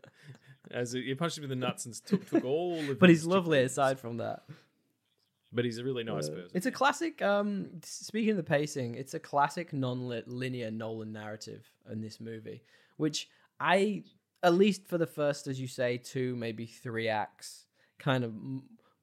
[0.71, 2.99] As he he punched him in the nuts and took, took all of.
[2.99, 3.65] but his he's lovely chickpeas.
[3.65, 4.43] aside from that.
[5.53, 6.51] But he's a really nice Uh, person.
[6.53, 7.21] It's a classic.
[7.23, 12.61] Um, speaking of the pacing, it's a classic non-linear Nolan narrative in this movie,
[12.97, 13.29] which
[13.60, 14.03] I,
[14.43, 17.66] at least for the first, as you say, two maybe three acts,
[17.99, 18.34] kind of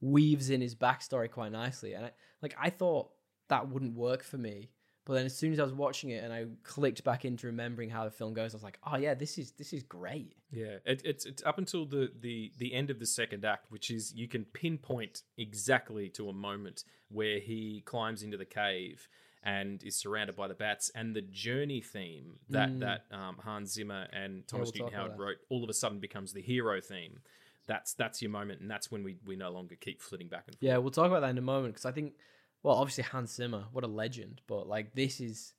[0.01, 1.93] weaves in his backstory quite nicely.
[1.93, 3.09] And I, like I thought
[3.49, 4.69] that wouldn't work for me,
[5.05, 7.89] but then as soon as I was watching it and I clicked back into remembering
[7.89, 10.35] how the film goes, I was like, oh yeah, this is this is great.
[10.51, 13.91] Yeah, it, it's it's up until the, the the end of the second act, which
[13.91, 19.07] is you can pinpoint exactly to a moment where he climbs into the cave
[19.45, 22.79] and is surrounded by the bats, and the journey theme that Mm.
[22.79, 26.33] that um, Hans Zimmer and Thomas we'll Newton Howard wrote all of a sudden becomes
[26.33, 27.19] the hero theme.
[27.67, 30.55] That's that's your moment, and that's when we we no longer keep flitting back and
[30.55, 30.63] forth.
[30.63, 32.13] Yeah, we'll talk about that in a moment because I think,
[32.63, 35.53] well, obviously Hans Zimmer, what a legend, but like this is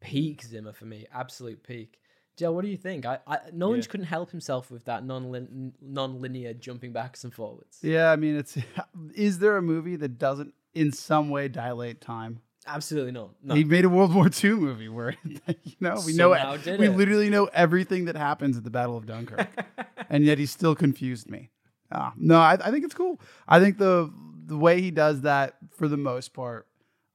[0.00, 2.00] peak Zimmer for me, absolute peak.
[2.36, 3.04] Jill, what do you think?
[3.04, 3.86] I, I Nolan Yeah.
[3.88, 7.78] couldn't help himself with that non non-linear jumping backs and forwards.
[7.82, 8.56] Yeah, I mean it's
[9.14, 12.40] is there a movie that doesn't in some way dilate time?
[12.66, 13.30] Absolutely not.
[13.42, 13.54] No.
[13.54, 15.38] He made a World War II movie where you
[15.80, 16.96] know we know Somehow did we it.
[16.96, 19.48] literally know everything that happens at the Battle of Dunkirk,
[20.10, 21.50] and yet he still confused me.
[21.90, 23.20] Ah, no, I, I think it's cool.
[23.46, 24.12] I think the
[24.46, 26.66] the way he does that for the most part,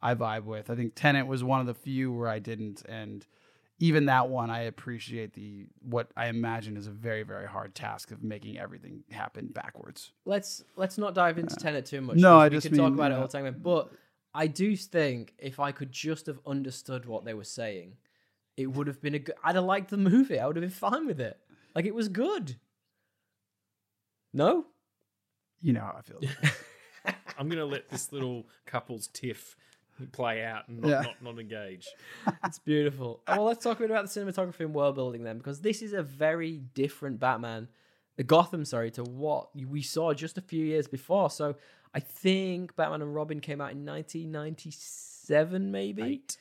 [0.01, 0.69] I vibe with.
[0.69, 3.25] I think Tenet was one of the few where I didn't, and
[3.79, 8.09] even that one, I appreciate the what I imagine is a very very hard task
[8.11, 10.13] of making everything happen backwards.
[10.25, 12.17] let's let's not dive into Tenet too much.
[12.17, 13.55] No, I we just could talk mean, about it all the time.
[13.61, 13.91] But
[14.33, 17.97] I do think if I could just have understood what they were saying,
[18.57, 19.35] it would have been a good.
[19.43, 20.39] I'd have liked the movie.
[20.39, 21.37] I would have been fine with it.
[21.75, 22.55] Like it was good.
[24.33, 24.65] No,
[25.61, 26.19] You know how I feel.
[27.37, 29.55] I'm gonna let this little couple's tiff
[30.11, 31.01] play out and not, Yeah.
[31.01, 31.87] not, not engage.
[32.43, 33.21] it's beautiful.
[33.27, 35.81] Oh, well, let's talk a bit about the cinematography and world building then, because this
[35.83, 37.67] is a very different Batman,
[38.19, 41.29] uh, Gotham, sorry, to what we saw just a few years before.
[41.29, 41.55] So
[41.93, 46.03] I think Batman and Robin came out in 1997, maybe.
[46.03, 46.37] Eight.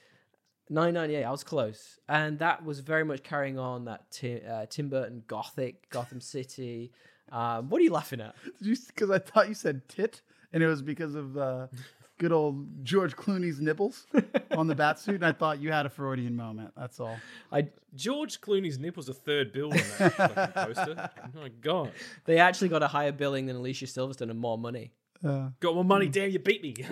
[0.70, 4.88] 998 i was close and that was very much carrying on that Tim, uh, tim
[4.88, 6.92] burton gothic gotham city
[7.32, 10.20] um, what are you laughing at Because I thought you said tit,
[10.52, 11.66] and it was because of uh,
[12.18, 14.06] good old George Clooney's nipples
[14.50, 16.72] on the bat suit, and I thought you had a Freudian moment.
[16.76, 17.16] That's all.
[17.50, 21.10] I, George Clooney's nipple's a third bill on that fucking poster.
[21.24, 21.92] Oh my god.
[22.26, 24.92] they actually got a higher billing than alicia silverstone and more money
[25.24, 26.74] Uh, Got more money, damn you beat me.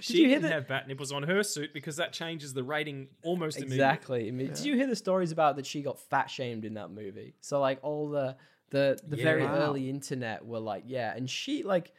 [0.00, 2.62] she you hear can that- have bat nipples on her suit because that changes the
[2.64, 3.76] rating almost immediately.
[3.76, 6.90] exactly I did you hear the stories about that she got fat shamed in that
[6.90, 8.36] movie so like all the
[8.70, 9.52] the the very Yeah.
[9.52, 9.58] Wow.
[9.66, 11.92] early internet were like yeah and she like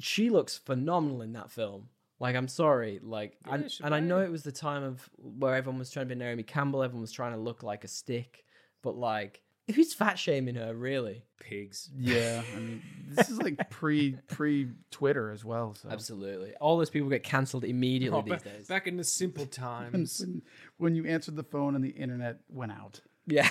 [0.00, 1.88] she looks phenomenal in that film
[2.18, 5.54] like I'm sorry, like, Yeah, and, and I know it was the time of where
[5.54, 8.46] everyone was trying to be Naomi Campbell, everyone was trying to look like a stick,
[8.82, 9.42] but like,
[9.74, 11.22] who's fat shaming her really?
[11.38, 11.90] Pigs.
[11.96, 15.74] yeah, I mean, this is like pre pre Twitter as well.
[15.74, 18.66] So Absolutely, all those people get cancelled immediately Oh, these ba- days.
[18.66, 20.20] back in the simple times.
[20.20, 20.42] when,
[20.78, 23.00] when you answered the phone and the internet went out.
[23.26, 23.48] yeah,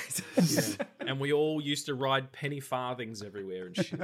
[0.99, 4.01] and we all used to ride penny farthings everywhere and shit.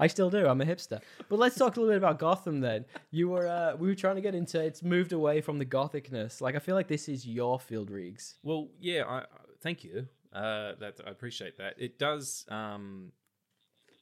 [0.00, 0.46] I still do.
[0.46, 1.00] I'm a hipster.
[1.28, 2.84] But let's talk a little bit about Gotham then.
[3.10, 6.40] You were uh, we were trying to get into it's moved away from the gothicness.
[6.40, 8.34] Like I feel like this is your field, Regs.
[8.42, 9.24] Well, yeah, I, I
[9.60, 10.08] thank you.
[10.32, 11.74] Uh, that I appreciate that.
[11.78, 12.44] It does.
[12.48, 13.12] Um,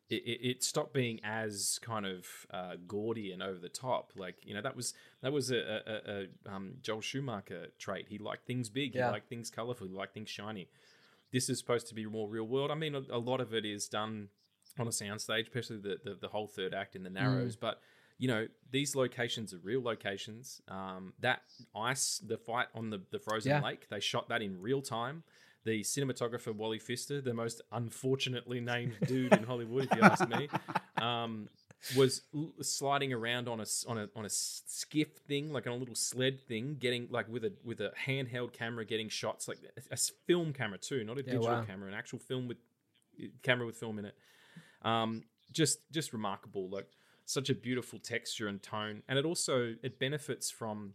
[0.09, 4.12] it, it, it stopped being as kind of uh, gaudy and over the top.
[4.16, 8.07] Like you know, that was that was a, a, a, um, Joel Schumacher trait.
[8.09, 8.95] He liked things big.
[8.95, 9.07] Yeah.
[9.07, 9.87] He liked things colorful.
[9.89, 10.68] He liked things shiny.
[11.33, 12.70] this is supposed to be more real world.
[12.70, 14.29] I mean, a, a lot of it is done
[14.79, 17.57] on a soundstage, especially the, the the whole third act in the Narrows.
[17.57, 17.81] But
[18.18, 20.61] you know, these locations are real locations.
[20.68, 21.43] Um, that
[21.74, 23.61] ice, the fight on the the frozen Yeah.
[23.62, 25.24] lake, they shot that in real time.
[25.67, 30.49] The cinematographer Wally Pfister, the most unfortunately named dude in Hollywood, if you ask me,
[30.99, 31.49] um,
[31.97, 35.77] was l- sliding around on a on a on a skiff thing, like on a
[35.77, 39.59] little sled thing, getting like with a with a handheld camera, getting shots like
[39.91, 39.97] a
[40.27, 41.64] film camera too, not a Yeah, digital wow.
[41.67, 42.59] camera, an actual film with
[43.43, 44.14] camera with film in it.
[44.83, 46.87] Um, just just remarkable, like
[47.25, 50.95] such a beautiful texture and tone, and it also it benefits from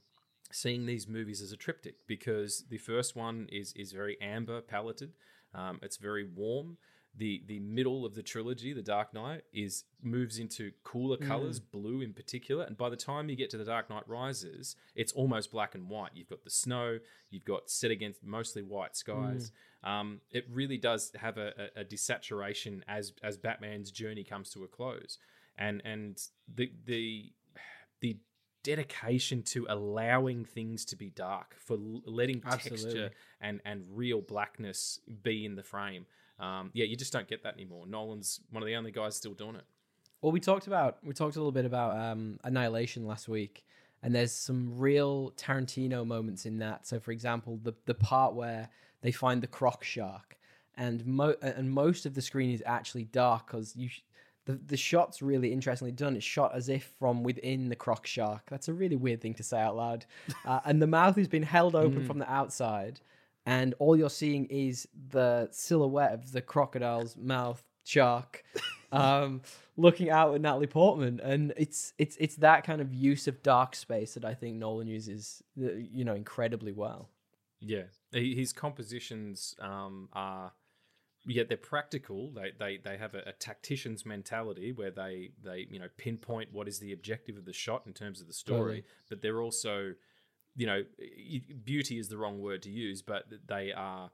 [0.51, 5.11] seeing these movies as a triptych because the first one is is very amber paleted.
[5.53, 6.77] Um, it's very warm.
[7.13, 11.99] The the middle of the trilogy, The Dark Knight, is moves into cooler colors, blue
[12.01, 12.63] in particular.
[12.63, 15.89] And by the time you get to The Dark Knight Rises, it's almost black and
[15.89, 16.11] white.
[16.13, 16.99] You've got the snow,
[17.29, 19.51] you've got set against mostly white skies.
[19.83, 24.63] Um, it really does have a, a, a desaturation as as Batman's journey comes to
[24.63, 25.17] a close,
[25.57, 27.33] and and the the
[27.99, 28.17] the
[28.63, 32.83] dedication to allowing things to be dark for letting Absolutely.
[32.83, 36.05] texture and and real blackness be in the frame.
[36.39, 37.85] Um, yeah, you just don't get that anymore.
[37.85, 39.63] Nolan's one of the only guys still doing it.
[40.21, 43.65] Well, we talked about we talked a little bit about um, Annihilation last week,
[44.03, 46.87] and there's some real Tarantino moments in that.
[46.87, 48.69] So, for example, the the part where
[49.01, 50.37] they find the croc shark,
[50.75, 53.89] and mo- and most of the screen is actually dark because you.
[53.89, 54.01] Sh-
[54.45, 56.15] the, the shot's really interestingly done.
[56.15, 58.43] It's shot as if from within the croc shark.
[58.49, 60.05] That's a really weird thing to say out loud.
[60.43, 62.99] Uh, and the mouth has been held open from the outside,
[63.45, 68.43] and all you're seeing is the silhouette of the crocodile's mouth shark
[68.91, 69.41] um,
[69.77, 73.75] looking out at Natalie Portman, and it's it's it's that kind of use of dark
[73.75, 77.09] space that I think Nolan uses, uh, you know, incredibly well.
[77.59, 80.51] Yeah, his compositions um, are
[81.25, 82.31] yeah they're practical.
[82.31, 86.67] They they they have a, a tactician's mentality where they they you know pinpoint what
[86.67, 88.83] is the objective of the shot in terms of the story, Totally.
[89.09, 89.93] but they're also
[90.55, 90.83] you know
[91.63, 94.11] beauty is the wrong word to use, but they are.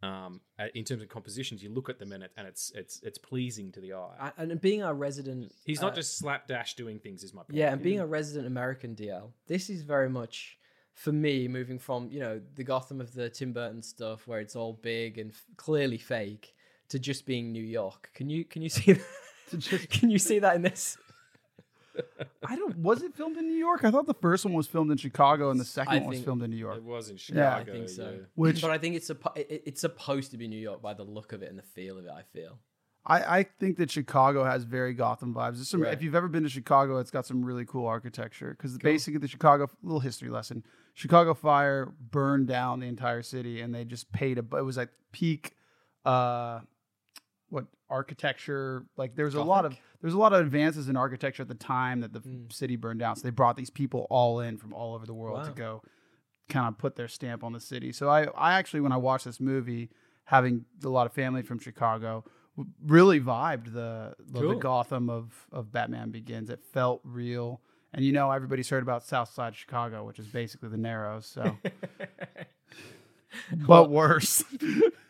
[0.00, 3.00] Um, uh, in terms of compositions, you look at them and, it, and it's it's
[3.02, 4.30] it's pleasing to the eye.
[4.36, 7.24] A- And being our resident, He's uh, not just slapdash doing things.
[7.24, 7.54] Is my point.
[7.54, 10.56] yeah, and being a resident American DL, this is very much
[10.98, 14.56] for me moving from you know the Gotham of the Tim Burton stuff where it's
[14.56, 16.56] all big and f- clearly fake
[16.88, 18.10] to just being New York.
[18.14, 19.86] Can you can you see that?
[19.90, 20.98] can you see that in this?
[22.44, 22.76] I don't.
[22.78, 23.84] Was it filmed in New York?
[23.84, 26.22] I thought the first one was filmed in Chicago and the second I one was
[26.22, 26.78] filmed in New York.
[26.78, 27.40] It was in Chicago.
[27.48, 28.10] Yeah, I think so.
[28.10, 28.24] yeah.
[28.34, 31.04] Which but I think it's suppo- it, it's supposed to be New York by the
[31.04, 32.10] look of it and the feel of it.
[32.10, 32.58] I feel.
[33.06, 35.64] I, I think that Chicago has very Gotham vibes.
[35.64, 35.94] Some, Right.
[35.94, 38.50] If you've ever been to Chicago, it's got some really cool architecture.
[38.50, 40.62] Because basically, the Chicago little history lesson:
[40.94, 44.44] Chicago fire burned down the entire city, and they just paid a.
[44.58, 45.54] It was like peak,
[46.04, 46.60] uh,
[47.48, 48.84] what architecture?
[48.96, 52.00] Like there's a lot of there's a lot of advances in architecture at the time
[52.00, 52.52] that the Mm.
[52.52, 53.16] city burned down.
[53.16, 55.82] So they brought these people all in from all over the world to go,
[56.48, 57.90] kind of put their stamp on the city.
[57.92, 59.90] So I, I actually when I watched this movie,
[60.24, 62.24] having a lot of family from Chicago,
[62.84, 66.50] really vibed the the, the Gotham of of Batman Begins.
[66.50, 67.60] It felt real,
[67.92, 71.26] and you know everybody's heard about South Side Chicago, which is basically the Narrows.
[71.26, 71.56] So,
[73.66, 74.44] but worse.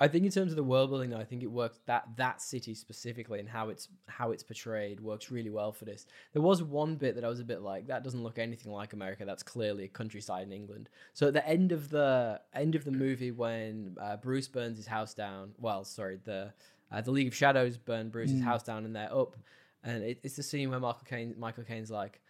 [0.00, 2.42] I think in terms of the world building, though, I think it works that that
[2.42, 6.06] city specifically and how it's how it's portrayed works really well for this.
[6.32, 8.92] There was one bit that I was a bit like that doesn't look anything like
[8.92, 9.24] America.
[9.24, 10.88] That's clearly a countryside in England.
[11.12, 14.86] So at the end of the end of the movie, when uh, Bruce burns his
[14.86, 16.52] house down, well, sorry, the
[16.90, 19.36] uh, the League of Shadows burn Bruce's house down, and they're up,
[19.84, 22.20] and it, it's the scene where Michael Caine Michael Caine's like,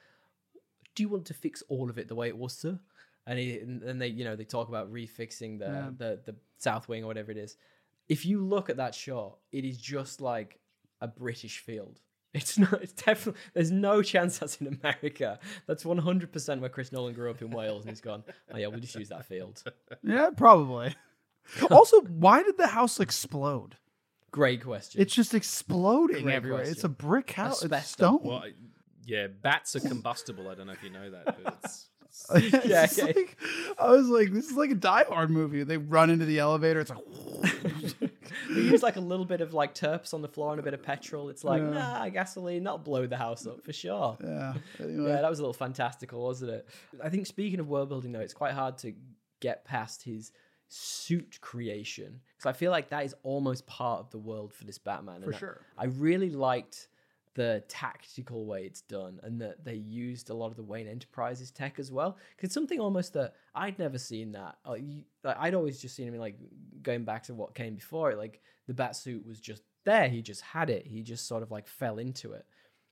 [0.95, 2.79] "Do you want to fix all of it the way it was, sir?"
[3.27, 5.91] And he and and they you know they talk about refixing the Yeah.
[5.97, 7.57] the the south wing or whatever it is
[8.09, 10.59] if you look at that shot it is just like
[11.01, 12.01] a british field
[12.35, 17.15] it's not it's definitely there's no chance that's in america that's 100% where chris nolan
[17.15, 19.63] grew up in wales and he's gone oh yeah we'll just use that field
[20.03, 20.95] yeah, probably.
[21.71, 23.77] also, why did the house explode?
[24.31, 26.63] great question It's just exploding Great everywhere.
[26.63, 27.57] It's a brick house.
[27.63, 27.91] It's Asbestos.
[27.93, 28.21] stone.
[28.23, 28.43] Well,
[29.07, 30.49] yeah, bats are combustible.
[30.49, 31.89] I don't know if you know that, but it's, It's
[32.65, 33.05] Yeah, yeah.
[33.05, 33.37] like-
[33.79, 35.63] I was like, this is like a Die Hard movie.
[35.65, 36.81] They run into the elevator.
[36.81, 37.05] It's like,
[38.51, 40.75] they use like a little bit of like terps on the floor and a bit
[40.75, 41.71] of petrol it's like Yeah.
[41.71, 44.55] nah gasoline that'll blow the house up for sure yeah.
[44.81, 45.11] Anyway.
[45.11, 46.69] Yeah, that was a little fantastical, wasn't it?
[47.03, 48.95] I think speaking of world building, though, it's quite hard to
[49.41, 50.33] get past his
[50.69, 54.79] suit creation because I feel like that is almost part of the world for this
[54.79, 55.21] Batman.
[55.21, 55.61] For and I- sure.
[55.79, 56.89] I really liked
[57.35, 61.51] the tactical way it's done and that they used a lot of the Wayne Enterprises
[61.51, 62.17] tech as well.
[62.37, 64.57] Because something almost that I'd never seen that.
[64.65, 64.77] Uh,
[65.25, 66.37] I'd always just seen him like
[66.83, 70.09] going back to what came before it, like the bat suit was just there.
[70.09, 70.87] He just had it.
[70.87, 72.47] He just sort of like fell into it.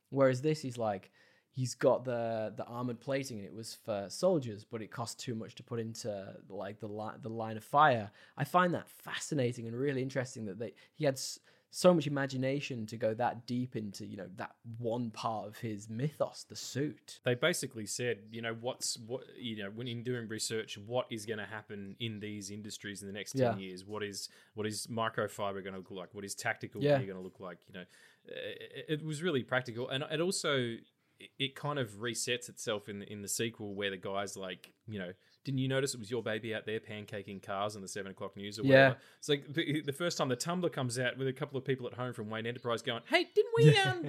[0.09, 1.09] Whereas this, he's like,
[1.49, 3.37] he's got the the armored plating.
[3.39, 6.87] and It was for soldiers, but it cost too much to put into like the
[6.87, 8.11] line the line of fire.
[8.37, 11.15] I find that fascinating and really interesting that they he had.
[11.15, 11.39] s-
[11.75, 15.89] So much imagination to go that deep into, you know, that one part of his
[15.89, 17.19] mythos, the suit.
[17.25, 21.25] they basically said, you know, what's what you know when in doing research, what is
[21.25, 23.57] going to happen in these industries in the next ten Yeah.
[23.57, 23.85] years?
[23.85, 26.13] What is what is microfiber going to look like?
[26.13, 26.97] What is tactical Yeah.
[26.97, 27.57] going to look like?
[27.67, 27.85] You know,
[28.25, 30.75] it, it was really practical, and it also
[31.19, 34.73] it, it kind of resets itself in the, in the sequel where the guys like,
[34.87, 35.13] you know.
[35.43, 38.37] Didn't you notice it was your baby out there pancaking cars on the seven o'clock
[38.37, 38.69] news or Yeah.
[38.89, 38.97] whatever?
[39.19, 41.85] It's like the, the first time the Tumbler comes out with a couple of people
[41.87, 44.01] at home from Wayne Enterprise going, "Hey, didn't we um,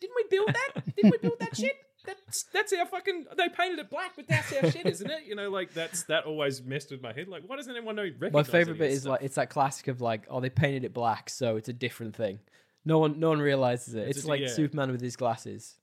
[0.00, 0.84] didn't we build that?
[0.96, 1.74] Didn't we build that shit?
[2.04, 3.26] That's that's our fucking.
[3.36, 5.24] They painted it black, but that's our shit, isn't it?
[5.26, 7.28] You know, like that's that always messed with my head.
[7.28, 8.10] Like, why doesn't anyone know?
[8.32, 9.10] My favorite bit is stuff?
[9.12, 12.16] like it's that classic of like, oh, they painted it black, so it's a different
[12.16, 12.40] thing.
[12.84, 14.08] No one, no one realizes it.
[14.08, 14.48] It's, It's a- like yeah.
[14.48, 15.76] Superman with his glasses,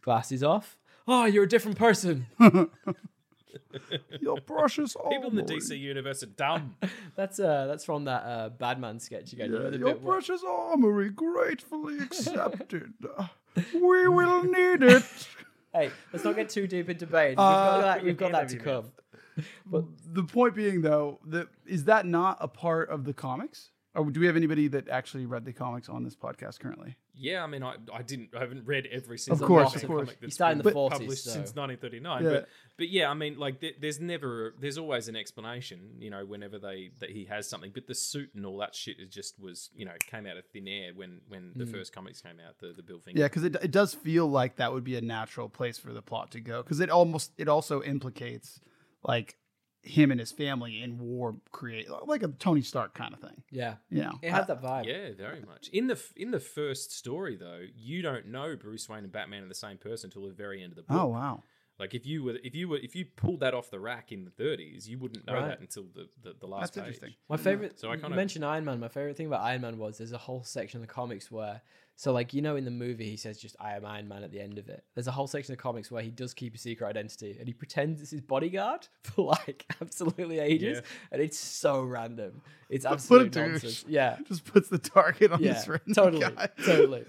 [0.00, 0.78] glasses off.
[1.06, 2.26] Oh, you're a different person.
[4.20, 5.42] Your precious people in the.
[5.42, 6.76] DC universe are dumb.
[7.16, 9.32] that's uh, that's from that uh, Badman sketch.
[9.32, 12.92] You know Yeah, your bit where- precious armory gratefully accepted.
[13.74, 15.04] we will need it.
[15.72, 17.30] Hey, let's not get too deep into Bane.
[17.30, 18.04] We've Uh, got that.
[18.04, 18.92] We've got that to Hand over your come.
[19.66, 23.70] But the point being, though, that is that not a part of the comics?
[23.98, 26.96] Or do we have anybody that actually read the comics on this podcast currently?
[27.14, 30.02] Yeah, I mean, I, I didn't, I haven't read every single course, of course.
[30.02, 32.24] comic He that's started in been the 40s, published so- since 1939.
[32.24, 32.30] Yeah.
[32.30, 36.24] But but yeah, I mean, like there, there's never, there's always an explanation, you know,
[36.24, 37.72] whenever they that he has something.
[37.74, 40.44] But the suit and all that shit is just was, you know, came out of
[40.46, 41.72] thin air when when the hmm.
[41.72, 43.20] first comics came out, the the Bill Finger.
[43.20, 46.02] Yeah, because it, it does feel like that would be a natural place for the
[46.02, 46.62] plot to go.
[46.62, 48.60] Because it almost it also implicates
[49.02, 49.36] like
[49.82, 53.42] him and his family in war, create like a Tony Stark kind of thing.
[53.50, 54.86] Yeah, You know, it has that vibe.
[54.86, 55.68] Yeah, very much.
[55.72, 59.48] In the in the first story though, you don't know Bruce Wayne and Batman are
[59.48, 61.00] the same person until the very end of the book.
[61.00, 61.42] oh wow,
[61.78, 64.24] Like if you were if you were if you pulled that off the rack in
[64.24, 65.48] the 30s, you wouldn't know Right.
[65.48, 66.82] that until the the, the last that's page.
[66.94, 67.14] interesting.
[67.28, 67.40] My mm.
[67.40, 67.78] favorite.
[67.78, 68.80] So I you kinda- mentioned Iron Man.
[68.80, 71.60] My favorite thing about Iron Man was there's a whole section of the comics where,
[71.94, 74.32] so like you know in the movie he says just I am Iron Man at
[74.32, 74.82] the end of it.
[74.94, 77.54] There's a whole section of comics where he does keep a secret identity and he
[77.54, 80.90] pretends it's his bodyguard for like absolutely ages, Yeah.
[81.12, 82.42] and it's so random.
[82.70, 83.46] It's What a absolute douche.
[83.62, 83.84] nonsense.
[83.88, 86.48] Yeah, Just puts the target on yeah, this random totally, guy.
[86.64, 87.04] totally.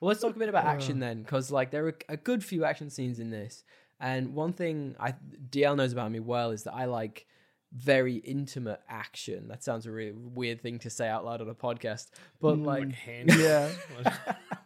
[0.00, 1.06] Well, let's talk a bit about action uh.
[1.06, 3.64] then, because like there are a good few action scenes in this,
[4.00, 5.14] and one thing I
[5.50, 7.26] DL knows about me well is that I like
[7.72, 9.48] very intimate action.
[9.48, 12.08] That sounds a really weird thing to say out loud on a podcast,
[12.40, 13.70] but like, Like hand Yeah.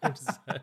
[0.01, 0.63] What is that?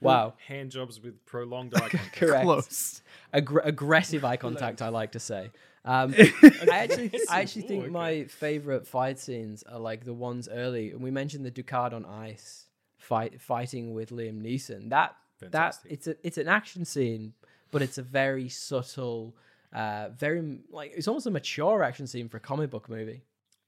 [0.00, 2.12] wow, hand jobs with prolonged eye contact.
[2.16, 2.44] correct.
[2.44, 3.02] Close.
[3.32, 4.82] Aggr- aggressive eye contact.
[4.82, 5.50] I like to say.
[5.86, 7.92] Um, I actually, I actually Ooh, think okay.
[7.92, 10.90] my favorite fight scenes are like the ones early.
[10.90, 12.66] And we mentioned the Ducard on ice
[12.98, 14.90] fight, fighting with Liam Neeson.
[14.90, 17.34] That that it's a it's an action scene,
[17.70, 19.34] but it's a very subtle,
[19.72, 23.22] uh, very like it's almost a mature action scene for a comic book movie.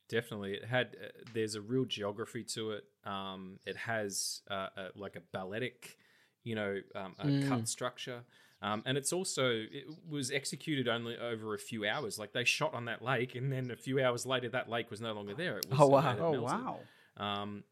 [0.09, 0.97] Definitely, it had.
[1.03, 2.85] Uh, there's a real geography to it.
[3.05, 5.99] Um, it has uh, a, like a balletic,
[6.45, 7.49] you know, um, a Mm.
[7.49, 8.23] cut structure,
[8.63, 12.19] um, and it's also it was executed only over a few hours.
[12.19, 15.01] Like they shot on that lake, and then a few hours later, that lake was
[15.03, 15.59] no longer there.
[15.59, 16.13] It was, Oh, uh, wow.
[16.13, 16.41] it Oh melted.
[16.43, 16.79] wow.
[17.19, 17.65] Um,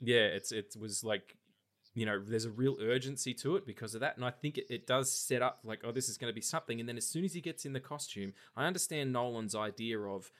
[0.00, 1.36] yeah, it's it was like,
[1.94, 4.66] you know, there's a real urgency to it because of that, and I think it,
[4.68, 6.80] it does set up like, oh, this is going to be something.
[6.80, 10.30] And then as soon as he gets in the costume, I understand Nolan's idea of,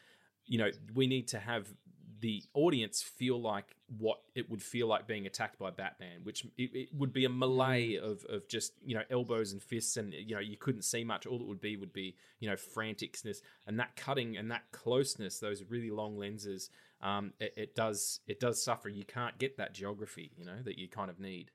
[0.47, 1.68] you know, we need to have
[2.24, 6.70] the audience feel like what it would feel like being attacked by Batman, which it,
[6.74, 8.02] it would be a melee mm.
[8.02, 11.26] of, of just you know elbows and fists, and you know you couldn't see much.
[11.26, 15.39] All it would be would be you know franticness and that cutting and that closeness,
[15.39, 16.70] those really long lenses.
[17.05, 18.89] Um, it, it does it does suffer.
[18.89, 21.51] You can't get that geography, you know, that you kind of need.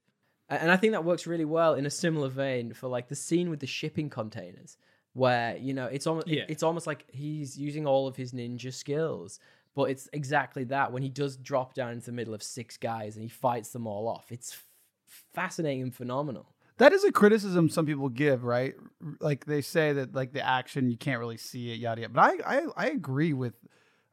[0.48, 3.50] And I think that works really well in a similar vein for like the scene
[3.50, 4.78] with the shipping containers,
[5.14, 6.46] where you know it's almost Yeah.
[6.48, 9.40] it's almost like he's using all of his ninja skills,
[9.76, 13.16] but it's exactly that when he does drop down into the middle of six guys
[13.16, 14.32] and he fights them all off.
[14.32, 16.54] It's f- fascinating and phenomenal.
[16.78, 18.74] That is a criticism some people give, right?
[19.20, 22.14] Like they say that like the action you can't really see it, yada yada.
[22.14, 23.54] But I I, I agree with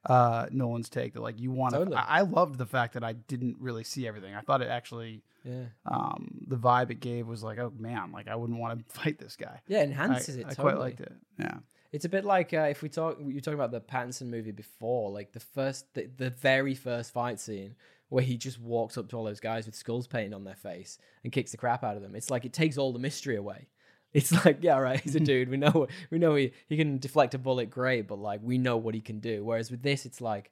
[0.08, 1.78] uh Nolan's take that like you want to.
[1.78, 1.96] Totally.
[1.96, 4.34] I, I loved the fact that I didn't really see everything.
[4.34, 8.28] I thought it actually Yeah, um the vibe it gave was like oh man like
[8.28, 9.60] I wouldn't want to fight this guy.
[9.66, 10.46] yeah, I, enhances it.
[10.46, 10.72] I totally.
[10.72, 11.12] quite liked it.
[11.38, 11.58] Yeah.
[11.92, 15.10] It's a bit like uh, if we talk, you talking about the Pattinson movie before,
[15.10, 17.74] like the first, the, the very first fight scene
[18.08, 20.98] where he just walks up to all those guys with skulls painted on their face
[21.24, 22.14] and kicks the crap out of them.
[22.14, 23.68] It's like it takes all the mystery away.
[24.16, 24.98] It's like, yeah, right.
[24.98, 25.48] He's a dude.
[25.50, 28.76] We know we know he, he can deflect a bullet great, but like we know
[28.78, 29.44] what he can do.
[29.44, 30.50] Whereas with this, it's like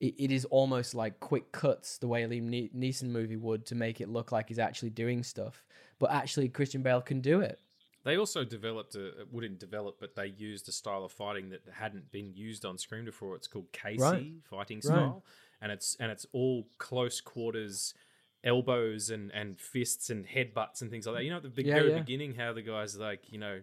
[0.00, 3.64] it, it is almost like quick cuts the way a Liam Ne- Neeson movie would
[3.66, 5.64] to make it look like he's actually doing stuff.
[5.98, 7.58] But actually, Christian Bale can do it.
[8.04, 11.62] They also developed a uh, wouldn't develop, but they used a style of fighting that
[11.72, 13.34] hadn't been used on screen before.
[13.34, 14.26] It's called Keysi Right.
[14.44, 14.82] fighting Right.
[14.82, 15.24] style,
[15.62, 17.94] and it's and it's all close quarters,
[18.44, 21.24] elbows and and fists and headbutts and things like that.
[21.24, 21.98] You know, at the big, Yeah, very yeah.
[21.98, 23.60] beginning, how the guy's like, you know.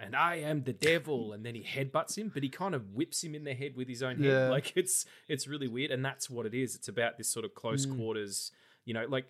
[0.00, 3.24] And I am the devil, and then he headbutts him, but he kind of whips
[3.24, 4.26] him in the head with his own head.
[4.26, 4.48] Yeah.
[4.48, 6.76] Like it's it's really weird, and that's what it is.
[6.76, 7.96] It's about this sort of close Mm.
[7.96, 8.52] quarters,
[8.84, 9.24] you know, like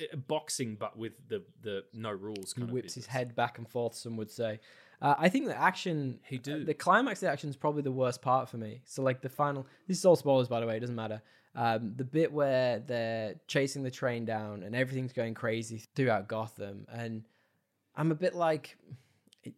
[0.00, 3.58] uh, boxing, but with the the no rules He kind of whips his head back
[3.58, 3.94] and forth.
[3.94, 4.60] Some would say.
[5.02, 6.64] Uh, I think the action, He do.
[6.64, 8.80] the climax of the action is probably the worst part for me.
[8.86, 10.78] So like the final, this is all spoilers by the way.
[10.78, 11.20] It doesn't matter.
[11.58, 16.86] Um, the bit where they're chasing the train down and everything's going crazy throughout Gotham,
[16.92, 17.24] and
[17.96, 18.76] I'm a bit like,
[19.42, 19.54] it,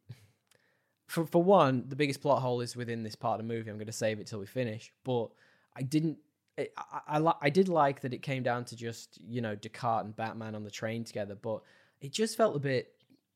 [1.08, 3.68] for for one, the biggest plot hole is within this part of the movie.
[3.68, 5.30] I'm going to save it till we finish, but
[5.74, 6.18] I didn't.
[6.56, 6.68] I,
[7.08, 10.54] I, I, did like that it came down to just you know Ducard and Batman
[10.54, 11.62] on the train together, but
[12.00, 12.94] it just felt a bit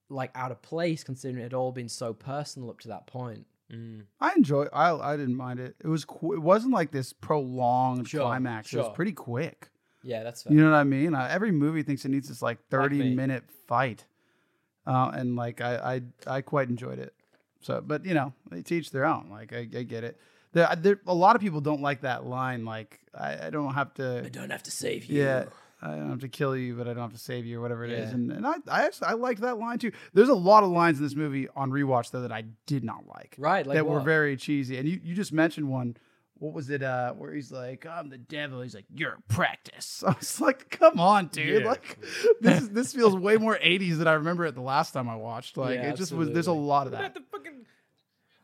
[0.09, 3.47] like out of place considering it had all been so personal up to that point.
[3.73, 4.03] Mm.
[4.21, 4.67] I enjoy.
[4.73, 5.75] I I didn't mind it.
[5.83, 6.05] It was.
[6.05, 8.73] Qu- it wasn't like this prolonged Sure, climax.
[8.73, 9.71] It was pretty quick.
[10.03, 10.53] Yeah, that's fair.
[10.53, 11.15] You know what I mean?
[11.15, 13.15] Uh, every movie thinks it needs this like Like thirty me.
[13.15, 14.05] minute fight,
[14.87, 17.15] uh, and like I, I I quite enjoyed it.
[17.61, 19.29] So, but you know, they teach their own.
[19.31, 20.19] Like I, I get it.
[20.53, 22.65] There, there, a lot of people don't like that line.
[22.65, 24.23] Like I, I don't have to.
[24.25, 25.23] I don't have to save you.
[25.23, 25.45] Yeah,
[25.83, 27.85] I don't have to kill you, but I don't have to save you, or whatever
[27.85, 28.11] it is.
[28.11, 28.15] Yeah.
[28.15, 29.91] And and I I actually I liked that line too.
[30.15, 33.05] There's a lot of lines in this movie on rewatch though that I did not
[33.07, 33.35] like.
[33.37, 34.79] Right, like that were very cheesy.
[34.79, 35.97] And you, you just mentioned one.
[36.39, 36.83] What was it?
[36.83, 40.99] Uh, where he's like, "I'm the devil." He's like, "You're practice." I was like, "Come
[40.99, 41.63] on, dude!
[41.63, 41.69] Yeah.
[41.69, 41.99] Like,
[42.41, 45.17] this is, this feels way more '80s than I remember it the last time I
[45.17, 45.57] watched.
[45.57, 46.31] Like, Yeah, it just was.
[46.31, 47.23] There's a lot of What that.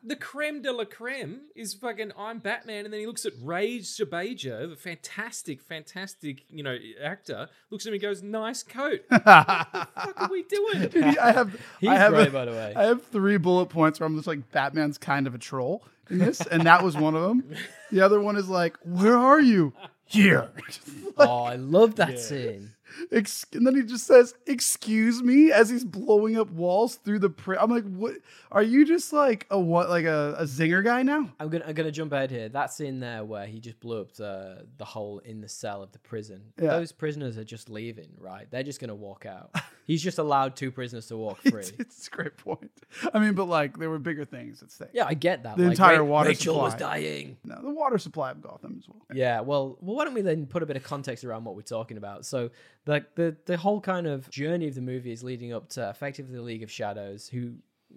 [0.09, 3.33] About the creme de la creme is fucking I'm Batman, and then he looks at
[3.43, 9.01] Rage Shabaja, the fantastic, fantastic, you know, actor, looks at me and goes, "Nice coat."
[9.09, 10.89] what the fuck are we doing?
[10.93, 11.61] Dude, I have.
[11.81, 12.73] He's I have great, a- by the way.
[12.77, 16.19] I have three bullet points where I'm just like, Batman's kind of a troll in
[16.19, 17.55] this, and that was one of them.
[17.91, 19.73] The other one is like, "Where are you?"
[20.05, 20.49] Here.
[21.19, 22.71] oh, I love that scene.
[23.13, 27.31] Ex- and then he just says, "Excuse me," as he's blowing up walls through the
[27.31, 27.63] print.
[27.63, 28.15] I'm like, "What?
[28.51, 29.89] Are you just like a what?
[29.89, 32.49] Like a, a zinger guy now?" I'm gonna I'm gonna jump ahead here.
[32.49, 35.93] That scene there where he just blew up the the hole in the cell of
[35.93, 36.43] the prison.
[36.61, 36.71] Yeah.
[36.71, 38.51] Those prisoners are just leaving, right?
[38.51, 39.55] They're just gonna walk out.
[39.89, 41.61] He's just allowed two prisoners to walk free.
[41.63, 42.71] It's, it's a great point.
[43.13, 44.91] I mean, but like there were bigger things at stake.
[44.93, 45.57] yeah, I get that.
[45.57, 47.39] The Like, entire Ra- water Rachel was dying.
[47.43, 49.03] No, the water supply of Gotham as well.
[49.13, 51.63] Yeah, well, well, why don't we then put a bit of context around what we're
[51.63, 52.25] talking about?
[52.27, 52.51] So,
[52.85, 56.35] the the the whole kind of journey of the movie is leading up to effectively
[56.37, 57.55] the League of Shadows, who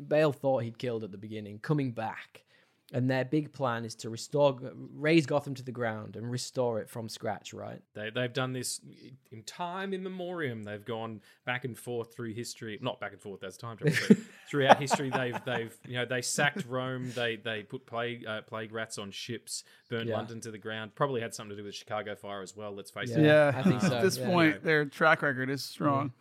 [0.07, 2.43] Bale thought he'd killed at the beginning, coming back,
[2.93, 4.59] and their big plan is to restore,
[4.93, 7.53] raise Gotham to the ground and restore it from scratch.
[7.53, 7.81] Right?
[7.93, 8.81] They, they've done this
[9.31, 10.63] in time in memoriam.
[10.63, 13.39] They've gone back and forth through history, not back and forth.
[13.41, 13.97] That's time travel.
[14.07, 14.18] but
[14.49, 17.11] throughout history, they've they've you know they sacked Rome.
[17.15, 20.18] They they put plague uh, plague rats on ships, burned Yeah.
[20.18, 20.95] London to the ground.
[20.95, 22.72] Probably had something to do with the Chicago fire as well.
[22.73, 23.18] Let's face Yeah.
[23.18, 23.23] it.
[23.26, 24.27] Yeah, I think so, At this yeah.
[24.27, 26.13] point, their track record is strong.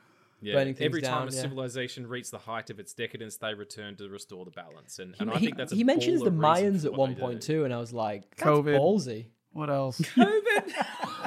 [0.43, 0.55] Yeah.
[0.55, 1.41] Burning things Every time down, a yeah.
[1.43, 4.99] civilization reached the height of its decadence, they return to restore the balance.
[4.99, 7.41] And, He, and I he- think that's a he mentions the Mayans at one point
[7.43, 7.47] do.
[7.59, 8.79] too, and I was like, That's COVID.
[8.79, 9.27] ballsy.
[9.53, 10.01] What else?
[10.17, 10.73] COVID.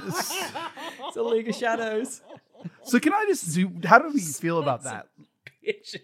[1.08, 2.22] It's a League of Shadows.
[2.84, 3.72] so can I just do?
[3.86, 5.08] How do we feel about that?
[5.66, 6.00] Bitches.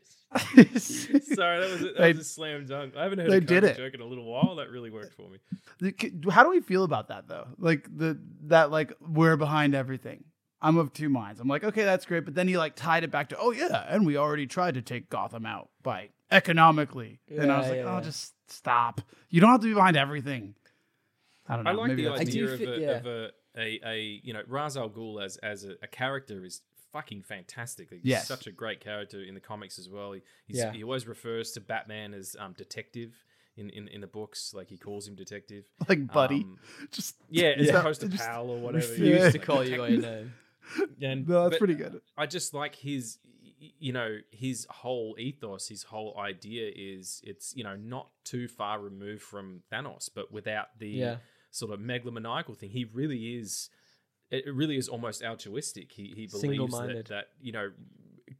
[1.36, 2.95] Sorry, that was a, that They- was a slam dunk.
[2.95, 3.77] I haven't heard they a did COVID it.
[3.77, 4.56] joke in a little while.
[4.57, 5.94] That really worked for me.
[6.30, 7.48] How do we feel about that though?
[7.57, 10.23] Like the that like we're behind everything.
[10.61, 11.40] I'm of two minds.
[11.40, 13.86] I'm like, okay, that's great, but then he like tied it back to, oh yeah,
[13.88, 17.80] and we already tried to take Gotham out by economically, and I was Yeah, like,
[17.81, 18.02] yeah, oh, yeah.
[18.02, 19.02] just stop.
[19.30, 20.56] You don't have to be behind everything.
[21.48, 21.72] I don't know.
[21.72, 22.90] I like maybe the that's I idea do of, fi- a, yeah.
[22.91, 26.61] of a, a, a you know Ra's al Ghul as as a, a character is
[26.94, 27.90] fucking fantastic.
[27.91, 28.27] He's Yes.
[28.27, 30.11] such a great character in the comics as well.
[30.11, 30.72] He he's, Yeah.
[30.73, 33.14] he always refers to Batman as um, detective
[33.57, 34.53] in, in in the books.
[34.53, 35.65] Like he calls him detective.
[35.90, 36.41] like buddy.
[36.44, 36.57] Um,
[36.91, 37.80] just yeah, as Yeah.
[37.80, 38.86] opposed to Just pal or whatever.
[38.88, 40.34] refuse Used to call you by your name.
[41.01, 42.01] And, no, that's pretty good.
[42.17, 43.19] I just like his,
[43.79, 48.79] you know, his whole ethos, his whole idea is it's you know not too far
[48.79, 51.15] removed from Thanos, but without the Yeah.
[51.51, 52.69] sort of megalomaniacal thing.
[52.69, 53.69] He really is.
[54.31, 55.91] It it really is almost altruistic.
[55.91, 57.71] He he believes that, that you know.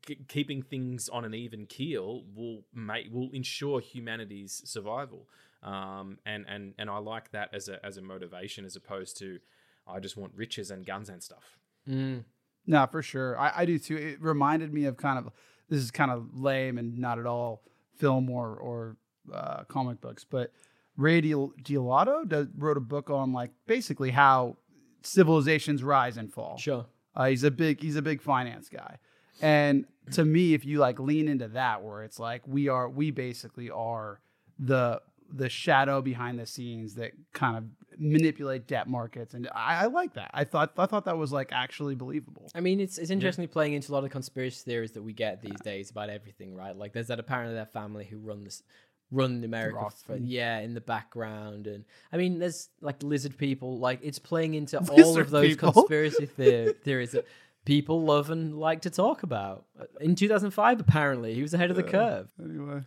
[0.06, 5.28] k- Keeping things on an even keel will make will ensure humanity's survival,
[5.64, 9.40] um, and and and I like that as a as a motivation as opposed to
[9.88, 11.58] I just want riches and guns and stuff.
[11.90, 12.24] Mm.
[12.68, 13.40] No, for sure.
[13.40, 13.98] I, I do too.
[13.98, 15.32] It reminded me of kind of
[15.70, 17.64] this is kind of lame and not at all
[17.98, 18.98] film or or
[19.34, 20.52] uh, comic books, but
[20.98, 24.58] Ray Di- Dialato does, wrote a book on like basically how
[25.04, 26.58] civilizations rise and fall.
[26.58, 26.86] Sure.
[27.16, 28.98] Uh, he's a big he's a big finance guy,
[29.42, 33.12] and to me, if you like lean into that, where it's like we are we
[33.12, 34.22] basically are
[34.58, 35.02] the
[35.32, 37.64] the shadow behind the scenes that kind of
[38.00, 40.32] manipulate debt markets, and I, I like that.
[40.34, 42.50] I thought I thought that was like actually believable.
[42.56, 45.42] I mean, it's it's interestingly playing into a lot of conspiracy theories that we get
[45.42, 46.76] these days about everything, right?
[46.76, 48.64] Like, there's that apparently that family who run this
[49.12, 53.78] run America, for, yeah, in the background, and I mean, there's like lizard people.
[53.78, 55.74] Like, it's playing into all of those people?
[55.74, 57.26] conspiracy theor- theories that
[57.66, 59.66] people love and like to talk about.
[60.00, 62.30] In 2005, apparently, he was ahead of the curve.
[62.44, 62.82] Anyway,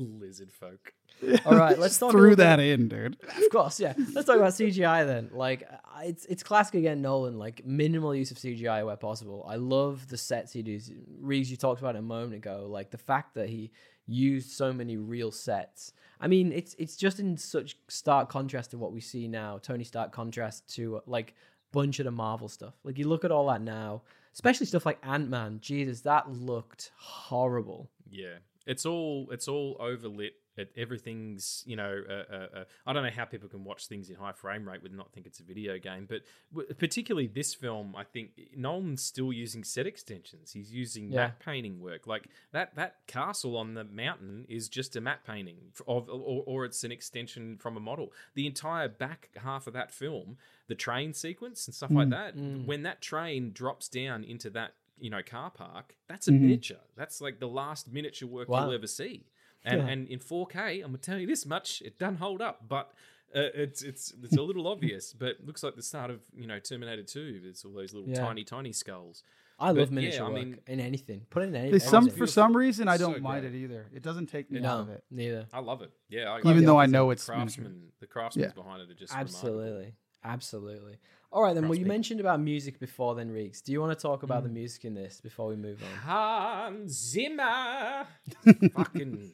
[0.00, 0.92] Lizard folk.
[1.44, 2.10] All right, let's talk.
[2.10, 3.16] a threw bit- that in, dude.
[3.22, 3.94] Of course, yeah.
[4.14, 5.30] Let's talk about CGI then.
[5.32, 5.68] Like,
[6.02, 7.38] it's it's classic again, Nolan.
[7.38, 9.44] Like minimal use of CGI where possible.
[9.48, 10.90] I love the sets he does.
[11.20, 12.66] Reeves, you talked about it a moment ago.
[12.70, 13.70] Like the fact that he
[14.06, 15.92] used so many real sets.
[16.20, 19.58] I mean, it's it's just in such stark contrast to what we see now.
[19.58, 21.34] Tony Stark contrast to uh, like
[21.72, 22.74] bunch of the Marvel stuff.
[22.82, 24.02] Like you look at all that now,
[24.34, 25.58] especially stuff like Ant Man.
[25.60, 27.90] Jesus, that looked horrible.
[28.10, 28.38] Yeah,
[28.72, 30.30] it's all it's all overlit.
[30.56, 32.02] It, everything's you know.
[32.08, 34.82] Uh, uh, uh, I don't know how people can watch things in high frame rate
[34.82, 36.22] with not think it's a video game, but
[36.52, 40.52] w- particularly this film, I think Nolan's still using set extensions.
[40.52, 41.16] He's using Yeah.
[41.26, 42.06] matte painting work.
[42.06, 46.64] Like that that castle on the mountain is just a matte painting of, or, or
[46.64, 48.12] it's an extension from a model.
[48.34, 50.36] The entire back half of that film,
[50.66, 52.34] the train sequence and stuff like that,
[52.66, 56.78] when that train drops down into that you know car park, that's a miniature.
[56.96, 58.64] That's like the last miniature work Wow.
[58.66, 59.26] you'll ever see.
[59.64, 59.88] And Yeah.
[59.88, 62.92] and in 4K, I'm gonna tell you this much: it doesn't hold up, but.
[63.32, 66.48] Uh, it's it's it's a little obvious, but it looks like the start of you
[66.48, 67.40] know Terminator Two.
[67.44, 68.16] It's all those little Yeah.
[68.16, 69.22] tiny tiny skulls.
[69.56, 71.26] I But, love yeah, miniature I work mean- in anything.
[71.30, 72.18] Put it in any, some anything.
[72.18, 73.54] for some reason I don't mind great.
[73.54, 73.86] it either.
[73.94, 75.04] It doesn't take me no, out of it.
[75.12, 75.46] neither.
[75.52, 75.92] I love it.
[76.08, 77.66] Yeah, I Even the though I know The it's miniature.
[78.00, 78.52] The craftsmen Yeah.
[78.52, 79.92] behind it are just remarkable.
[80.24, 80.98] Absolutely.
[81.32, 81.68] All right, then.
[81.68, 81.88] Well, you me.
[81.90, 83.62] mentioned about music before, then, Regs.
[83.62, 85.98] Do you want to talk about the music in this before we move on?
[86.00, 88.06] Hans Zimmer.
[88.74, 89.30] Fucking.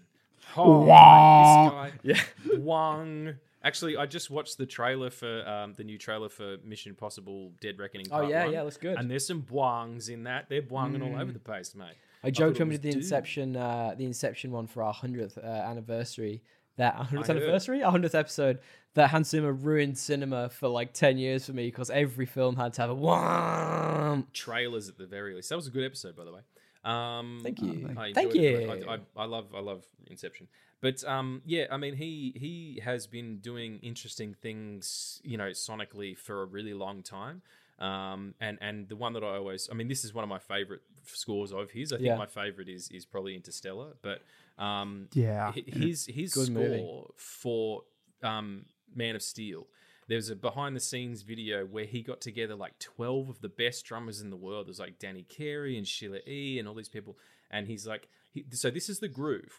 [0.56, 1.88] Oh, Wah.
[2.02, 2.20] Yeah.
[2.58, 3.34] Wang.
[3.64, 7.78] Actually, I just watched the trailer for um, the new trailer for Mission Impossible: Dead
[7.78, 8.06] Reckoning.
[8.12, 8.52] Oh, yeah, One.
[8.52, 8.98] yeah, looks good.
[8.98, 10.48] And there's some bwangs in that.
[10.48, 11.94] They're bwanging all over the place, mate.
[12.22, 12.98] I joked when we did the.
[12.98, 16.42] Inception, uh, the Inception one for our hundredth uh, anniversary.
[16.76, 18.58] That hundredth anniversary, our hundredth episode.
[18.96, 22.72] That Hans Zimmer ruined cinema for like ten years for me because every film had
[22.74, 24.26] to have a wham.
[24.32, 25.48] Trailers at the very least.
[25.50, 26.40] That was a good episode, by the way.
[26.84, 27.90] Um, Thank you.
[27.96, 28.70] I Thank you.
[28.88, 30.48] I, I, I love I love Inception.
[30.80, 36.16] But um, yeah, I mean he he has been doing interesting things, you know, sonically
[36.16, 37.42] for a really long time.
[37.78, 40.38] Um, and and the one that I always, I mean, this is one of my
[40.38, 41.92] favorite scores of his.
[41.92, 42.16] I think Yeah.
[42.16, 43.94] my favorite is is probably Interstellar.
[44.00, 44.22] But
[44.62, 45.52] um, Yeah.
[45.52, 46.86] his his Good score movie.
[47.16, 47.82] for
[48.22, 48.64] um,
[48.94, 49.66] Man of Steel.
[50.08, 53.84] There's a behind the scenes video where he got together like 12 of the best
[53.84, 54.68] drummers in the world.
[54.68, 56.58] There's like Danny Carey and Sheila E.
[56.58, 57.16] and all these people.
[57.50, 59.58] And he's like, he, so this is the groove.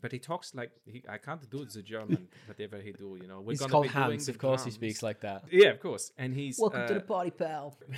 [0.00, 3.40] But he talks like, he, I can't do the German, whatever he do, you know.
[3.40, 4.28] We're He's called be Hans.
[4.28, 5.44] Of course, he speaks like that.
[5.50, 6.12] Yeah, of course.
[6.18, 6.58] And he's.
[6.58, 7.76] Welcome to uh, the party, pal.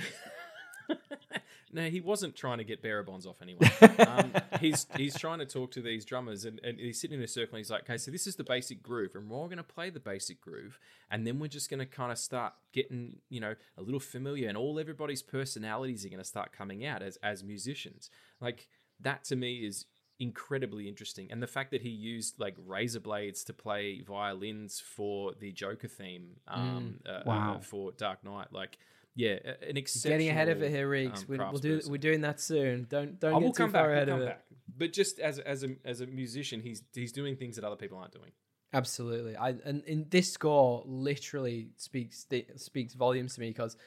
[1.71, 3.69] no, he wasn't trying to get bearer bonds off anyone.
[4.07, 7.27] um, he's he's trying to talk to these drummers, and, and he's sitting in a
[7.27, 7.55] circle.
[7.55, 9.63] and He's like, okay, so this is the basic groove, and we're all going to
[9.63, 10.79] play the basic groove,
[11.09, 14.47] and then we're just going to kind of start getting you know a little familiar,
[14.47, 18.09] and all everybody's personalities are going to start coming out as as musicians.
[18.39, 18.67] Like
[18.99, 19.85] that to me is
[20.19, 25.33] incredibly interesting, and the fact that he used like razor blades to play violins for
[25.39, 27.59] the Joker theme, um, uh, uh, Wow.
[27.63, 28.77] for Dark Knight, like.
[29.15, 29.37] Yeah,
[29.67, 30.13] an exceptional.
[30.17, 31.19] Getting ahead of it here, Regs.
[31.19, 31.77] um, we, we'll do.
[31.79, 31.89] craftsperson.
[31.91, 32.87] We're doing that soon.
[32.89, 33.91] Don't don't I get will too come far back.
[33.95, 34.31] ahead We'll of come it.
[34.31, 34.45] back.
[34.75, 37.97] But just as as a as a musician, he's he's doing things that other people
[37.99, 38.31] aren't doing.
[38.73, 39.35] Absolutely.
[39.37, 42.25] I and in this score literally speaks
[42.55, 43.77] speaks volumes to me because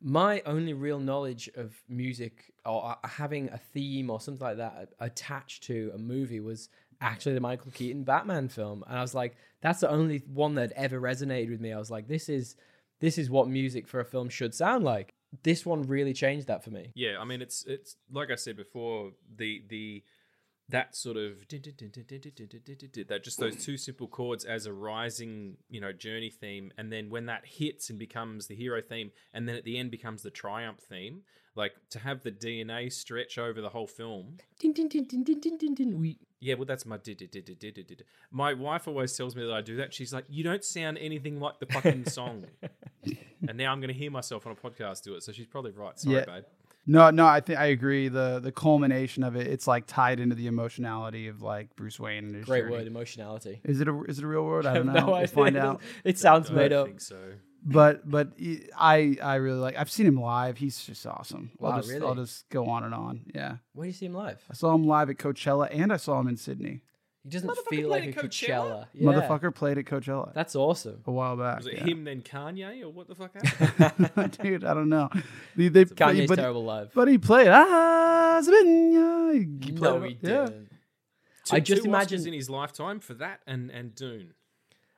[0.00, 4.90] my only real knowledge of music or uh, having a theme or something like that
[5.00, 6.68] attached to a movie was
[7.00, 10.72] actually the Michael Keaton Batman film, and I was like, that's the only one that
[10.76, 11.72] ever resonated with me.
[11.72, 12.54] I was like, this is
[13.04, 15.12] this is what music for a film should sound like.
[15.42, 16.90] This one really changed that for me.
[16.94, 20.02] Yeah, I mean it's it's like I said before, the the
[20.70, 26.30] that sort of that just those two simple chords as a rising you know journey
[26.30, 29.78] theme and then when that hits and becomes the hero theme and then at the
[29.78, 31.22] end becomes the triumph theme
[31.54, 34.38] like to have the dna stretch over the whole film.
[36.00, 36.98] We yeah well that's my
[38.30, 41.40] my wife always tells me that i do that she's like you don't sound anything
[41.40, 42.44] like the fucking song
[43.48, 45.70] and now i'm going to hear myself on a podcast do it so she's probably
[45.70, 46.24] right sorry Yeah.
[46.26, 46.44] babe
[46.86, 48.08] No, no, I think I agree.
[48.08, 52.24] The the culmination of it, it's like tied into the emotionality of like Bruce Wayne
[52.24, 52.72] and his Great journey.
[52.72, 53.60] word, emotionality.
[53.64, 54.66] Is it a is it a real word?
[54.66, 54.92] I I don't know.
[54.92, 55.80] no we'll find out.
[56.04, 56.86] It sounds I made don't up.
[56.88, 57.16] think so.
[57.66, 58.32] But but
[58.78, 59.78] I I really like.
[59.78, 60.58] I've seen him live.
[60.58, 61.52] He's just awesome.
[61.58, 63.22] Wow, I'll just I'll just go on and on.
[63.34, 64.44] Yeah, Where do you see him live?
[64.50, 66.82] I saw him live at Coachella and I saw him in Sydney.
[67.24, 68.50] He doesn't Motherfucker feel like a played at Coachella.
[68.50, 68.86] Coachella?
[68.92, 69.08] Yeah.
[69.10, 71.00] Motherfucker played at Coachella That's awesome.
[71.06, 71.56] a while back.
[71.56, 71.84] Was it yeah.
[71.84, 73.32] him then Kanye or what the fuck
[73.78, 74.38] happened?
[74.42, 75.08] Dude, I don't know.
[75.56, 76.90] They, they, but, Kanye's but, terrible live.
[76.94, 77.48] but he played.
[77.48, 79.64] Ah, Zbinya.
[79.64, 80.44] He played no, it- he yeah.
[80.44, 80.68] didn't.
[81.46, 84.34] Two- I just two Oscars imagine- in his lifetime for that and and Dune.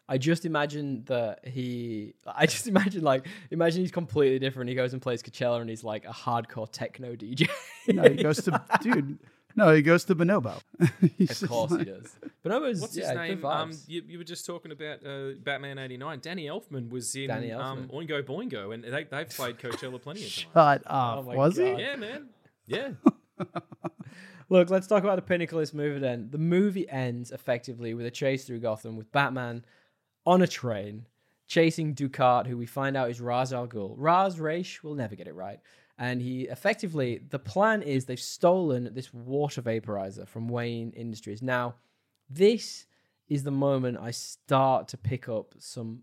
[0.09, 2.15] I just imagine that he.
[2.27, 4.69] I just imagine like imagine he's completely different.
[4.69, 7.48] He goes and plays Coachella and he's like a hardcore techno DJ.
[7.89, 9.19] No, he goes to dude.
[9.56, 10.60] No, he goes to Bonobo.
[11.16, 12.14] He's of just course like- he does.
[12.42, 13.44] But no, was What's yeah, his name?
[13.44, 16.20] Um, you, you were just talking about uh, Batman '89.
[16.20, 20.26] Danny Elfman was in Danny um, Oingo Boingo, and they they've played Coachella plenty of
[20.26, 20.46] times.
[20.52, 21.18] Shut up.
[21.18, 21.78] Oh was God.
[21.78, 21.82] he?
[21.82, 22.28] Yeah, man.
[22.66, 22.90] Yeah.
[24.48, 26.28] Look, let's talk about the pinnacle of this movie then.
[26.30, 29.64] The movie ends effectively with a chase through Gotham with Batman
[30.24, 31.06] on a train
[31.48, 33.94] chasing Ducard, who we find out is Ra's al Ghul.
[33.96, 35.60] Ra's Raish will never get it right.
[35.98, 41.40] And he effectively, the plan is they've stolen this water vaporizer from Wayne Industries.
[41.40, 41.77] Now,
[42.28, 42.86] this
[43.28, 46.02] is the moment I start to pick up some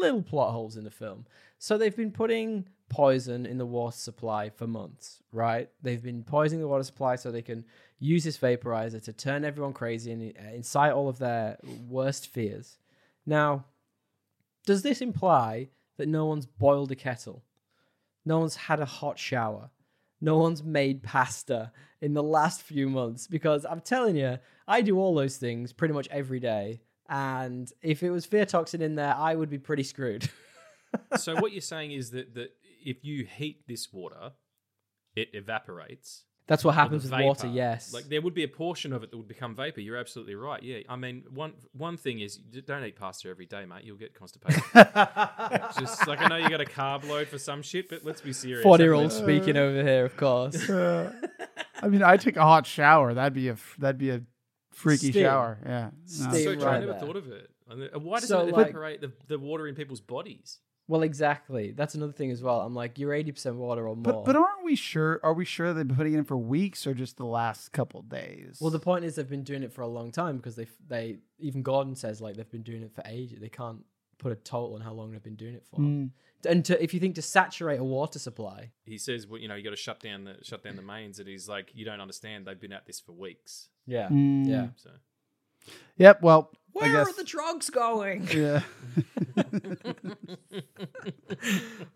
[0.00, 1.26] little plot holes in the film.
[1.58, 5.68] So they've been putting poison in the water supply for months, right?
[5.82, 7.64] They've been poisoning the water supply so they can
[7.98, 11.56] use this vaporizer to turn everyone crazy and uh, incite all of their
[11.88, 12.78] worst fears.
[13.24, 13.64] Now,
[14.66, 17.42] does this imply that no one's boiled a kettle?
[18.26, 19.70] No one's had a hot shower?
[20.20, 23.26] No one's made pasta in the last few months?
[23.26, 26.80] Because I'm telling you, I do all those things pretty much every day.
[27.08, 30.28] And if it was fear toxin in there, I would be pretty screwed.
[31.16, 32.50] so what you're saying is that that
[32.84, 34.32] if you heat this water,
[35.14, 36.24] it evaporates.
[36.48, 37.92] That's what happens with water, yes.
[37.92, 39.80] Like there would be a portion of it that would become vapor.
[39.80, 40.62] You're absolutely right.
[40.62, 40.78] Yeah.
[40.88, 43.82] I mean, one one thing is you don't eat pasta every day, mate.
[43.82, 44.62] You'll get constipated.
[45.78, 48.32] Just like I know you got a carb load for some shit, but let's be
[48.32, 48.62] serious.
[48.62, 50.68] 40 year old speaking over here, of course.
[50.76, 51.12] Uh,
[51.82, 53.12] I mean, I take a hot shower.
[53.12, 54.22] That'd be a that'd be a
[54.72, 55.24] freaky Steam.
[55.24, 55.58] shower.
[55.64, 55.90] Yeah.
[56.20, 56.32] No.
[56.32, 56.64] So true.
[56.64, 57.00] I never there.
[57.00, 57.50] thought of it.
[58.00, 60.60] Why doesn't So, it like- evaporate the, the water in people's bodies?
[60.88, 61.72] Well, exactly.
[61.72, 62.60] That's another thing as well.
[62.60, 64.02] I'm like, you're 80% water or more.
[64.02, 65.20] But but aren't we sure?
[65.24, 68.02] Are we sure they've been putting it in for weeks or just the last couple
[68.02, 68.58] days?
[68.60, 71.18] well, the point is they've been doing it for a long time because they they
[71.38, 73.40] even Gordon says like they've been doing it for ages.
[73.40, 73.84] They can't
[74.18, 75.80] put a total on how long they've been doing it for.
[75.80, 76.10] Mm.
[76.48, 79.56] And to, if you think to saturate a water supply, He says, well, you know,
[79.56, 81.18] you got to shut down the shut down the mains.
[81.18, 82.46] And he's like, you don't understand.
[82.46, 83.68] They've been at this for weeks.
[83.86, 84.46] yeah, Mm.
[84.48, 84.66] yeah.
[84.76, 84.90] So
[85.98, 86.22] Yep.
[86.22, 87.08] Well, I Where guess.
[87.08, 88.28] are the drugs going?
[88.34, 88.60] yeah.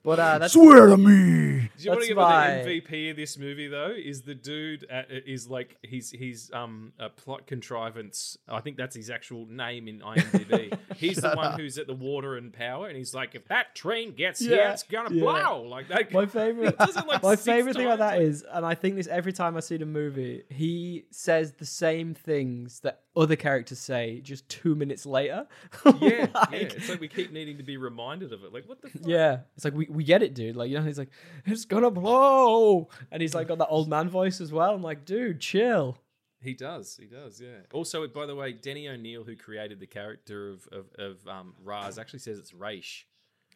[0.03, 1.05] But uh, that's Swear to me.
[1.05, 3.95] Do you want That's to give my- the MVP of this movie though?
[3.97, 8.39] Is the dude at, is like he's he's um a plot contrivance.
[8.49, 10.77] I think that's his actual name in IMDb.
[10.97, 14.15] he's the one who's at the water and power, and he's like, if that train
[14.15, 15.23] gets here, it's gonna yeah.
[15.23, 16.13] blow like that.
[16.13, 16.77] my favorite.
[16.79, 18.97] He does it like my favorite thing about times, that like- is, and I think
[18.97, 23.79] this every time I see the movie, he says the same things that other characters
[23.79, 25.47] say just two minutes later.
[26.01, 26.47] yeah, yeah.
[26.53, 28.53] It's like we keep needing to be reminded of it.
[28.53, 29.03] Like what the fuck?
[29.05, 30.57] Yeah, it's like we, we get it, dude.
[30.57, 31.11] Like you know, he's like,
[31.45, 34.75] it's gonna blow, and he's like got that old man voice as well.
[34.75, 35.99] I'm like, dude, chill.
[36.43, 36.97] He does.
[36.99, 37.41] He does.
[37.41, 37.59] Yeah.
[37.73, 41.99] Also, by the way, Denny O'Neil, who created the character of of, of um, Raz,
[41.99, 43.07] actually says it's Raish.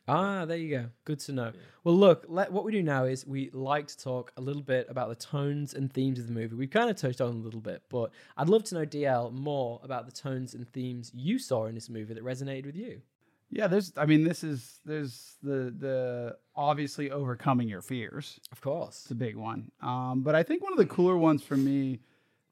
[0.06, 0.86] Ah, there you go.
[1.04, 1.52] Good to know.
[1.82, 4.86] Well, look, let, what we do now is we like to talk a little bit
[4.90, 6.54] about the tones and themes of the movie.
[6.56, 9.80] We've kind of touched on a little bit, but I'd love to know, DL, more
[9.82, 13.00] about the tones and themes you saw in this movie that resonated with you.
[13.50, 13.66] Yeah.
[13.68, 13.92] There's.
[13.96, 14.80] I mean, this is.
[14.84, 18.40] There's the the obviously overcoming your fears.
[18.50, 19.02] Of course.
[19.02, 19.70] It's a big one.
[19.80, 22.00] Um, but I think one of the cooler ones for me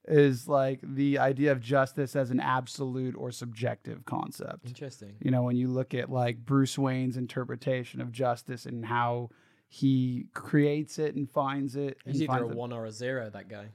[0.08, 4.66] is like the idea of justice as an absolute or subjective concept.
[4.66, 5.14] Interesting.
[5.20, 9.30] You know, when you look at like Bruce Wayne's interpretation of justice and how
[9.68, 11.98] he creates it and finds it.
[12.04, 13.68] He's and either a it- one or a zero, that guy.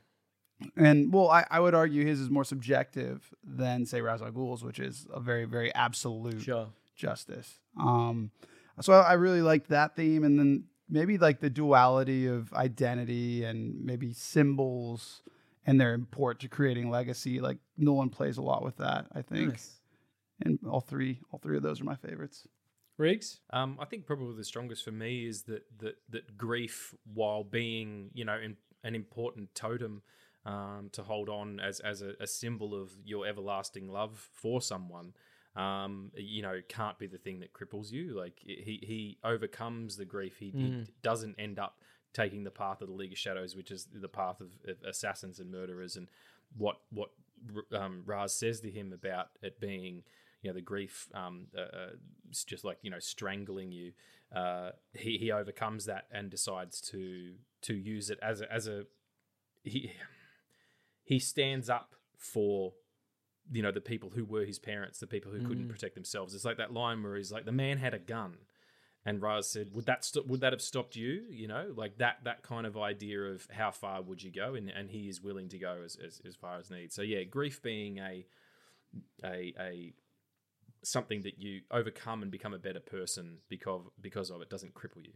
[0.76, 4.64] And well, I, I would argue his is more subjective than say Ra's al Ghul's,
[4.64, 6.70] which is a very, very absolute Sure.
[6.96, 7.60] justice.
[7.80, 8.32] Um,
[8.82, 13.44] so I, I really liked that theme, and then maybe like the duality of identity
[13.44, 15.22] and maybe symbols
[15.68, 17.40] and their import to creating legacy.
[17.40, 19.50] Like Nolan plays a lot with that, I think.
[19.52, 19.76] Nice.
[20.44, 22.48] And all three, all three of those are my favorites.
[23.00, 23.40] Regs?
[23.52, 28.10] Um, I think probably the strongest for me is that that that grief, while being
[28.14, 30.02] you know in, an important totem
[30.46, 35.14] um, to hold on as as a, a symbol of your everlasting love for someone,
[35.56, 38.16] um, you know, can't be the thing that cripples you.
[38.18, 40.38] Like he he overcomes the grief.
[40.40, 40.88] He, he Mm.
[41.04, 41.82] doesn't end up
[42.18, 45.40] taking the path of the League of Shadows, which is the path of, of assassins
[45.40, 46.08] and murderers, and
[46.58, 47.12] what what
[47.72, 50.02] um, Raz says to him about it being,
[50.42, 51.90] you know, the grief, um, uh, uh,
[52.48, 53.92] just like you know, strangling you.
[54.36, 58.84] Uh, he he overcomes that and decides to to use it as a, as a
[59.64, 59.92] he
[61.04, 62.74] he stands up for
[63.52, 66.34] you know the people who were his parents, the people who couldn't protect themselves.
[66.34, 68.40] It's like that line where he's like, "The man had a gun,"
[69.08, 72.18] and Raz said, "Would that st- would that have stopped you?" You know, like that
[72.26, 75.48] that kind of idea of how far would you go, and and he is willing
[75.50, 76.94] to go as as, as far as needs.
[76.94, 78.26] So yeah, grief being a
[79.24, 79.94] a a
[80.84, 85.04] something that you overcome and become a better person because because of it doesn't cripple
[85.06, 85.14] you.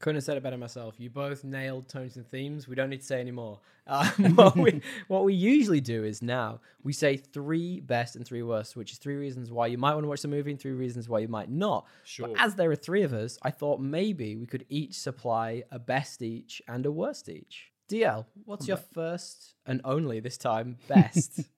[0.00, 0.94] Couldn't have said it better myself.
[0.98, 2.68] You both nailed tones and themes.
[2.68, 3.60] We don't need to say any more.
[3.86, 8.42] Um, what, we, what we usually do is now we say three best and three
[8.42, 10.72] worst, which is three reasons why you might want to watch the movie and three
[10.72, 11.86] reasons why you might not.
[12.04, 12.28] Sure.
[12.28, 15.78] But as there are three of us, I thought maybe we could each supply a
[15.78, 17.70] best each and a worst each.
[17.88, 21.40] DL, what's your first and only this time best?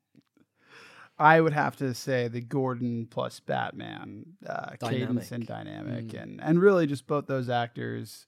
[1.18, 6.22] I would have to say the Gordon plus Batman uh, cadence and dynamic, Mm.
[6.22, 8.26] and and really just both those actors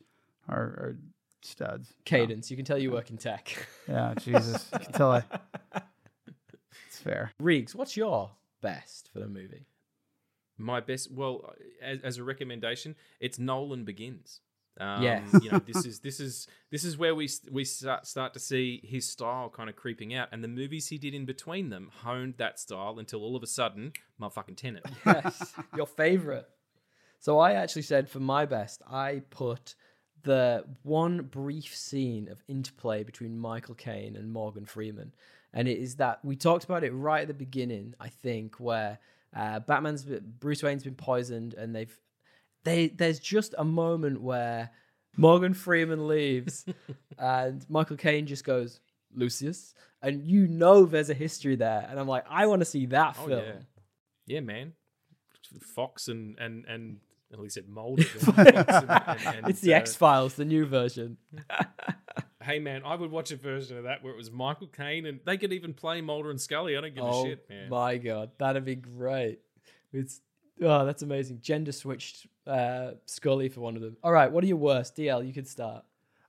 [0.48, 0.98] are, are
[1.42, 1.92] studs.
[2.04, 2.50] Cadence.
[2.50, 3.66] You can tell you work in tech.
[3.88, 5.22] Yeah, Jesus, you can tell I.
[6.86, 7.32] It's fair.
[7.40, 9.66] Regs, what's your best for the movie?
[10.56, 14.40] My best, well, as, as a recommendation, it's Nolan Begins.
[14.80, 15.22] Um, Yeah.
[15.40, 18.80] you know, this is this is this is where we we start start to see
[18.84, 22.34] his style kind of creeping out, and the movies he did in between them honed
[22.38, 24.84] that style until all of a sudden, motherfucking Tenet.
[25.06, 26.48] yes, your favorite.
[27.20, 29.74] So I actually said for my best, I put
[30.22, 35.12] the one brief scene of interplay between Michael Caine and Morgan Freeman,
[35.52, 37.94] and it is that we talked about it right at the beginning.
[37.98, 38.98] I think where
[39.34, 41.96] uh, Batman's Bruce Wayne's been poisoned, and they've
[42.68, 44.70] they there's just a moment where
[45.16, 46.64] Morgan Freeman leaves,
[47.18, 48.80] and Michael Caine just goes
[49.14, 52.86] Lucius, and you know there's a history there, and I'm like, I want to see
[52.86, 53.42] that Oh film.
[53.44, 53.52] yeah,
[54.26, 54.72] yeah, man.
[55.74, 56.98] Fox and and and
[57.32, 58.04] well, he said Mulder.
[58.36, 61.16] And- and- and, it's the uh, X Files, the new version.
[62.42, 65.20] Hey man, I would watch a version of that where it was Michael Caine and
[65.26, 66.76] they could even play Mulder and Scully.
[66.76, 67.68] I don't give oh a shit, man.
[67.68, 69.40] my god, that'd be great.
[69.92, 70.20] It's
[70.62, 71.40] oh, that's amazing.
[71.42, 73.96] Gender switched uh, Scully for one of them.
[74.02, 74.96] All right, what are your worst?
[74.96, 75.84] DL, you could start.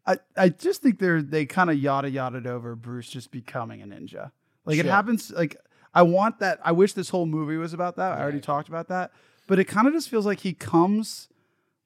[0.06, 3.86] I, I just think they're they kind of yada yada over Bruce just becoming a
[3.86, 4.32] ninja.
[4.66, 5.32] Like it happens.
[5.32, 5.56] Like
[5.94, 6.60] I want that.
[6.64, 8.18] I wish this whole movie was about that.
[8.18, 9.12] I already talked about that,
[9.48, 11.28] but it kind of just feels like he comes,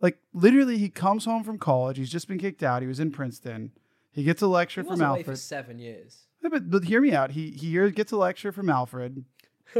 [0.01, 1.97] like literally he comes home from college.
[1.97, 2.81] He's just been kicked out.
[2.81, 3.72] He was in Princeton.
[4.11, 5.39] He gets a lecture He from away for Alfred.
[5.39, 6.27] seven years.
[6.41, 7.31] Yeah, but but hear me out.
[7.31, 9.26] He he gets a lecture from Alfred.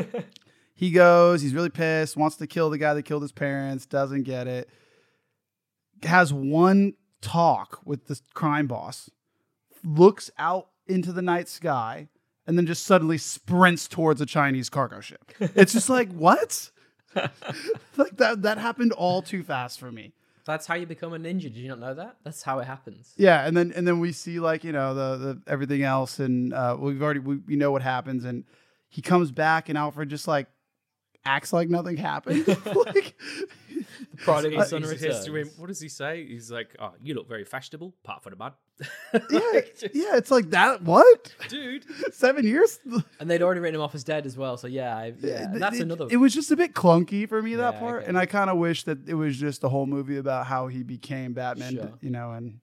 [0.74, 1.42] he goes.
[1.42, 2.18] He's really pissed.
[2.18, 3.86] Wants to kill the guy that killed his parents.
[3.86, 4.70] Doesn't get it.
[6.04, 9.10] Has one talk with the crime boss.
[9.84, 12.10] Looks out into the night sky
[12.46, 15.32] and then just suddenly sprints towards a Chinese cargo ship.
[15.40, 16.72] It's just like what?
[17.16, 20.14] like that that happened all too fast for me.
[20.46, 21.44] That's how you become a ninja.
[21.44, 22.18] Did you not know that?
[22.24, 23.14] That's how it happens.
[23.16, 26.54] Yeah, and then and then we see like you know the the everything else, and
[26.54, 28.44] uh, we've already we, we know what happens, and
[28.90, 30.48] he comes back, and Alfred just like
[31.26, 32.48] acts like nothing happened.
[32.86, 33.16] like,
[34.18, 36.26] Prodigal uh, He son says to him, what does he say?
[36.26, 38.54] He's like, "Oh, you look very fashionable, apart from the mud,
[39.30, 39.40] yeah,
[39.94, 40.82] yeah, it's like that.
[40.84, 41.34] What?
[41.50, 42.80] dude." Seven years?
[43.20, 44.58] And they'd already written him off as dead as well.
[44.58, 46.08] So yeah, I, yeah, It- that's it, another.
[46.10, 48.10] It was just a bit clunky for me that Yeah, part, okay.
[48.10, 50.84] and I kind of wish that it was just a whole movie about how he
[50.84, 51.74] became Batman.
[51.74, 51.94] Sure.
[52.02, 52.60] You know, and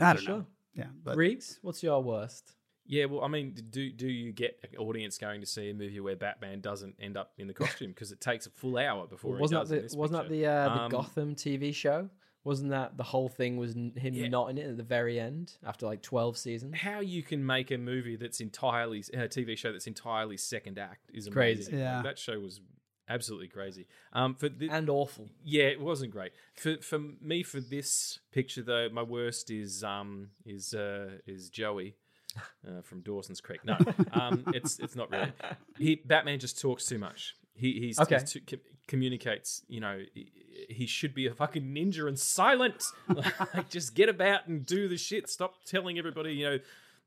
[0.00, 0.38] I don't Sure.
[0.38, 0.46] know.
[0.74, 2.52] Yeah, but Regs, what's your worst?
[2.86, 6.00] Yeah, well, I mean, do do you get an audience going to see a movie
[6.00, 9.36] where Batman doesn't end up in the costume because it takes a full hour before
[9.38, 12.10] wasn't he does that in the wasn't that the uh, the Um, Gotham TV show?
[12.44, 14.28] Wasn't that the whole thing was him Yeah.
[14.28, 16.76] not in it at the very end after like twelve seasons?
[16.76, 21.10] How you can make a movie that's entirely a TV show that's entirely second act
[21.14, 21.62] is Crazy.
[21.62, 21.78] amazing.
[21.78, 22.02] Yeah.
[22.02, 22.60] That show was
[23.08, 23.86] absolutely crazy.
[24.12, 25.30] Um, for the, And awful.
[25.42, 26.32] Yeah, it wasn't great.
[26.54, 31.96] For for me for this picture though, my worst is um is uh is Joey.
[32.66, 33.60] Uh, from Dawson's Creek.
[33.64, 33.76] No,
[34.12, 35.30] um, it's it's not really.
[35.78, 37.36] He Batman just talks too much.
[37.54, 38.18] He he's, Okay.
[38.20, 39.62] he's too, com- communicates.
[39.68, 40.32] You know, he,
[40.70, 42.82] he should be a fucking ninja and silent.
[43.08, 45.28] like, just get about and do the shit.
[45.28, 46.32] Stop telling everybody.
[46.32, 46.58] You know,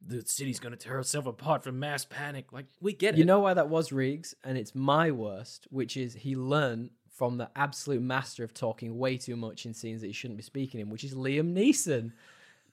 [0.06, 2.54] the city's gonna tear itself apart from mass panic.
[2.54, 3.18] Like we get it.
[3.18, 7.38] You know why that was Regs, and it's my worst, which is he learned from
[7.40, 10.80] the absolute master of talking way too much in scenes that he shouldn't be speaking
[10.80, 12.12] in, which is Liam Neeson.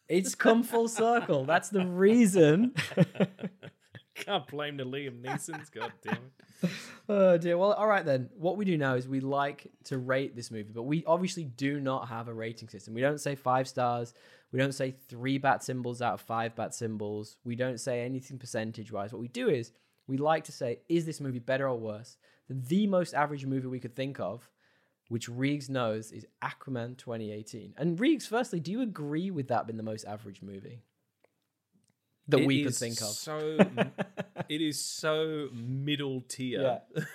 [0.08, 1.44] It's come full circle.
[1.44, 2.74] That's the reason.
[4.14, 5.70] Can't blame the Liam Neeson's.
[5.70, 6.70] God damn it.
[7.08, 7.58] Oh dear.
[7.58, 8.30] Well, all right then.
[8.36, 11.80] What we do now is we like to rate this movie, but we obviously do
[11.80, 12.94] not have a rating system.
[12.94, 14.14] We don't say five stars.
[14.52, 17.36] We don't say three bat symbols out of five bat symbols.
[17.44, 19.12] We don't say anything percentage wise.
[19.12, 19.72] What we do is
[20.06, 22.16] we like to say, is this movie better or worse
[22.48, 24.48] than the most average movie we could think of,
[25.08, 27.74] which Regs knows is Aquaman 2018.
[27.76, 30.82] And Regs, firstly, do you agree with that being the most average movie
[32.28, 33.08] that It we could think of?
[33.08, 33.58] So
[34.48, 36.80] it is so middle tier.
[36.96, 37.04] Yeah.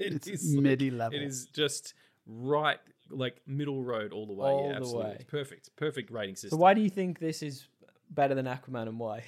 [0.00, 1.16] It It's is like- level.
[1.20, 1.94] It is just
[2.26, 2.80] right,
[3.10, 4.48] like middle road all the way.
[4.48, 5.04] All yeah, the absolutely.
[5.04, 5.14] way.
[5.20, 5.76] It's perfect.
[5.76, 6.48] Perfect rating system.
[6.50, 6.60] So system.
[6.62, 7.68] why do you think this is
[8.10, 9.22] better than Aquaman and why?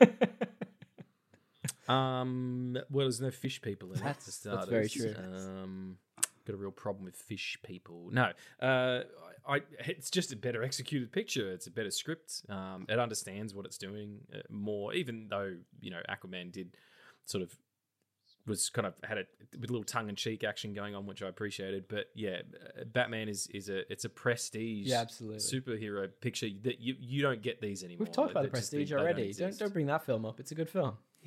[1.88, 4.04] Um, well, there's no fish people in it.
[4.04, 5.14] That's- for that's very true.
[5.18, 5.96] Um,
[6.46, 8.08] got a real problem with fish people.
[8.12, 8.30] No,
[8.60, 9.00] uh,
[9.48, 11.52] I, it's just a better executed picture.
[11.52, 12.42] It's a better script.
[12.48, 16.76] Um, it understands what it's doing uh, more, even though you know Aquaman did
[17.24, 17.56] sort of
[18.46, 19.24] was kind of had a,
[19.60, 21.84] with a little tongue in cheek action going on, which I appreciated.
[21.88, 22.38] But yeah,
[22.78, 25.38] uh, Batman is is a it's a prestige Yeah, absolutely.
[25.40, 28.06] superhero picture that you you don't get these anymore.
[28.06, 29.32] We've talked about the They just- they- Prestige don't already.
[29.32, 30.40] Don't, don't bring that film up.
[30.40, 30.94] It's a good film.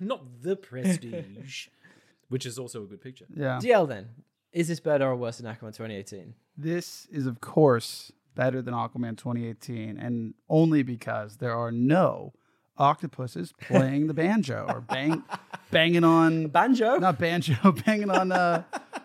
[0.00, 1.68] not the prestige,
[2.28, 3.26] which is also a good picture.
[3.34, 3.60] yeah.
[3.62, 4.08] DL then,
[4.52, 6.34] is this better or worse than Aquaman 2018?
[6.56, 12.32] This is, of course, better than Aquaman 2018, and only because there are no
[12.76, 15.22] octopuses playing the banjo or bang,
[15.70, 18.62] banging on Banjo, not banjo, banging on uh,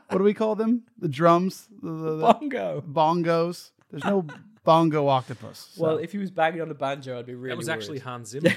[0.10, 0.84] what do we call them?
[0.99, 2.84] The drums, the, the- the bongo.
[2.88, 3.72] bongos.
[3.91, 4.26] There's no
[4.64, 5.70] bongo octopus.
[5.74, 7.49] so- Well, if he was banging on a banjo, I'd be really.
[7.53, 8.03] That was actually worried.
[8.03, 8.52] Hans Zimmer.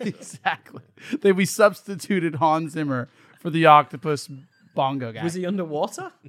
[0.00, 0.82] exactly,
[1.20, 3.08] they we substituted Hans Zimmer
[3.40, 4.28] for the octopus
[4.74, 5.22] bongo guy.
[5.24, 6.12] Was he underwater?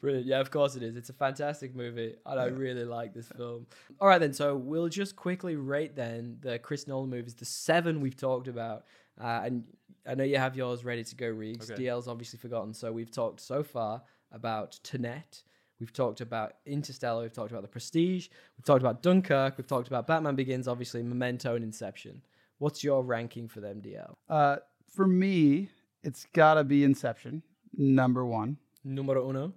[0.00, 0.26] Brilliant.
[0.26, 0.96] Yeah, of course it is.
[0.96, 3.66] It's a fantastic movie, and I really like this film.
[4.00, 4.32] All right, then.
[4.32, 8.84] So we'll just quickly rate then the Chris Nolan movies, the seven we've talked about,
[9.20, 9.64] uh, and
[10.06, 11.70] I know you have yours ready to go, Regs.
[11.70, 11.84] Okay.
[11.84, 12.72] DL's obviously forgotten.
[12.72, 14.02] So we've talked so far
[14.32, 15.42] about Tenet.
[15.78, 17.22] We've talked about Interstellar.
[17.22, 18.28] We've talked about The Prestige.
[18.56, 19.56] We've talked about Dunkirk.
[19.56, 22.22] We've talked about Batman Begins, obviously Memento and Inception.
[22.58, 24.14] What's your ranking for them, DL?
[24.28, 24.56] Uh,
[24.92, 25.68] for me,
[26.02, 27.42] it's got to be Inception,
[27.76, 28.56] number one.
[28.84, 29.52] Numero uno.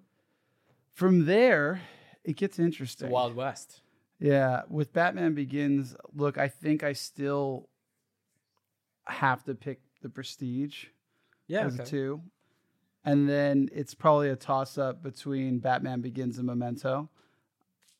[0.93, 1.81] From there,
[2.23, 3.09] it gets The interesting.
[3.09, 3.81] Wild West.
[4.19, 7.67] Yeah, with Batman Begins, look, I think I still
[9.05, 10.85] have to pick the Prestige
[11.47, 11.65] Yeah.
[11.65, 12.21] as a two.
[13.05, 17.09] And then it's probably a toss up between Batman Begins and Memento.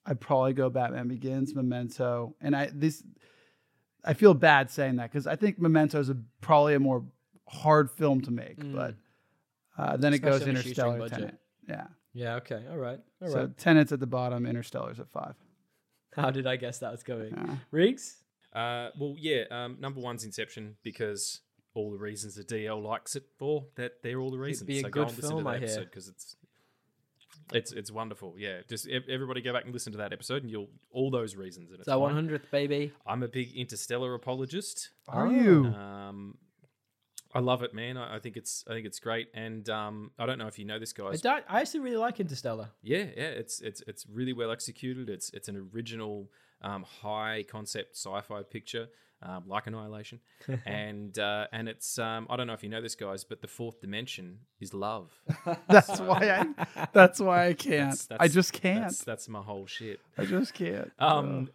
[0.06, 2.36] I'd probably go Batman Begins, Memento.
[2.40, 3.04] And I this
[4.06, 7.04] I feel bad saying that because I think Memento is a, probably a more
[7.48, 8.76] hard film to make, Mm.
[8.76, 8.96] but
[9.78, 11.18] uh, then it goes on a shoestring Interstellar, budget.
[11.20, 11.40] Tenet.
[11.68, 11.88] Yeah.
[12.14, 12.36] Yeah.
[12.36, 12.64] Okay.
[12.70, 13.00] All right.
[13.22, 13.32] All right.
[13.32, 15.36] so Tenet's at the bottom, Interstellar's at five.
[16.16, 17.34] How did I guess that was going?
[17.36, 17.56] Yeah.
[17.74, 18.16] Regs.
[18.54, 19.44] Uh, well, yeah.
[19.50, 21.42] Um, number one's Inception because
[21.74, 24.68] all the reasons the DL likes it for that they're all the reasons.
[24.68, 25.68] be a so good go and listen film, to I that hear.
[25.70, 26.36] episode because it's
[27.52, 28.36] it's it's wonderful.
[28.38, 31.72] Yeah, just everybody go back and listen to that episode, and you'll all those reasons.
[31.72, 32.92] And it's It's our 100th baby.
[33.08, 34.92] I'm a big Interstellar apologist.
[35.08, 35.32] Are Oh.
[35.32, 35.66] you?
[35.66, 36.38] Um,
[37.34, 37.98] I love it, man.
[37.98, 40.66] I, I think it's I think it's great, and um, I don't know if you
[40.66, 42.70] know this, I, I actually really like Interstellar.
[42.82, 45.10] Yeah, yeah, it's it's it's really well executed.
[45.10, 46.30] It's it's an original,
[46.62, 48.88] um, high concept sci-fi picture,
[49.22, 50.20] um, like Annihilation,
[50.66, 53.48] and uh, and it's um, I don't know if you know this, guys, but the
[53.48, 55.12] fourth dimension is love.
[55.68, 57.98] That's why I that's why I can't.
[58.10, 58.82] That's- I just can't.
[58.82, 60.00] That's, that's my whole shit.
[60.18, 60.92] I just can't.
[61.00, 61.50] Um,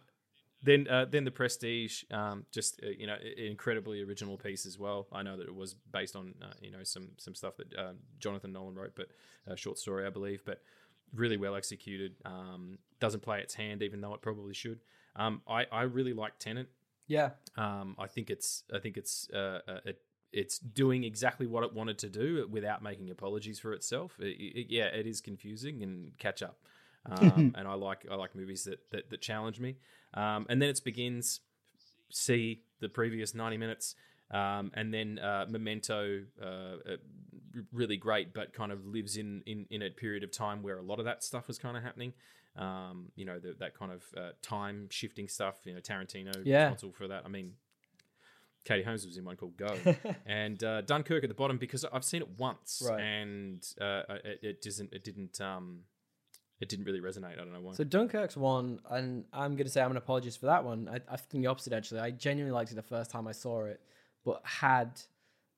[0.61, 5.07] then uh, then the Prestige, um, just uh, you know, incredibly original piece as well.
[5.11, 7.93] I know that it was based on uh, you know some some stuff that uh,
[8.19, 9.07] Jonathan Nolan wrote, but
[9.47, 10.61] a short story, I believe, but
[11.13, 12.15] really well executed.
[12.25, 14.79] Um, doesn't play its hand, even though it probably should.
[15.15, 16.67] Um, I I really like Tenet.
[17.07, 17.31] Yeah.
[17.57, 21.73] Um, I think it's I think it's uh, uh, it, it's doing exactly what it
[21.73, 24.15] wanted to do without making apologies for itself.
[24.19, 26.59] It, it- yeah, it is confusing and catch up,
[27.05, 29.77] um, and I like I like movies that that, that challenge me.
[30.13, 31.41] Um, and then it begins.
[32.11, 33.95] See the previous ninety minutes.
[34.31, 36.97] Um, and then uh, Memento, uh, uh,
[37.71, 40.83] really great, but kind of lives in, in in a period of time where a
[40.83, 42.13] lot of that stuff was kind of happening.
[42.55, 45.55] Um, you know, the, that kind of uh, time shifting stuff.
[45.65, 46.63] You know, Tarantino Yeah.
[46.63, 47.23] responsible for that.
[47.25, 47.53] I mean,
[48.65, 49.75] Katie Holmes was in one called Go,
[50.25, 52.99] and uh, Dunkirk at the bottom because I've seen it once, Right.
[53.01, 55.81] and uh, it, it doesn't, it didn't, um,
[56.59, 57.33] it didn't really resonate.
[57.33, 57.73] I don't know why.
[57.73, 60.89] So Dunkirk's one, and I'm going to say I'm an apologist for that one.
[60.89, 62.01] I, I think the opposite, actually.
[62.01, 63.79] I genuinely liked it the first time I saw it,
[64.25, 64.99] but had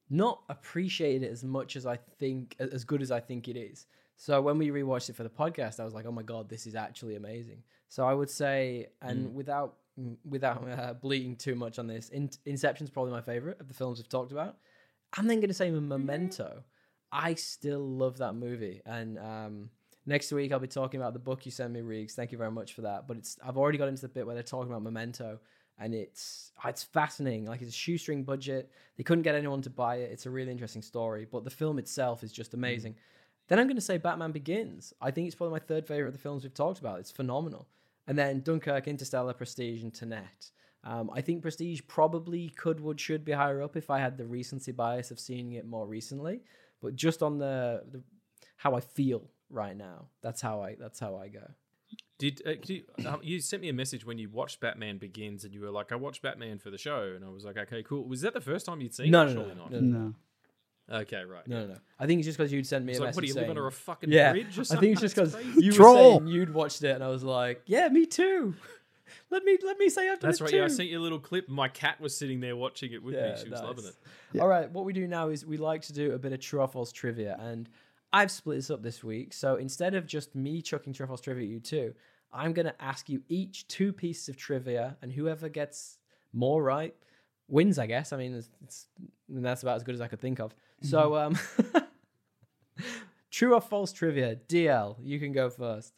[0.09, 3.87] not appreciated it as much as I think, as good as I think it is.
[4.15, 6.67] So when we rewatched it for the podcast, I was like, oh my God, this
[6.67, 7.63] is actually amazing.
[7.87, 12.29] So I would say, and without mm, without uh, bleating too much on this, In-
[12.45, 14.57] Inception's probably my favorite of the films we've talked about.
[15.17, 16.63] I'm then going to say Memento.
[17.11, 19.69] I still love that movie, and um,
[20.05, 22.11] next week I'll be talking about the book you sent me, Regs.
[22.11, 23.07] Thank you very much for that.
[23.07, 25.39] But it's I've already got into the bit where they're talking about Memento,
[25.79, 27.45] and it's it's fascinating.
[27.45, 28.71] Like it's a shoestring budget.
[28.97, 30.11] They couldn't get anyone to buy it.
[30.11, 32.95] It's a really interesting story, but the film itself is just amazing.
[33.47, 34.93] Then I'm going to say Batman Begins.
[35.01, 36.99] I think it's probably my third favorite of the films we've talked about.
[36.99, 37.67] It's phenomenal.
[38.07, 40.51] And then Dunkirk, Interstellar, Prestige, and Tenet.
[40.83, 44.25] Um, I think Prestige probably could, would, should be higher up if I had the
[44.25, 46.41] recency bias of seeing it more recently.
[46.81, 48.01] But just on the, the
[48.55, 51.51] how I feel right now, that's how I that's how I go.
[52.17, 55.53] Did uh, you, um, you sent me a message when you watched Batman Begins and
[55.53, 58.07] you were like, I watched Batman for the show, and I was like, okay, cool.
[58.07, 59.25] Was that the first time you'd seen No, it?
[59.27, 59.71] no, Surely no, not.
[59.71, 60.13] no, No.
[60.99, 61.47] Okay, right.
[61.47, 61.79] No, no, no.
[61.99, 63.33] I think it's just because you'd sent me It's a like, message what do you
[63.33, 64.31] saying, live under a fucking yeah.
[64.33, 65.61] bridge or I think it's just because crazy.
[65.61, 66.19] you were Troll.
[66.19, 68.55] saying you'd watched it, and I was like, yeah, me too.
[69.29, 70.49] Let me let me say I've That's right.
[70.49, 70.57] too.
[70.57, 71.49] Yeah, I sent you a little clip.
[71.49, 73.33] My cat was sitting there watching it with me.
[73.43, 73.97] She was loving nice.
[74.33, 74.39] it.
[74.39, 76.61] All right, what we do now is we like to do a bit of true
[76.61, 77.67] or false trivia, and
[78.13, 79.33] I've split this up this week.
[79.33, 81.93] So instead of just me chucking true or false trivia at you two,
[82.33, 85.97] I'm going to ask you each two pieces of trivia, and whoever gets
[86.33, 86.95] more right
[87.47, 87.77] wins.
[87.77, 88.13] I guess.
[88.13, 88.87] I mean, it's, it's
[89.27, 90.53] that's about as good as I could think of.
[90.81, 91.37] So, um,
[93.31, 94.37] true or false trivia?
[94.47, 95.93] DL, you can go first.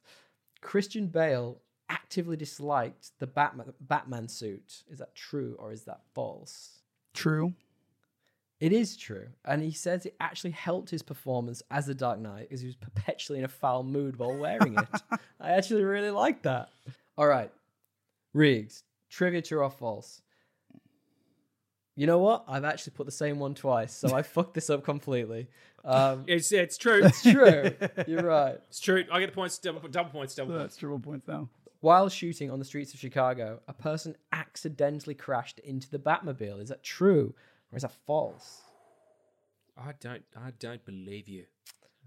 [0.61, 1.60] Christian Bale
[1.90, 4.84] actively disliked the Batman Batman suit.
[4.90, 6.80] Is that true or is that false?
[7.14, 7.53] True.
[8.60, 9.28] It is true.
[9.44, 12.76] And he says it actually helped his performance as the Dark Knight because he was
[12.76, 15.02] perpetually in a foul mood while wearing it.
[15.42, 16.70] I actually really like that.
[17.18, 17.52] All right.
[18.36, 20.22] Regs, trivia true or false?
[21.96, 22.46] You know what?
[22.48, 25.48] I've actually put the same one twice, so I fucked this up completely.
[25.86, 27.02] Um, It's, it's true.
[27.04, 27.72] it's true.
[28.08, 28.56] You're right.
[28.68, 29.04] it's true.
[29.12, 30.64] I get points, double, double points, double points.
[30.64, 31.50] that's triple points now.
[31.82, 36.62] While shooting on the streets of Chicago, a person accidentally crashed into the Batmobile.
[36.62, 37.36] Is that true
[37.74, 38.62] or is that false?
[39.78, 41.45] I don't, I don't believe you.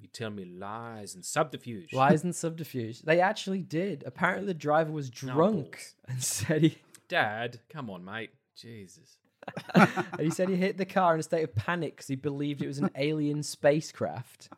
[0.00, 1.92] You tell me lies and subterfuge.
[1.92, 3.02] Lies and subterfuge.
[3.02, 4.04] They actually did.
[4.06, 5.94] Apparently, the driver was drunk balls.
[6.08, 6.78] and said he
[7.08, 8.30] Dad, come on, mate.
[8.56, 9.18] Jesus.
[9.74, 12.62] and he said he hit the car in a state of panic because he believed
[12.62, 14.48] it was an alien spacecraft.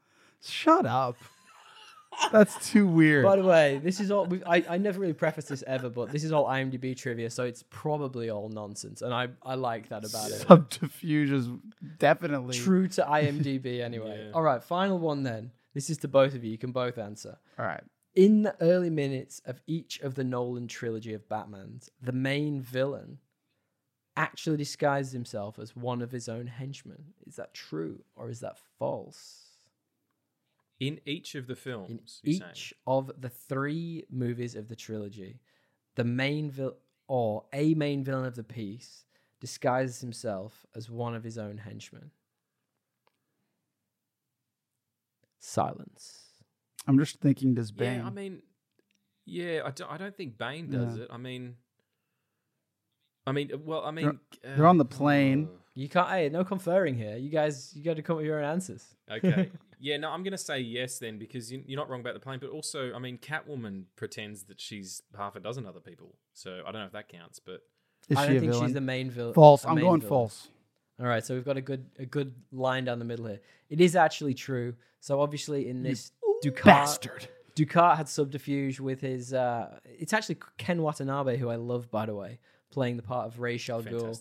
[0.43, 1.17] Shut up.
[2.33, 3.25] That's too weird.
[3.25, 4.29] By the way, this is all.
[4.47, 7.65] I I never really prefaced this ever, but this is all IMDb trivia, so it's
[7.71, 10.47] probably all nonsense, and I I like that about it.
[10.47, 11.49] Subterfuge is
[11.99, 14.27] definitely True to IMDb, anyway.
[14.27, 14.33] Yeah.
[14.33, 15.53] All right, final one then.
[15.75, 16.51] This is to both of you.
[16.51, 17.39] You can both answer.
[17.59, 17.85] All right.
[18.15, 23.19] In the early minutes of each of the Nolan trilogy of Batmans, the main villain
[24.17, 27.05] actually disguises himself as one of his own henchmen.
[27.27, 29.48] Is that true or is that false?
[30.81, 32.51] In each of the films, In you're saying?
[32.53, 35.41] each of the three movies of the trilogy,
[35.97, 36.75] the main villain
[37.09, 39.05] or a main villain of the piece
[39.41, 42.11] disguises himself as one of his own henchmen.
[45.41, 46.25] Silence.
[46.87, 48.01] I'm just thinking, does Bane?
[48.01, 48.43] Yeah, I mean,
[49.25, 51.03] yeah, I don't, I don't think Bane does Yeah.
[51.05, 51.09] it.
[51.11, 51.57] I mean,
[53.27, 55.49] I mean, well, I mean, they're on the plane.
[55.75, 56.09] You can't.
[56.09, 57.17] Hey, no conferring here.
[57.17, 58.85] You guys, you got to come up with your own answers.
[59.11, 59.51] uh, okay,
[59.81, 62.39] yeah, no, I'm gonna say yes then because you, you're not wrong about the plane,
[62.41, 66.73] but also, I mean, Catwoman pretends that she's half a dozen other people, so I
[66.73, 67.63] don't know if that counts, but
[68.09, 68.67] Is I don't think villain?
[68.69, 69.35] she's the main villain.
[69.35, 69.65] false.
[69.65, 70.09] I'm main going villain.
[70.09, 70.49] false.
[71.01, 73.41] All right, so we've got a good a good line down the middle here.
[73.71, 74.75] It is actually true.
[75.01, 76.11] So obviously in this
[76.45, 77.29] Ducard Bastard.
[77.57, 79.33] Ducard had subterfuge with his.
[79.33, 82.39] Uh, it's actually Ken Watanabe, who I love, by the way,
[82.71, 84.21] playing the part of Ra's al Ghul.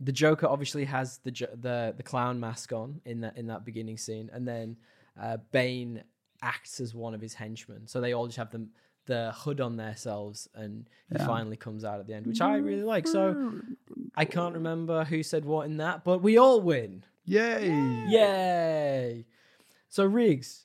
[0.00, 3.96] The Joker obviously has the the the clown mask on in that in that beginning
[3.96, 4.76] scene, and then
[5.20, 6.02] uh, Bane
[6.42, 7.86] acts as one of his henchmen.
[7.86, 8.68] So they all just have the
[9.06, 11.26] the hood on themselves, and he Yeah.
[11.26, 13.06] finally comes out at the end, which I really like.
[13.06, 13.60] So
[14.14, 17.04] I can't remember who said what in that, but we all win.
[17.26, 17.68] Yay.
[18.08, 19.26] Yay!
[19.90, 20.64] So Regs,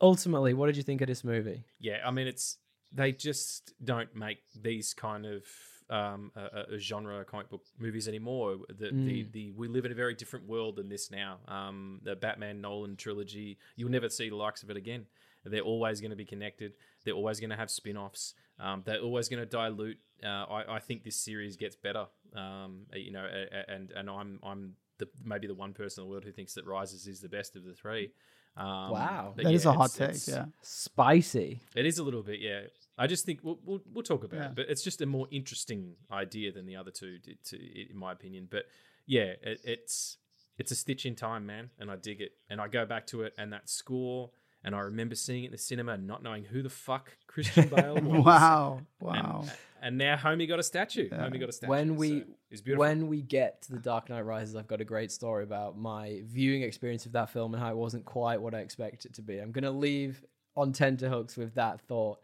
[0.00, 1.64] ultimately, what did you think of this movie?
[1.80, 2.58] Yeah, I mean, it's
[2.92, 5.44] they just don't make these kind of
[5.92, 8.56] um, a, a genre comic book movies anymore.
[8.68, 8.90] The, the
[9.24, 9.32] Mm.
[9.32, 11.38] the we live in a very different world than this now.
[11.48, 15.06] Um, the Batman Nolan trilogy, you'll never see the likes of it again.
[15.44, 16.72] They're always going to be connected.
[17.04, 18.34] They're always going to have spin-offs.
[18.60, 19.98] Um, they're always going to dilute.
[20.22, 20.28] Uh,
[20.58, 22.06] I, I think this series gets better.
[22.36, 26.06] Um, you know, a- a- and and I'm I'm the maybe the one person in
[26.06, 28.12] the world who thinks that Rises is the best of the three.
[28.56, 29.32] Um, Wow.
[29.34, 30.34] but That is yeah, a hot it's- take.
[30.34, 30.44] Yeah.
[30.60, 31.60] Spicy.
[31.74, 32.60] it is a little bit, yeah.
[32.98, 34.46] I just think we'll we'll, we'll talk about Yeah.
[34.48, 37.96] it, but it's just a more interesting idea than the other two, to, to, in
[37.96, 38.48] my opinion.
[38.50, 38.64] But
[39.06, 40.18] yeah, it, it's
[40.58, 42.32] it's a stitch in time, man, and I dig it.
[42.50, 44.30] And I go back to it, and that score,
[44.62, 47.68] and I remember seeing it in the cinema and not knowing who the fuck Christian
[47.68, 48.24] Bale was.
[48.24, 48.78] Wow.
[48.78, 49.44] And, Wow.
[49.80, 51.08] and now Homie got a statue.
[51.10, 51.18] Yeah.
[51.26, 51.70] Homie got a statue.
[51.70, 52.80] When we- so it's beautiful.
[52.82, 56.20] When we get to The Dark Knight Rises, I've got a great story about my
[56.26, 59.22] viewing experience of that film and how it wasn't quite what I expected it to
[59.22, 59.38] be.
[59.38, 60.22] I'm going to leave
[60.54, 62.18] on tenterhooks with that thought.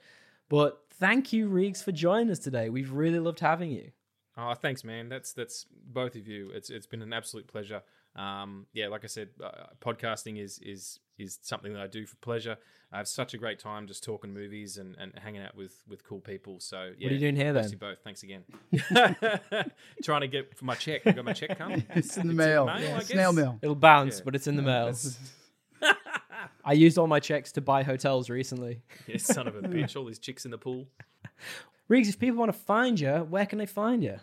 [0.48, 2.68] But thank you, Regs, for joining us today.
[2.70, 3.90] We've really loved having you.
[4.36, 5.08] Oh, thanks, man.
[5.08, 6.50] That's that's both of you.
[6.54, 7.82] It's it's been an absolute pleasure.
[8.16, 9.50] Um, yeah, like I said, uh,
[9.80, 12.56] podcasting is is is something that I do for pleasure.
[12.92, 16.04] I have such a great time just talking movies and, and hanging out with with
[16.04, 16.60] cool people.
[16.60, 17.72] So yeah, What are you doing here thanks then?
[17.72, 17.98] you both.
[18.04, 18.44] Thanks again.
[20.04, 21.02] Trying to get for my check.
[21.06, 21.84] I got my check coming.
[21.90, 22.68] It's in the mail.
[22.68, 23.08] I guess.
[23.08, 23.58] Snail mail.
[23.60, 24.22] It'll bounce, Yeah.
[24.24, 24.92] but it's in the mail.
[26.64, 28.82] I used all my checks to buy hotels recently.
[29.06, 29.96] Yeah, son of a bitch.
[29.96, 30.86] All these chicks in the pool.
[31.90, 34.18] Regs, if people want to find you, where can they find you?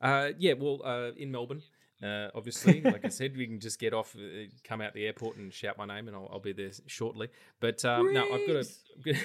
[0.00, 1.62] Uh, yeah, well, uh, in Melbourne,
[2.02, 5.36] uh, obviously, like I said, we can just get off, uh, come out the airport
[5.36, 7.28] and shout my name, and I'll, I'll be there shortly.
[7.60, 9.16] But um, no, I've got a.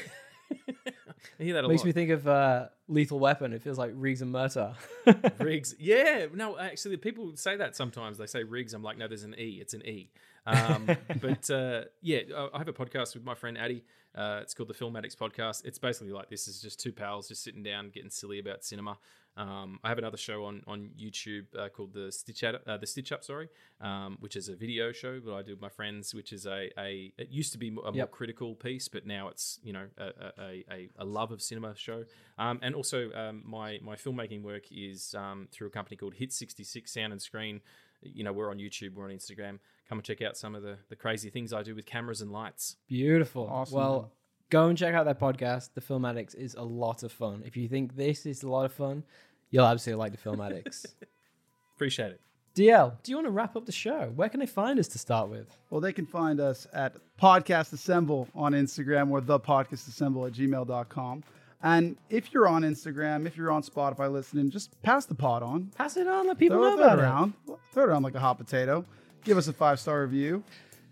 [1.40, 1.86] I hear that a Makes lot.
[1.88, 3.54] me think of uh, Lethal Weapon.
[3.54, 4.76] It feels like Reeks and Murtaugh.
[5.40, 5.76] Riggs.
[5.80, 8.18] Yeah, no, actually, people say that sometimes.
[8.18, 8.74] They say Riggs.
[8.74, 9.60] I'm like, no, there's an E.
[9.62, 10.10] It's an E.
[10.46, 10.88] Um,
[11.22, 13.84] but uh, yeah, I- I have a podcast with my friend Addy.
[14.16, 15.64] Uh, it's called the Film Addicts Podcast.
[15.66, 18.98] It's basically like this is just two pals just sitting down, getting silly about cinema.
[19.40, 22.86] Um, I have another show on on YouTube uh, called the Stitch Out, uh, the
[22.86, 23.48] Stitch Up, sorry,
[23.80, 26.14] um, which is a video show that I do with my friends.
[26.14, 28.12] Which is a, a it used to be a more Yep.
[28.12, 30.08] critical piece, but now it's you know a,
[30.38, 32.04] a, a, a love of cinema show.
[32.38, 36.34] Um, and also um, my my filmmaking work is um, through a company called Hit
[36.34, 37.62] sixty six Sound and Screen.
[38.02, 39.60] You know we're on YouTube, we're on Instagram.
[39.88, 42.32] Come and check out some of the the crazy things I do with cameras and
[42.32, 42.76] lights.
[42.88, 43.48] Beautiful.
[43.50, 44.12] Awesome, Well,
[44.50, 45.74] go and check out their podcast.
[45.76, 47.44] The Film Addicts is a lot of fun.
[47.46, 49.04] If you think this is a lot of fun,
[49.52, 50.86] you'll absolutely like the Film Addicts.
[51.76, 52.22] Appreciate it.
[52.56, 54.12] DL, do you want to wrap up the show?
[54.16, 55.48] Where can they find us to start with?
[55.70, 60.34] Well, they can find us at Podcast Assemble on Instagram or the Podcast Assemble at
[60.34, 61.24] gmail.com.
[61.62, 65.72] And if you're on Instagram, if you're on Spotify listening, just pass the pod on.
[65.78, 66.28] Pass it on.
[66.28, 67.02] Let people Throw, know throw about it.
[67.02, 67.34] around.
[67.74, 68.84] Throw it around like a hot potato.
[69.24, 70.44] Give us a five star review.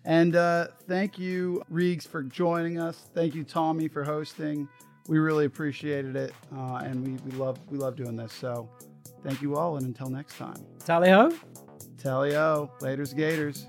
[0.05, 2.97] And uh, thank you, Regs, for joining us.
[3.13, 4.69] Thank you, Tommy, for hosting.
[5.07, 8.33] We really appreciated it, uh, and we, we love we love doing this.
[8.33, 8.69] So,
[9.23, 11.31] thank you all, and until next time, Tally ho.
[11.97, 12.71] Tally ho!
[12.79, 13.67] laters, gators.